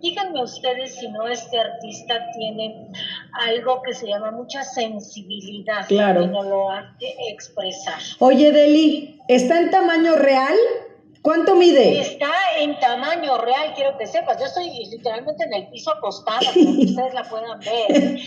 Díganme 0.00 0.42
ustedes 0.42 0.94
si 0.96 1.08
no 1.08 1.26
este 1.26 1.58
artista 1.58 2.20
tiene 2.38 2.90
algo 3.32 3.80
que 3.82 3.94
se 3.94 4.06
llama 4.06 4.30
mucha 4.30 4.62
sensibilidad 4.62 5.86
claro. 5.88 6.22
y 6.22 6.26
no 6.28 6.42
lo 6.42 6.70
hace 6.70 7.14
expresar. 7.30 7.98
Oye, 8.18 8.52
Deli, 8.52 9.20
¿está 9.26 9.58
en 9.58 9.70
tamaño 9.70 10.14
real? 10.16 10.54
¿Cuánto 11.26 11.56
mide? 11.56 11.98
Está 12.02 12.30
en 12.56 12.78
tamaño 12.78 13.36
real, 13.38 13.74
quiero 13.74 13.98
que 13.98 14.06
sepas. 14.06 14.38
Yo 14.38 14.46
estoy 14.46 14.70
literalmente 14.88 15.42
en 15.42 15.54
el 15.54 15.68
piso 15.70 15.90
acostada, 15.90 16.38
para 16.38 16.52
que 16.52 16.84
ustedes 16.84 17.14
la 17.14 17.24
puedan 17.24 17.58
ver. 17.58 18.20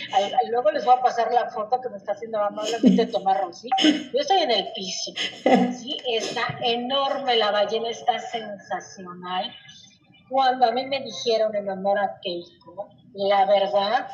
Luego 0.50 0.72
les 0.72 0.84
voy 0.84 0.95
a 0.97 1.02
pasar 1.02 1.32
la 1.34 1.50
foto 1.50 1.80
que 1.80 1.88
me 1.88 1.95
está 1.95 2.12
haciendo 2.12 2.43
amablemente 2.43 3.06
tomar 3.06 3.39
Rosy. 3.39 3.70
Yo 3.82 4.20
estoy 4.20 4.39
en 4.39 4.52
el 4.52 4.68
piso. 4.76 5.14
Sí, 5.80 5.95
está 6.10 6.60
enorme, 6.62 7.38
la 7.38 7.52
ballena 7.52 7.89
está 7.89 8.20
sensacional. 8.20 9.50
Cuando 10.28 10.66
a 10.66 10.72
mí 10.74 10.86
me 10.86 11.00
dijeron 11.00 11.56
en 11.56 11.70
honor 11.70 12.00
a 12.00 12.20
Keiko, 12.22 12.89
la 13.14 13.45
verdad 13.45 14.10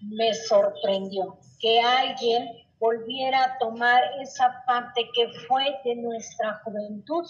me 0.00 0.32
sorprendió 0.32 1.40
que 1.58 1.80
alguien 1.80 2.46
volviera 2.78 3.42
a 3.42 3.58
tomar 3.58 4.00
esa 4.22 4.62
parte 4.64 5.10
que 5.12 5.26
fue 5.48 5.64
de 5.84 5.96
nuestra 5.96 6.60
juventud 6.62 7.26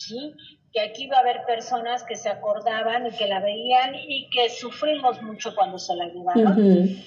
¿sí? 0.00 0.34
Que 0.72 0.80
aquí 0.80 1.06
va 1.08 1.18
a 1.18 1.20
haber 1.20 1.44
personas 1.44 2.02
que 2.04 2.16
se 2.16 2.28
acordaban 2.28 3.06
y 3.06 3.10
que 3.10 3.26
la 3.26 3.40
veían 3.40 3.94
y 3.94 4.28
que 4.30 4.48
sufrimos 4.50 5.20
mucho 5.22 5.54
cuando 5.54 5.78
se 5.78 5.94
la 5.94 6.06
llevaron. 6.06 7.04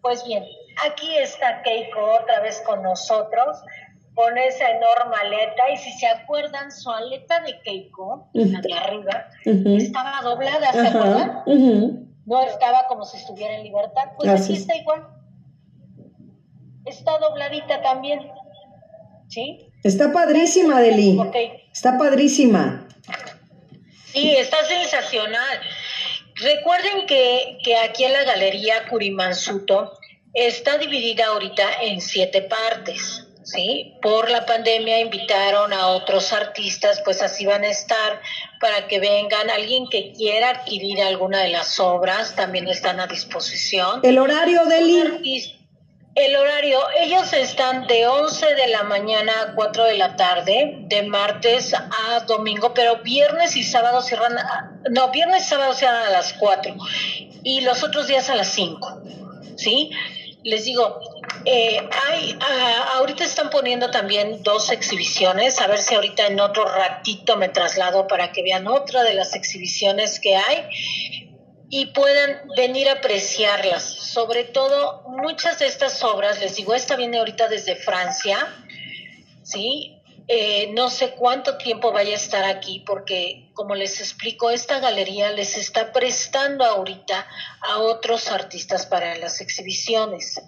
Pues 0.00 0.24
bien, 0.26 0.44
aquí 0.86 1.16
está 1.16 1.62
Keiko 1.62 2.00
otra 2.20 2.40
vez 2.40 2.62
con 2.66 2.82
nosotros, 2.82 3.58
con 4.14 4.36
esa 4.36 4.70
enorme 4.70 5.16
aleta, 5.22 5.70
y 5.72 5.76
si 5.76 5.92
se 5.92 6.06
acuerdan, 6.06 6.70
su 6.72 6.90
aleta 6.90 7.40
de 7.40 7.60
Keiko, 7.60 8.28
la 8.32 8.60
de 8.60 8.74
arriba, 8.74 9.26
estaba 9.44 10.20
doblada, 10.22 10.72
¿se 10.72 10.88
acuerdan? 10.88 12.08
No 12.26 12.42
estaba 12.42 12.86
como 12.88 13.04
si 13.04 13.18
estuviera 13.18 13.54
en 13.54 13.64
libertad, 13.64 14.10
pues 14.16 14.28
aquí 14.28 14.54
está 14.54 14.76
igual. 14.76 15.06
Está 16.84 17.18
dobladita 17.18 17.80
también, 17.82 18.20
¿sí? 19.28 19.70
Está 19.84 20.12
padrísima, 20.12 20.80
Deli. 20.80 21.18
Está 21.72 21.96
padrísima. 21.98 22.86
Sí, 24.12 24.30
está 24.36 24.64
sensacional. 24.64 25.60
Recuerden 26.36 27.06
que, 27.06 27.58
que 27.64 27.76
aquí 27.76 28.04
en 28.04 28.12
la 28.12 28.24
Galería 28.24 28.88
Curimansuto 28.88 29.92
está 30.34 30.78
dividida 30.78 31.26
ahorita 31.26 31.82
en 31.82 32.00
siete 32.00 32.42
partes. 32.42 33.26
¿sí? 33.44 33.94
Por 34.00 34.30
la 34.30 34.46
pandemia 34.46 35.00
invitaron 35.00 35.72
a 35.72 35.88
otros 35.88 36.32
artistas, 36.32 37.00
pues 37.04 37.22
así 37.22 37.46
van 37.46 37.64
a 37.64 37.68
estar 37.68 38.20
para 38.60 38.86
que 38.88 39.00
vengan. 39.00 39.50
Alguien 39.50 39.88
que 39.88 40.12
quiera 40.12 40.50
adquirir 40.50 41.02
alguna 41.02 41.42
de 41.42 41.50
las 41.50 41.78
obras 41.80 42.34
también 42.34 42.68
están 42.68 43.00
a 43.00 43.06
disposición. 43.06 44.00
El 44.02 44.18
horario, 44.18 44.64
Deli. 44.66 45.11
El 46.14 46.36
horario, 46.36 46.78
ellos 47.00 47.32
están 47.32 47.86
de 47.86 48.06
11 48.06 48.54
de 48.54 48.66
la 48.68 48.82
mañana 48.82 49.32
a 49.40 49.54
4 49.54 49.84
de 49.84 49.96
la 49.96 50.14
tarde, 50.16 50.76
de 50.80 51.02
martes 51.04 51.72
a 51.74 52.20
domingo, 52.26 52.74
pero 52.74 52.98
viernes 52.98 53.56
y 53.56 53.62
sábado 53.62 54.02
cierran, 54.02 54.36
no, 54.90 55.10
viernes 55.10 55.46
y 55.46 55.48
sábado 55.48 55.72
cierran 55.72 56.02
a 56.02 56.10
las 56.10 56.34
4 56.34 56.74
y 57.42 57.62
los 57.62 57.82
otros 57.82 58.08
días 58.08 58.28
a 58.28 58.36
las 58.36 58.48
5, 58.48 59.02
¿sí? 59.56 59.90
Les 60.44 60.64
digo, 60.64 61.00
Eh, 61.44 61.80
hay, 62.06 62.38
ah, 62.40 62.98
ahorita 62.98 63.24
están 63.24 63.50
poniendo 63.50 63.90
también 63.90 64.44
dos 64.44 64.70
exhibiciones, 64.70 65.60
a 65.60 65.66
ver 65.66 65.78
si 65.78 65.94
ahorita 65.94 66.28
en 66.28 66.38
otro 66.38 66.64
ratito 66.64 67.36
me 67.36 67.48
traslado 67.48 68.06
para 68.06 68.30
que 68.30 68.42
vean 68.44 68.68
otra 68.68 69.02
de 69.02 69.14
las 69.14 69.34
exhibiciones 69.34 70.20
que 70.20 70.36
hay 70.36 70.68
y 71.74 71.86
puedan 71.86 72.48
venir 72.54 72.86
a 72.90 72.92
apreciarlas. 72.92 73.82
Sobre 73.82 74.44
todo, 74.44 75.04
muchas 75.08 75.58
de 75.58 75.66
estas 75.66 76.04
obras, 76.04 76.38
les 76.38 76.56
digo, 76.56 76.74
esta 76.74 76.96
viene 76.96 77.16
ahorita 77.16 77.48
desde 77.48 77.76
Francia, 77.76 78.46
¿sí? 79.42 79.98
Eh, 80.28 80.70
no 80.74 80.90
sé 80.90 81.12
cuánto 81.12 81.56
tiempo 81.56 81.90
vaya 81.90 82.12
a 82.12 82.16
estar 82.16 82.44
aquí 82.44 82.80
porque, 82.86 83.48
como 83.54 83.74
les 83.74 84.00
explico, 84.00 84.50
esta 84.50 84.80
galería 84.80 85.32
les 85.32 85.56
está 85.56 85.92
prestando 85.92 86.66
ahorita 86.66 87.26
a 87.62 87.78
otros 87.78 88.28
artistas 88.28 88.84
para 88.84 89.16
las 89.16 89.40
exhibiciones. 89.40 90.42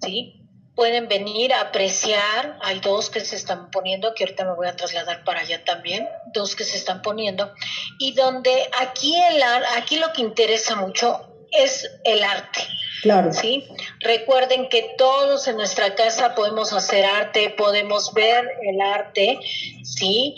¿sí? 0.00 0.41
Pueden 0.74 1.06
venir 1.08 1.52
a 1.52 1.60
apreciar, 1.60 2.58
hay 2.62 2.80
dos 2.80 3.10
que 3.10 3.20
se 3.20 3.36
están 3.36 3.70
poniendo, 3.70 4.14
que 4.14 4.24
ahorita 4.24 4.44
me 4.44 4.54
voy 4.54 4.68
a 4.68 4.76
trasladar 4.76 5.22
para 5.24 5.40
allá 5.40 5.62
también, 5.64 6.08
dos 6.32 6.56
que 6.56 6.64
se 6.64 6.76
están 6.76 7.02
poniendo, 7.02 7.52
y 7.98 8.12
donde 8.12 8.68
aquí, 8.80 9.14
el, 9.30 9.42
aquí 9.76 9.98
lo 9.98 10.12
que 10.12 10.22
interesa 10.22 10.76
mucho 10.76 11.28
es 11.50 11.90
el 12.04 12.22
arte. 12.22 12.60
Claro. 13.02 13.32
¿sí? 13.32 13.66
Recuerden 14.00 14.68
que 14.68 14.94
todos 14.96 15.48
en 15.48 15.56
nuestra 15.56 15.94
casa 15.94 16.34
podemos 16.34 16.72
hacer 16.72 17.04
arte, 17.04 17.50
podemos 17.50 18.14
ver 18.14 18.48
el 18.62 18.80
arte, 18.80 19.38
¿sí? 19.82 20.36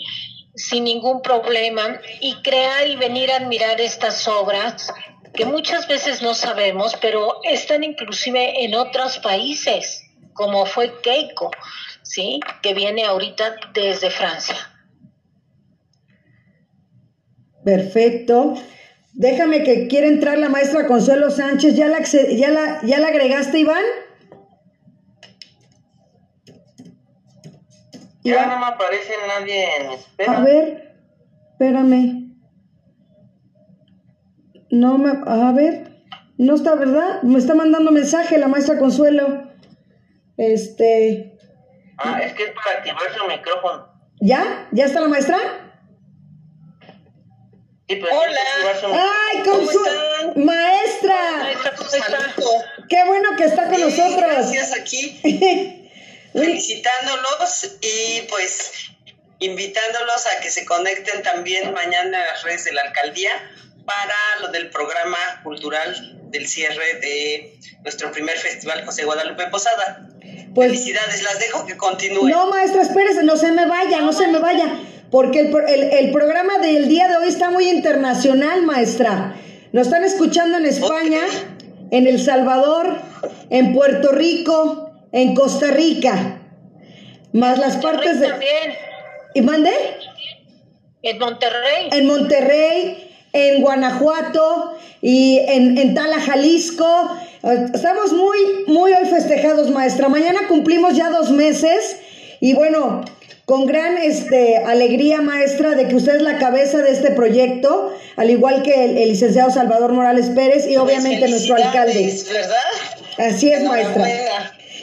Sin 0.55 0.85
ningún 0.85 1.21
problema 1.21 2.01
y 2.21 2.41
crear 2.41 2.87
y 2.87 2.95
venir 2.95 3.31
a 3.31 3.37
admirar 3.37 3.79
estas 3.79 4.27
obras 4.27 4.91
que 5.35 5.45
muchas 5.45 5.87
veces 5.87 6.21
no 6.21 6.33
sabemos, 6.33 6.95
pero 7.01 7.39
están 7.43 7.83
inclusive 7.83 8.63
en 8.63 8.73
otros 8.73 9.19
países, 9.19 10.04
como 10.35 10.65
fue 10.65 11.01
Keiko, 11.01 11.49
¿sí? 12.03 12.39
Que 12.61 12.75
viene 12.75 13.05
ahorita 13.05 13.55
desde 13.73 14.11
Francia. 14.11 14.55
Perfecto. 17.63 18.53
Déjame 19.13 19.63
que 19.63 19.87
quiere 19.87 20.07
entrar 20.07 20.37
la 20.37 20.49
maestra 20.49 20.85
Consuelo 20.85 21.31
Sánchez. 21.31 21.75
¿Ya 21.75 21.87
la, 21.87 22.03
ya 22.03 22.49
la, 22.49 22.81
ya 22.83 22.99
la 22.99 23.07
agregaste, 23.07 23.59
Iván? 23.59 23.83
Ya 28.23 28.45
no 28.47 28.59
me 28.59 28.65
aparece 28.65 29.13
nadie 29.27 29.67
en 29.79 29.91
espera. 29.93 30.37
A 30.37 30.41
ver, 30.41 30.95
espérame. 31.51 32.35
No 34.69 34.97
me, 34.97 35.11
a 35.25 35.51
ver, 35.53 36.03
no 36.37 36.55
está, 36.55 36.75
¿verdad? 36.75 37.21
Me 37.21 37.39
está 37.39 37.55
mandando 37.55 37.91
mensaje 37.91 38.37
la 38.37 38.47
maestra 38.47 38.77
Consuelo. 38.77 39.44
Este. 40.37 41.37
Ah, 41.97 42.19
es 42.21 42.33
que 42.33 42.43
es 42.43 42.51
para 42.51 42.77
activar 42.77 43.17
su 43.17 43.25
micrófono. 43.27 43.87
¿Ya? 44.19 44.67
¿Ya 44.71 44.85
está 44.85 45.01
la 45.01 45.07
maestra? 45.07 45.37
Sí, 47.87 47.97
pero 47.97 48.07
Hola. 48.17 48.41
¡Ay, 49.31 49.43
Consuelo! 49.43 50.33
¡Maestra! 50.35 51.53
¡Qué 52.89 53.03
bueno 53.05 53.29
que 53.37 53.43
está 53.45 53.69
con 53.69 53.79
nosotros! 53.79 54.17
Gracias 54.17 54.73
aquí, 54.73 55.19
felicitándolos 56.33 57.77
y 57.81 58.21
pues 58.27 58.89
invitándolos 59.39 60.25
a 60.27 60.41
que 60.41 60.49
se 60.49 60.65
conecten 60.65 61.21
también 61.21 61.73
mañana 61.73 62.21
a 62.21 62.25
las 62.25 62.43
redes 62.43 62.65
de 62.65 62.73
la 62.73 62.81
alcaldía 62.81 63.31
para 63.85 64.15
lo 64.41 64.47
del 64.51 64.69
programa 64.69 65.17
cultural 65.43 66.19
del 66.31 66.47
cierre 66.47 66.99
de 67.01 67.57
nuestro 67.83 68.11
primer 68.11 68.37
festival 68.37 68.83
José 68.85 69.05
Guadalupe 69.05 69.47
Posada. 69.47 70.09
Pues- 70.53 70.71
Felicidades, 70.71 71.23
las 71.23 71.39
dejo 71.39 71.65
que 71.65 71.77
continúen. 71.77 72.29
No, 72.29 72.47
maestra, 72.49 72.81
espérese, 72.81 73.23
no 73.23 73.37
se 73.37 73.51
me 73.51 73.65
vaya, 73.67 74.01
no 74.01 74.13
se 74.13 74.27
me 74.27 74.39
vaya, 74.39 74.67
porque 75.11 75.41
el, 75.41 75.83
el 75.83 76.11
programa 76.11 76.57
del 76.59 76.87
día 76.87 77.07
de 77.07 77.17
hoy 77.17 77.27
está 77.27 77.49
muy 77.51 77.69
internacional, 77.69 78.63
maestra. 78.63 79.35
Nos 79.73 79.87
están 79.87 80.03
escuchando 80.03 80.57
en 80.57 80.65
España, 80.65 81.21
en 81.91 82.07
El 82.07 82.23
Salvador, 82.23 82.97
en 83.49 83.73
Puerto 83.73 84.11
Rico, 84.13 84.91
en 85.11 85.35
Costa 85.35 85.71
Rica, 85.71 86.41
más 87.33 87.57
las 87.59 87.77
partes 87.77 88.19
de... 88.21 88.27
También, 88.29 88.73
¿Y 89.33 89.41
mande? 89.41 89.71
en 91.01 91.19
Monterrey. 91.19 91.89
En 91.91 92.07
Monterrey, 92.07 93.04
en 93.35 93.61
Guanajuato 93.61 94.77
y 95.01 95.39
en, 95.47 95.77
en 95.77 95.93
Tala, 95.93 96.21
Jalisco. 96.21 97.11
Eh, 97.43 97.65
Estamos 97.73 98.13
muy, 98.13 98.37
muy 98.67 98.93
hoy 98.93 99.05
festejados, 99.09 99.69
maestra. 99.71 100.07
Mañana 100.07 100.47
cumplimos 100.47 100.95
ya 100.95 101.09
dos 101.09 101.31
meses 101.31 101.97
y 102.39 102.53
bueno, 102.53 103.03
con 103.43 103.65
gran 103.65 103.97
este, 103.97 104.57
alegría, 104.57 105.21
maestra, 105.21 105.75
de 105.75 105.89
que 105.89 105.95
usted 105.95 106.15
es 106.15 106.21
la 106.21 106.39
cabeza 106.39 106.81
de 106.81 106.91
este 106.91 107.11
proyecto, 107.11 107.93
al 108.15 108.29
igual 108.29 108.63
que 108.63 108.85
el, 108.85 108.97
el 108.97 109.09
licenciado 109.09 109.51
Salvador 109.51 109.91
Morales 109.91 110.29
Pérez 110.29 110.65
y 110.65 110.75
Pues 110.75 110.79
obviamente 110.79 111.27
nuestro 111.27 111.55
alcalde. 111.55 112.17
¿verdad? 112.31 113.29
Así 113.29 113.51
es, 113.51 113.63
maestra. 113.63 114.07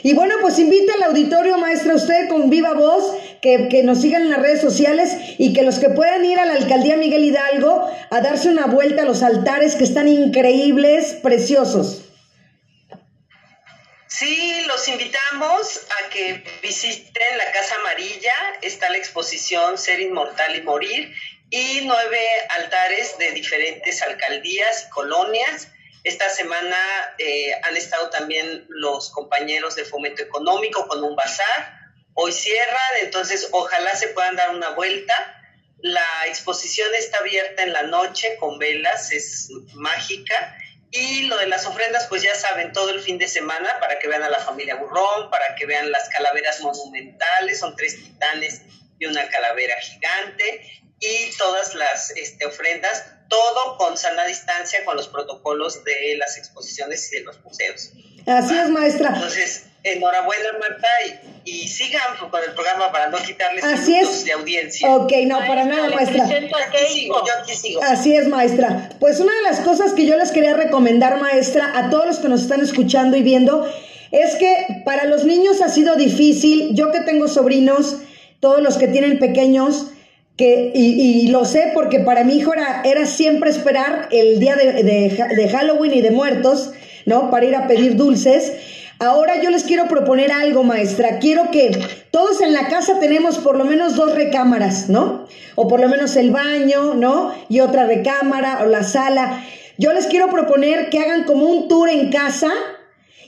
Y 0.03 0.13
bueno, 0.13 0.35
pues 0.41 0.59
invita 0.59 0.93
al 0.95 1.03
auditorio, 1.03 1.57
maestra, 1.57 1.95
usted 1.95 2.27
con 2.27 2.49
viva 2.49 2.73
voz, 2.73 3.13
que, 3.43 3.83
nos 3.83 3.99
sigan 3.99 4.21
en 4.21 4.29
las 4.31 4.41
redes 4.41 4.61
sociales 4.61 5.17
y 5.37 5.53
que 5.53 5.63
los 5.63 5.77
que 5.77 5.89
puedan 5.89 6.23
ir 6.23 6.39
a 6.39 6.45
la 6.45 6.53
alcaldía 6.53 6.95
Miguel 6.95 7.25
Hidalgo 7.25 7.91
a 8.09 8.21
darse 8.21 8.47
una 8.47 8.67
vuelta 8.67 9.01
a 9.01 9.05
los 9.05 9.21
altares 9.21 9.75
que 9.75 9.83
están 9.83 10.07
increíbles, 10.07 11.15
preciosos. 11.21 12.05
Sí, 14.07 14.63
los 14.67 14.87
invitamos 14.87 15.81
a 15.89 16.09
que 16.09 16.41
visiten 16.61 17.37
la 17.37 17.51
Casa 17.51 17.75
Amarilla. 17.81 18.33
Está 18.61 18.89
la 18.89 18.97
exposición 18.97 19.77
Ser 19.77 19.99
Inmortal 19.99 20.55
y 20.55 20.61
Morir 20.61 21.13
y 21.49 21.81
nueve 21.83 22.19
altares 22.49 23.17
de 23.17 23.31
diferentes 23.31 24.01
alcaldías 24.03 24.85
y 24.87 24.89
colonias. 24.89 25.67
Esta 26.05 26.29
semana 26.29 26.77
eh, 27.17 27.51
han 27.63 27.75
estado 27.75 28.09
también 28.09 28.65
los 28.69 29.09
compañeros 29.09 29.75
de 29.75 29.83
Fomento 29.83 30.23
Económico 30.23 30.87
con 30.87 31.03
un 31.03 31.15
bazar. 31.15 31.82
Hoy 32.15 32.31
cierran, 32.31 32.97
entonces 33.01 33.47
ojalá 33.51 33.95
se 33.95 34.09
puedan 34.09 34.35
dar 34.35 34.51
una 34.51 34.69
vuelta. 34.71 35.13
La 35.79 36.05
exposición 36.27 36.89
está 36.97 37.17
abierta 37.17 37.63
en 37.63 37.73
la 37.73 37.83
noche 37.83 38.37
con 38.39 38.59
velas, 38.59 39.11
es 39.11 39.49
mágica. 39.73 40.57
Y 40.91 41.23
lo 41.23 41.37
de 41.37 41.47
las 41.47 41.65
ofrendas, 41.65 42.05
pues 42.07 42.21
ya 42.21 42.35
saben, 42.35 42.71
todo 42.71 42.91
el 42.91 43.01
fin 43.01 43.17
de 43.17 43.27
semana 43.27 43.79
para 43.79 43.97
que 43.97 44.07
vean 44.07 44.21
a 44.21 44.29
la 44.29 44.39
familia 44.39 44.75
Burrón, 44.75 45.31
para 45.31 45.55
que 45.55 45.65
vean 45.65 45.91
las 45.91 46.07
calaveras 46.09 46.61
monumentales, 46.61 47.59
son 47.59 47.75
tres 47.75 47.95
titanes 47.95 48.61
y 48.99 49.07
una 49.07 49.27
calavera 49.27 49.75
gigante, 49.81 50.83
y 50.99 51.35
todas 51.37 51.73
las 51.73 52.11
este, 52.11 52.45
ofrendas, 52.45 53.05
todo 53.27 53.77
con 53.77 53.97
sana 53.97 54.25
distancia, 54.25 54.85
con 54.85 54.95
los 54.95 55.07
protocolos 55.07 55.83
de 55.83 56.15
las 56.17 56.37
exposiciones 56.37 57.11
y 57.11 57.17
de 57.17 57.23
los 57.23 57.41
museos. 57.41 57.91
Así 58.27 58.57
es, 58.57 58.69
maestra. 58.69 59.09
Entonces, 59.15 59.65
enhorabuena, 59.83 60.49
Marta, 60.59 60.87
y, 61.45 61.51
y 61.51 61.67
sigan 61.67 62.01
con 62.31 62.41
el 62.47 62.53
programa 62.53 62.91
para 62.91 63.09
no 63.09 63.17
quitarles 63.17 63.63
Así 63.63 63.91
minutos 63.91 64.15
es. 64.19 64.25
de 64.25 64.31
audiencia. 64.31 64.95
Ok, 64.95 65.11
no, 65.25 65.39
para 65.39 65.65
nada, 65.65 65.89
maestra. 65.89 66.23
Aquí 66.25 66.33
sigo, 66.35 66.57
Keiko. 67.15 67.25
yo 67.27 67.33
aquí 67.41 67.53
sigo. 67.55 67.83
Así 67.83 68.15
es, 68.15 68.27
maestra. 68.27 68.89
Pues 68.99 69.19
una 69.19 69.35
de 69.35 69.41
las 69.41 69.59
cosas 69.59 69.93
que 69.93 70.05
yo 70.05 70.15
les 70.17 70.31
quería 70.31 70.53
recomendar, 70.53 71.19
maestra, 71.19 71.71
a 71.77 71.89
todos 71.89 72.05
los 72.05 72.19
que 72.19 72.29
nos 72.29 72.41
están 72.41 72.61
escuchando 72.61 73.17
y 73.17 73.23
viendo, 73.23 73.69
es 74.11 74.35
que 74.35 74.81
para 74.85 75.05
los 75.05 75.25
niños 75.25 75.61
ha 75.61 75.69
sido 75.69 75.95
difícil. 75.95 76.69
Yo 76.75 76.91
que 76.91 77.01
tengo 77.01 77.27
sobrinos, 77.27 77.97
todos 78.39 78.61
los 78.61 78.77
que 78.77 78.87
tienen 78.87 79.19
pequeños, 79.19 79.87
que, 80.37 80.71
y, 80.73 81.25
y 81.25 81.27
lo 81.27 81.45
sé 81.45 81.71
porque 81.73 81.99
para 81.99 82.23
mi 82.23 82.37
hijo 82.37 82.53
era, 82.53 82.81
era 82.85 83.05
siempre 83.05 83.49
esperar 83.49 84.07
el 84.11 84.39
día 84.39 84.55
de, 84.55 84.81
de, 84.81 85.27
de 85.35 85.49
Halloween 85.49 85.93
y 85.93 86.01
de 86.01 86.09
muertos, 86.11 86.71
¿no? 87.05 87.29
Para 87.29 87.45
ir 87.45 87.55
a 87.55 87.67
pedir 87.67 87.95
dulces. 87.97 88.53
Ahora 89.03 89.41
yo 89.41 89.49
les 89.49 89.65
quiero 89.65 89.89
proponer 89.89 90.31
algo, 90.31 90.63
maestra. 90.63 91.19
Quiero 91.19 91.51
que 91.51 91.77
todos 92.09 92.39
en 92.39 92.53
la 92.53 92.69
casa 92.69 92.99
tenemos 93.01 93.37
por 93.37 93.57
lo 93.57 93.65
menos 93.65 93.97
dos 93.97 94.15
recámaras, 94.15 94.87
¿no? 94.89 95.27
O 95.55 95.67
por 95.67 95.81
lo 95.81 95.89
menos 95.89 96.15
el 96.15 96.31
baño, 96.31 96.93
¿no? 96.93 97.33
Y 97.49 97.59
otra 97.59 97.85
recámara 97.85 98.61
o 98.63 98.65
la 98.65 98.83
sala. 98.83 99.43
Yo 99.77 99.91
les 99.91 100.05
quiero 100.07 100.29
proponer 100.29 100.89
que 100.89 100.99
hagan 100.99 101.25
como 101.25 101.47
un 101.47 101.67
tour 101.67 101.89
en 101.89 102.11
casa 102.11 102.49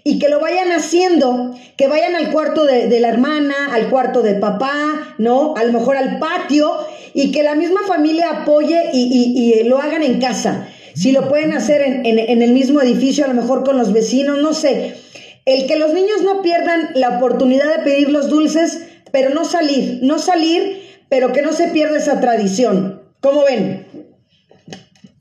y 0.06 0.18
que 0.18 0.30
lo 0.30 0.40
vayan 0.40 0.72
haciendo, 0.72 1.54
que 1.76 1.88
vayan 1.88 2.16
al 2.16 2.32
cuarto 2.32 2.64
de, 2.64 2.98
la 3.02 3.10
hermana, 3.10 3.74
al 3.74 3.90
cuarto 3.90 4.22
de 4.22 4.36
papá, 4.36 5.16
¿no? 5.18 5.56
A 5.58 5.66
lo 5.66 5.74
mejor 5.74 5.98
al 5.98 6.20
patio 6.20 6.72
y 7.14 7.34
que 7.34 7.44
la 7.44 7.56
misma 7.56 7.82
familia 7.86 8.30
apoye 8.30 8.92
y, 8.94 9.62
lo 9.66 9.80
hagan 9.80 10.04
en 10.04 10.22
casa. 10.22 10.70
Si 10.94 11.12
lo 11.12 11.28
pueden 11.28 11.52
hacer 11.52 11.82
en 11.82 12.42
el 12.42 12.54
mismo 12.54 12.82
edificio, 12.82 13.26
a 13.26 13.28
lo 13.28 13.34
mejor 13.34 13.66
con 13.66 13.78
los 13.78 13.92
vecinos, 13.92 14.38
no 14.38 14.54
sé. 14.54 15.04
El 15.46 15.68
que 15.68 15.76
los 15.76 15.94
niños 15.94 16.22
no 16.24 16.42
pierdan 16.42 16.92
la 16.96 17.18
oportunidad 17.18 17.78
de 17.78 17.84
pedir 17.84 18.10
los 18.10 18.30
dulces, 18.30 18.80
pero 19.12 19.30
no 19.30 19.46
salir, 19.46 20.00
no 20.02 20.20
salir, 20.20 21.06
pero 21.08 21.32
que 21.32 21.42
no 21.42 21.54
se 21.54 21.68
pierda 21.68 22.00
esa 22.00 22.20
tradición. 22.20 23.14
¿Cómo 23.22 23.46
ven? 23.46 24.16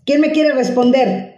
¿Quién 0.07 0.21
me 0.21 0.33
quiere 0.33 0.53
responder? 0.53 1.35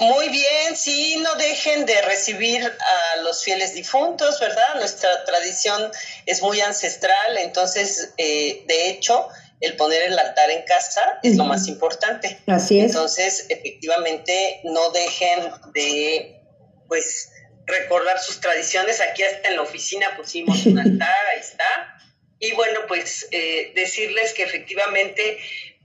Muy 0.00 0.28
bien, 0.28 0.76
sí, 0.76 1.16
no 1.22 1.34
dejen 1.34 1.84
de 1.84 2.00
recibir 2.02 2.64
a 2.64 3.20
los 3.22 3.42
fieles 3.42 3.74
difuntos, 3.74 4.38
¿verdad? 4.38 4.74
Nuestra 4.76 5.24
tradición 5.24 5.90
es 6.24 6.40
muy 6.40 6.60
ancestral, 6.60 7.38
entonces, 7.38 8.14
eh, 8.16 8.64
de 8.68 8.90
hecho, 8.90 9.28
el 9.60 9.76
poner 9.76 10.02
el 10.02 10.18
altar 10.18 10.50
en 10.50 10.62
casa 10.62 11.00
es 11.22 11.36
lo 11.36 11.44
más 11.44 11.66
importante. 11.66 12.38
Así 12.46 12.78
es. 12.78 12.86
Entonces, 12.86 13.46
efectivamente, 13.48 14.60
no 14.62 14.90
dejen 14.90 15.50
de, 15.74 16.42
pues, 16.86 17.30
recordar 17.68 18.18
sus 18.18 18.40
tradiciones. 18.40 19.00
Aquí 19.00 19.22
hasta 19.22 19.48
en 19.48 19.56
la 19.56 19.62
oficina 19.62 20.08
pusimos 20.16 20.66
un 20.66 20.78
altar, 20.78 21.16
ahí 21.32 21.40
está. 21.40 21.98
Y 22.40 22.52
bueno, 22.52 22.80
pues 22.88 23.28
eh, 23.30 23.72
decirles 23.74 24.32
que 24.32 24.44
efectivamente 24.44 25.38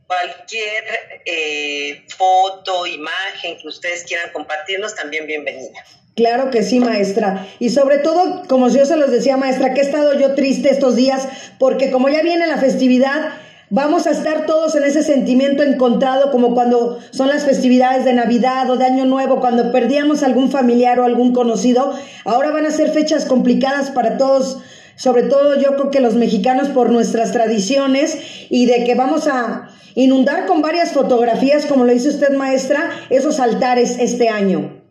cualquier 0.07 1.21
eh, 1.25 2.03
foto, 2.15 2.85
imagen 2.85 3.57
que 3.57 3.67
ustedes 3.67 4.03
quieran 4.03 4.31
compartirnos, 4.31 4.95
también 4.95 5.25
bienvenida. 5.25 5.83
Claro 6.15 6.51
que 6.51 6.61
sí, 6.61 6.79
maestra. 6.79 7.47
Y 7.59 7.71
sobre 7.71 7.97
todo, 7.97 8.43
como 8.47 8.69
yo 8.69 8.85
se 8.85 8.97
los 8.97 9.11
decía, 9.11 9.35
maestra, 9.35 9.73
que 9.73 9.81
he 9.81 9.83
estado 9.83 10.19
yo 10.19 10.35
triste 10.35 10.69
estos 10.69 10.95
días, 10.95 11.27
porque 11.57 11.89
como 11.89 12.07
ya 12.09 12.21
viene 12.21 12.45
la 12.45 12.57
festividad, 12.57 13.41
vamos 13.73 14.05
a 14.05 14.11
estar 14.11 14.45
todos 14.45 14.75
en 14.75 14.83
ese 14.83 15.01
sentimiento 15.01 15.63
encontrado, 15.63 16.29
como 16.29 16.53
cuando 16.53 16.99
son 17.09 17.27
las 17.27 17.43
festividades 17.43 18.05
de 18.05 18.13
Navidad 18.13 18.69
o 18.69 18.77
de 18.77 18.85
Año 18.85 19.05
Nuevo, 19.05 19.39
cuando 19.39 19.71
perdíamos 19.71 20.21
algún 20.21 20.51
familiar 20.51 20.99
o 20.99 21.05
algún 21.05 21.33
conocido. 21.33 21.91
Ahora 22.23 22.51
van 22.51 22.67
a 22.67 22.71
ser 22.71 22.91
fechas 22.91 23.25
complicadas 23.25 23.89
para 23.89 24.17
todos 24.17 24.59
sobre 24.95 25.23
todo 25.23 25.59
yo 25.59 25.75
creo 25.75 25.89
que 25.89 26.01
los 26.01 26.13
mexicanos 26.13 26.69
por 26.69 26.91
nuestras 26.91 27.31
tradiciones 27.31 28.15
y 28.51 28.67
de 28.67 28.83
que 28.83 28.93
vamos 28.93 29.25
a 29.25 29.69
inundar 29.95 30.45
con 30.45 30.61
varias 30.61 30.91
fotografías, 30.91 31.65
como 31.65 31.83
lo 31.83 31.91
dice 31.91 32.09
usted 32.09 32.33
maestra, 32.33 32.91
esos 33.09 33.39
altares 33.39 33.97
este 33.97 34.29
año. 34.29 34.83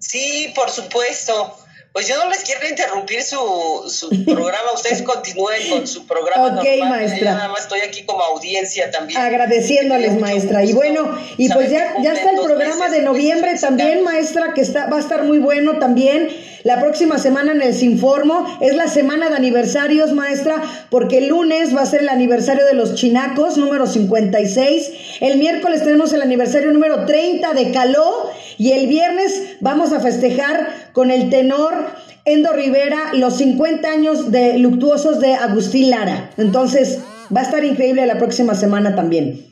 Sí, 0.00 0.52
por 0.56 0.68
supuesto. 0.68 1.56
Pues 1.98 2.06
yo 2.06 2.16
no 2.16 2.30
les 2.30 2.44
quiero 2.44 2.68
interrumpir 2.68 3.24
su, 3.24 3.82
su 3.88 4.08
programa, 4.24 4.70
ustedes 4.72 5.02
continúen 5.02 5.68
con 5.68 5.84
su 5.84 6.06
programa. 6.06 6.60
Ok, 6.60 6.64
maestra. 6.88 7.18
Yo 7.18 7.24
nada 7.24 7.48
más 7.48 7.62
estoy 7.62 7.80
aquí 7.80 8.04
como 8.04 8.22
audiencia 8.22 8.88
también. 8.92 9.20
Agradeciéndoles, 9.20 10.16
maestra. 10.20 10.62
Y 10.62 10.74
bueno, 10.74 11.18
y 11.36 11.48
pues 11.48 11.72
ya, 11.72 11.96
ya 12.00 12.12
está 12.12 12.30
el 12.30 12.40
programa 12.40 12.88
de 12.88 13.02
noviembre 13.02 13.56
también, 13.60 14.04
maestra, 14.04 14.54
que 14.54 14.60
está, 14.60 14.86
va 14.86 14.98
a 14.98 15.00
estar 15.00 15.24
muy 15.24 15.38
bueno 15.38 15.80
también. 15.80 16.28
La 16.62 16.80
próxima 16.80 17.18
semana 17.18 17.52
en 17.52 17.62
el 17.62 17.74
Sinformo 17.74 18.58
es 18.60 18.76
la 18.76 18.88
semana 18.88 19.28
de 19.28 19.36
aniversarios, 19.36 20.12
maestra, 20.12 20.86
porque 20.90 21.18
el 21.18 21.28
lunes 21.28 21.74
va 21.74 21.82
a 21.82 21.86
ser 21.86 22.02
el 22.02 22.08
aniversario 22.08 22.64
de 22.64 22.74
los 22.74 22.94
chinacos, 22.94 23.56
número 23.56 23.86
56. 23.86 24.92
El 25.20 25.38
miércoles 25.38 25.82
tenemos 25.82 26.12
el 26.12 26.22
aniversario 26.22 26.70
número 26.70 27.06
30 27.06 27.54
de 27.54 27.72
Caló. 27.72 28.30
Y 28.58 28.72
el 28.72 28.88
viernes 28.88 29.56
vamos 29.60 29.92
a 29.92 30.00
festejar 30.00 30.90
con 30.92 31.10
el 31.10 31.30
tenor 31.30 31.86
Endo 32.24 32.52
Rivera 32.52 33.14
los 33.14 33.36
50 33.36 33.88
años 33.88 34.30
de 34.30 34.58
luctuosos 34.58 35.20
de 35.20 35.34
Agustín 35.34 35.90
Lara. 35.90 36.30
Entonces, 36.36 36.98
va 37.34 37.40
a 37.40 37.44
estar 37.44 37.64
increíble 37.64 38.04
la 38.04 38.18
próxima 38.18 38.54
semana 38.54 38.94
también. 38.94 39.46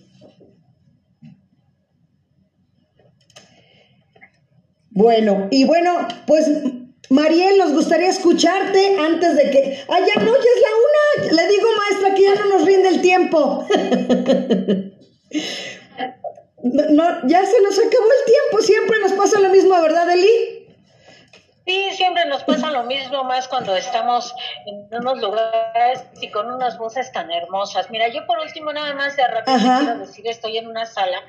Bueno, 4.90 5.48
y 5.50 5.64
bueno, 5.64 6.08
pues 6.26 6.50
Mariel, 7.10 7.58
nos 7.58 7.72
gustaría 7.72 8.08
escucharte 8.08 8.96
antes 8.98 9.36
de 9.36 9.50
que... 9.50 9.78
¡Ay, 9.88 10.02
ya 10.14 10.22
no, 10.22 10.32
ya 10.32 10.50
es 10.56 10.62
la 10.62 10.72
una! 10.82 11.42
Le 11.42 11.48
digo, 11.48 11.68
maestra, 11.78 12.14
que 12.14 12.22
ya 12.22 12.34
no 12.34 12.58
nos 12.58 12.66
rinde 12.66 12.88
el 12.88 13.00
tiempo. 13.00 13.66
no, 16.72 17.26
ya 17.26 17.44
se 17.44 17.60
nos 17.62 17.78
acabó 17.78 18.06
el 18.06 18.32
tiempo, 18.32 18.62
siempre 18.62 18.98
nos 19.00 19.12
pasa 19.12 19.40
lo 19.40 19.48
mismo, 19.50 19.80
¿verdad, 19.80 20.10
Eli? 20.10 20.66
Sí, 21.66 21.90
siempre 21.94 22.24
nos 22.26 22.44
pasa 22.44 22.70
lo 22.70 22.84
mismo, 22.84 23.24
más 23.24 23.48
cuando 23.48 23.76
estamos 23.76 24.32
en 24.66 24.88
unos 24.94 25.18
lugares 25.18 26.04
y 26.20 26.30
con 26.30 26.48
unas 26.48 26.78
voces 26.78 27.10
tan 27.10 27.30
hermosas. 27.32 27.90
Mira, 27.90 28.06
yo 28.06 28.24
por 28.24 28.38
último 28.38 28.72
nada 28.72 28.94
más 28.94 29.16
de 29.16 29.26
rápido 29.26 29.58
quiero 29.58 29.98
decir, 29.98 30.28
estoy 30.28 30.58
en 30.58 30.68
una 30.68 30.86
sala 30.86 31.20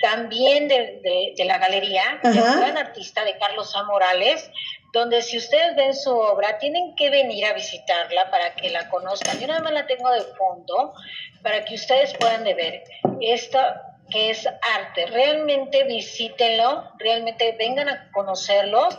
también 0.00 0.68
de, 0.68 1.00
de, 1.36 1.44
la 1.44 1.58
galería 1.58 2.02
de 2.22 2.30
un 2.30 2.60
gran 2.60 2.78
artista 2.78 3.24
de 3.24 3.36
Carlos 3.36 3.76
A. 3.76 3.84
Morales, 3.84 4.50
donde 4.94 5.20
si 5.20 5.36
ustedes 5.36 5.76
ven 5.76 5.94
su 5.94 6.16
obra, 6.16 6.58
tienen 6.58 6.94
que 6.96 7.10
venir 7.10 7.44
a 7.44 7.52
visitarla 7.52 8.30
para 8.30 8.54
que 8.54 8.70
la 8.70 8.88
conozcan. 8.88 9.38
Yo 9.38 9.46
nada 9.46 9.60
más 9.60 9.72
la 9.72 9.86
tengo 9.86 10.10
de 10.12 10.22
fondo 10.38 10.94
para 11.42 11.62
que 11.64 11.74
ustedes 11.74 12.14
puedan 12.14 12.44
ver. 12.44 12.84
Esta 13.20 13.93
que 14.14 14.30
es 14.30 14.46
arte. 14.76 15.06
Realmente 15.06 15.82
visítenlo, 15.84 16.84
realmente 16.98 17.56
vengan 17.58 17.88
a 17.88 18.10
conocerlos 18.12 18.96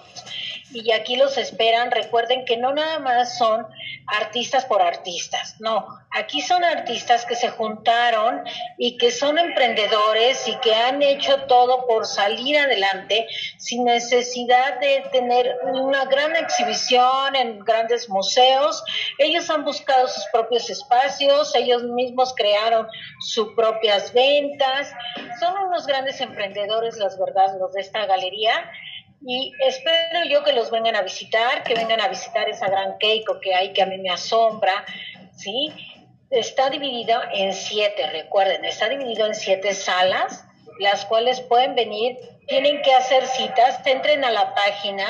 y 0.72 0.92
aquí 0.92 1.16
los 1.16 1.38
esperan. 1.38 1.92
Recuerden 1.92 2.46
que 2.46 2.58
no 2.58 2.74
nada 2.74 3.00
más 3.00 3.38
son 3.38 3.68
artistas 4.08 4.66
por 4.66 4.82
artistas, 4.82 5.56
no, 5.60 5.88
aquí 6.12 6.42
son 6.42 6.64
artistas 6.64 7.26
que 7.26 7.36
se 7.36 7.50
juntaron 7.50 8.44
y 8.78 8.98
que 8.98 9.12
son 9.12 9.38
emprendedores 9.38 10.48
y 10.48 10.56
que 10.58 10.74
han 10.74 11.02
hecho 11.02 11.44
todo 11.44 11.88
por 11.88 12.06
salir 12.06 12.58
adelante 12.58 13.28
sin 13.58 13.84
necesidad 13.86 14.80
de 14.80 15.04
tener 15.12 15.56
una 15.64 16.06
gran 16.06 16.36
exhibición 16.36 17.36
en 17.36 17.60
grandes 17.60 18.10
museos. 18.10 18.84
Ellos 19.18 19.50
han 19.50 19.64
buscado 19.64 20.08
sus 20.08 20.26
propios 20.32 20.70
espacios, 20.70 21.56
ellos 21.56 21.84
mismos 21.84 22.34
crearon 22.36 22.88
sus 23.20 23.54
propias 23.56 24.14
ventas. 24.14 24.92
Son 25.40 25.54
unos 25.68 25.88
grandes 25.88 26.22
emprendedores, 26.22 26.98
las 26.98 27.18
verdad, 27.20 27.58
los 27.60 27.74
de 27.74 27.82
esta 27.82 28.06
galería 28.06 28.72
y 29.28 29.52
espero 29.60 30.24
yo 30.30 30.44
que 30.44 30.54
los 30.54 30.70
vengan 30.70 30.96
a 30.96 31.02
visitar, 31.02 31.64
que 31.64 31.74
vengan 31.74 32.00
a 32.00 32.08
visitar 32.08 32.48
esa 32.48 32.70
gran 32.70 32.98
Keiko 33.00 33.40
que 33.40 33.56
hay 33.56 33.74
que 33.74 33.82
a 33.82 33.88
mí 33.88 33.98
me 33.98 34.12
asombra, 34.12 34.86
¿sí? 35.36 35.72
Está 36.30 36.70
dividido 36.70 37.20
en 37.34 37.54
siete, 37.54 38.08
recuerden, 38.12 38.64
está 38.66 38.88
dividido 38.88 39.26
en 39.26 39.34
siete 39.34 39.74
salas, 39.74 40.46
las 40.80 41.06
cuales 41.06 41.42
pueden 41.42 41.74
venir 41.74 42.18
tienen 42.48 42.82
que 42.82 42.94
hacer 42.94 43.26
citas, 43.26 43.80
entren 43.86 44.24
a 44.24 44.32
la 44.32 44.54
página 44.54 45.08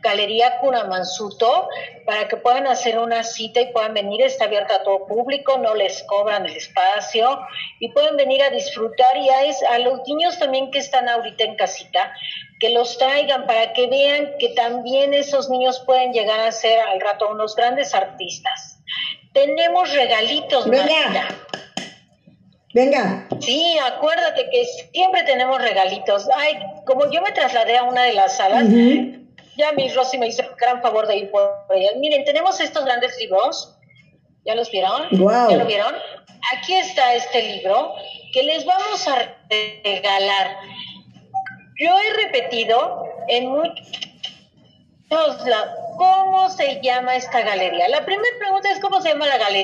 Galería 0.00 0.58
Cunamansuto 0.58 1.68
para 2.06 2.26
que 2.26 2.36
puedan 2.36 2.66
hacer 2.66 2.98
una 2.98 3.22
cita 3.22 3.60
y 3.60 3.72
puedan 3.72 3.94
venir, 3.94 4.22
está 4.22 4.46
abierta 4.46 4.76
a 4.76 4.82
todo 4.82 5.06
público, 5.06 5.58
no 5.58 5.74
les 5.74 6.02
cobran 6.04 6.46
el 6.46 6.56
espacio 6.56 7.38
y 7.78 7.90
pueden 7.92 8.16
venir 8.16 8.42
a 8.42 8.50
disfrutar 8.50 9.16
y 9.16 9.28
a, 9.28 9.74
a 9.74 9.78
los 9.78 10.00
niños 10.08 10.38
también 10.38 10.70
que 10.70 10.78
están 10.78 11.08
ahorita 11.08 11.44
en 11.44 11.54
casita, 11.54 12.12
que 12.62 12.70
los 12.70 12.96
traigan 12.96 13.44
para 13.44 13.72
que 13.72 13.88
vean 13.88 14.34
que 14.38 14.50
también 14.50 15.12
esos 15.14 15.50
niños 15.50 15.82
pueden 15.84 16.12
llegar 16.12 16.38
a 16.38 16.52
ser 16.52 16.78
al 16.78 17.00
rato 17.00 17.28
unos 17.28 17.56
grandes 17.56 17.92
artistas. 17.92 18.78
Tenemos 19.32 19.92
regalitos, 19.92 20.70
Venga. 20.70 21.26
Venga. 22.72 23.26
Sí, 23.40 23.76
acuérdate 23.84 24.48
que 24.50 24.64
siempre 24.92 25.24
tenemos 25.24 25.60
regalitos. 25.60 26.28
Ay, 26.36 26.56
como 26.86 27.10
yo 27.10 27.20
me 27.20 27.32
trasladé 27.32 27.78
a 27.78 27.82
una 27.82 28.04
de 28.04 28.12
las 28.12 28.36
salas, 28.36 28.68
ya 29.58 29.72
mi 29.72 29.88
Rosy 29.88 30.16
me 30.18 30.28
hizo 30.28 30.42
el 30.42 30.54
gran 30.54 30.80
favor 30.80 31.08
de 31.08 31.16
ir 31.16 31.30
por 31.32 31.66
ella. 31.74 31.90
Miren, 31.96 32.24
tenemos 32.24 32.60
estos 32.60 32.84
grandes 32.84 33.18
libros. 33.18 33.76
¿Ya 34.44 34.54
los 34.54 34.70
vieron? 34.70 35.08
¿Ya 35.10 35.56
lo 35.56 35.66
vieron? 35.66 35.94
Aquí 36.56 36.74
está 36.74 37.12
este 37.14 37.42
libro 37.42 37.92
que 38.32 38.44
les 38.44 38.64
vamos 38.64 39.08
a 39.08 39.36
regalar. 39.50 40.58
Yo 41.78 41.90
he 41.98 42.24
repetido 42.24 43.06
en 43.28 43.48
muchos 43.48 43.76
lados, 45.46 45.74
¿cómo 45.96 46.48
se 46.50 46.80
llama 46.82 47.16
esta 47.16 47.42
galería? 47.42 47.88
La 47.88 48.04
primera 48.04 48.38
pregunta 48.38 48.70
es, 48.70 48.80
¿cómo 48.80 49.00
se 49.00 49.10
llama 49.10 49.26
la 49.26 49.38
galería? 49.38 49.60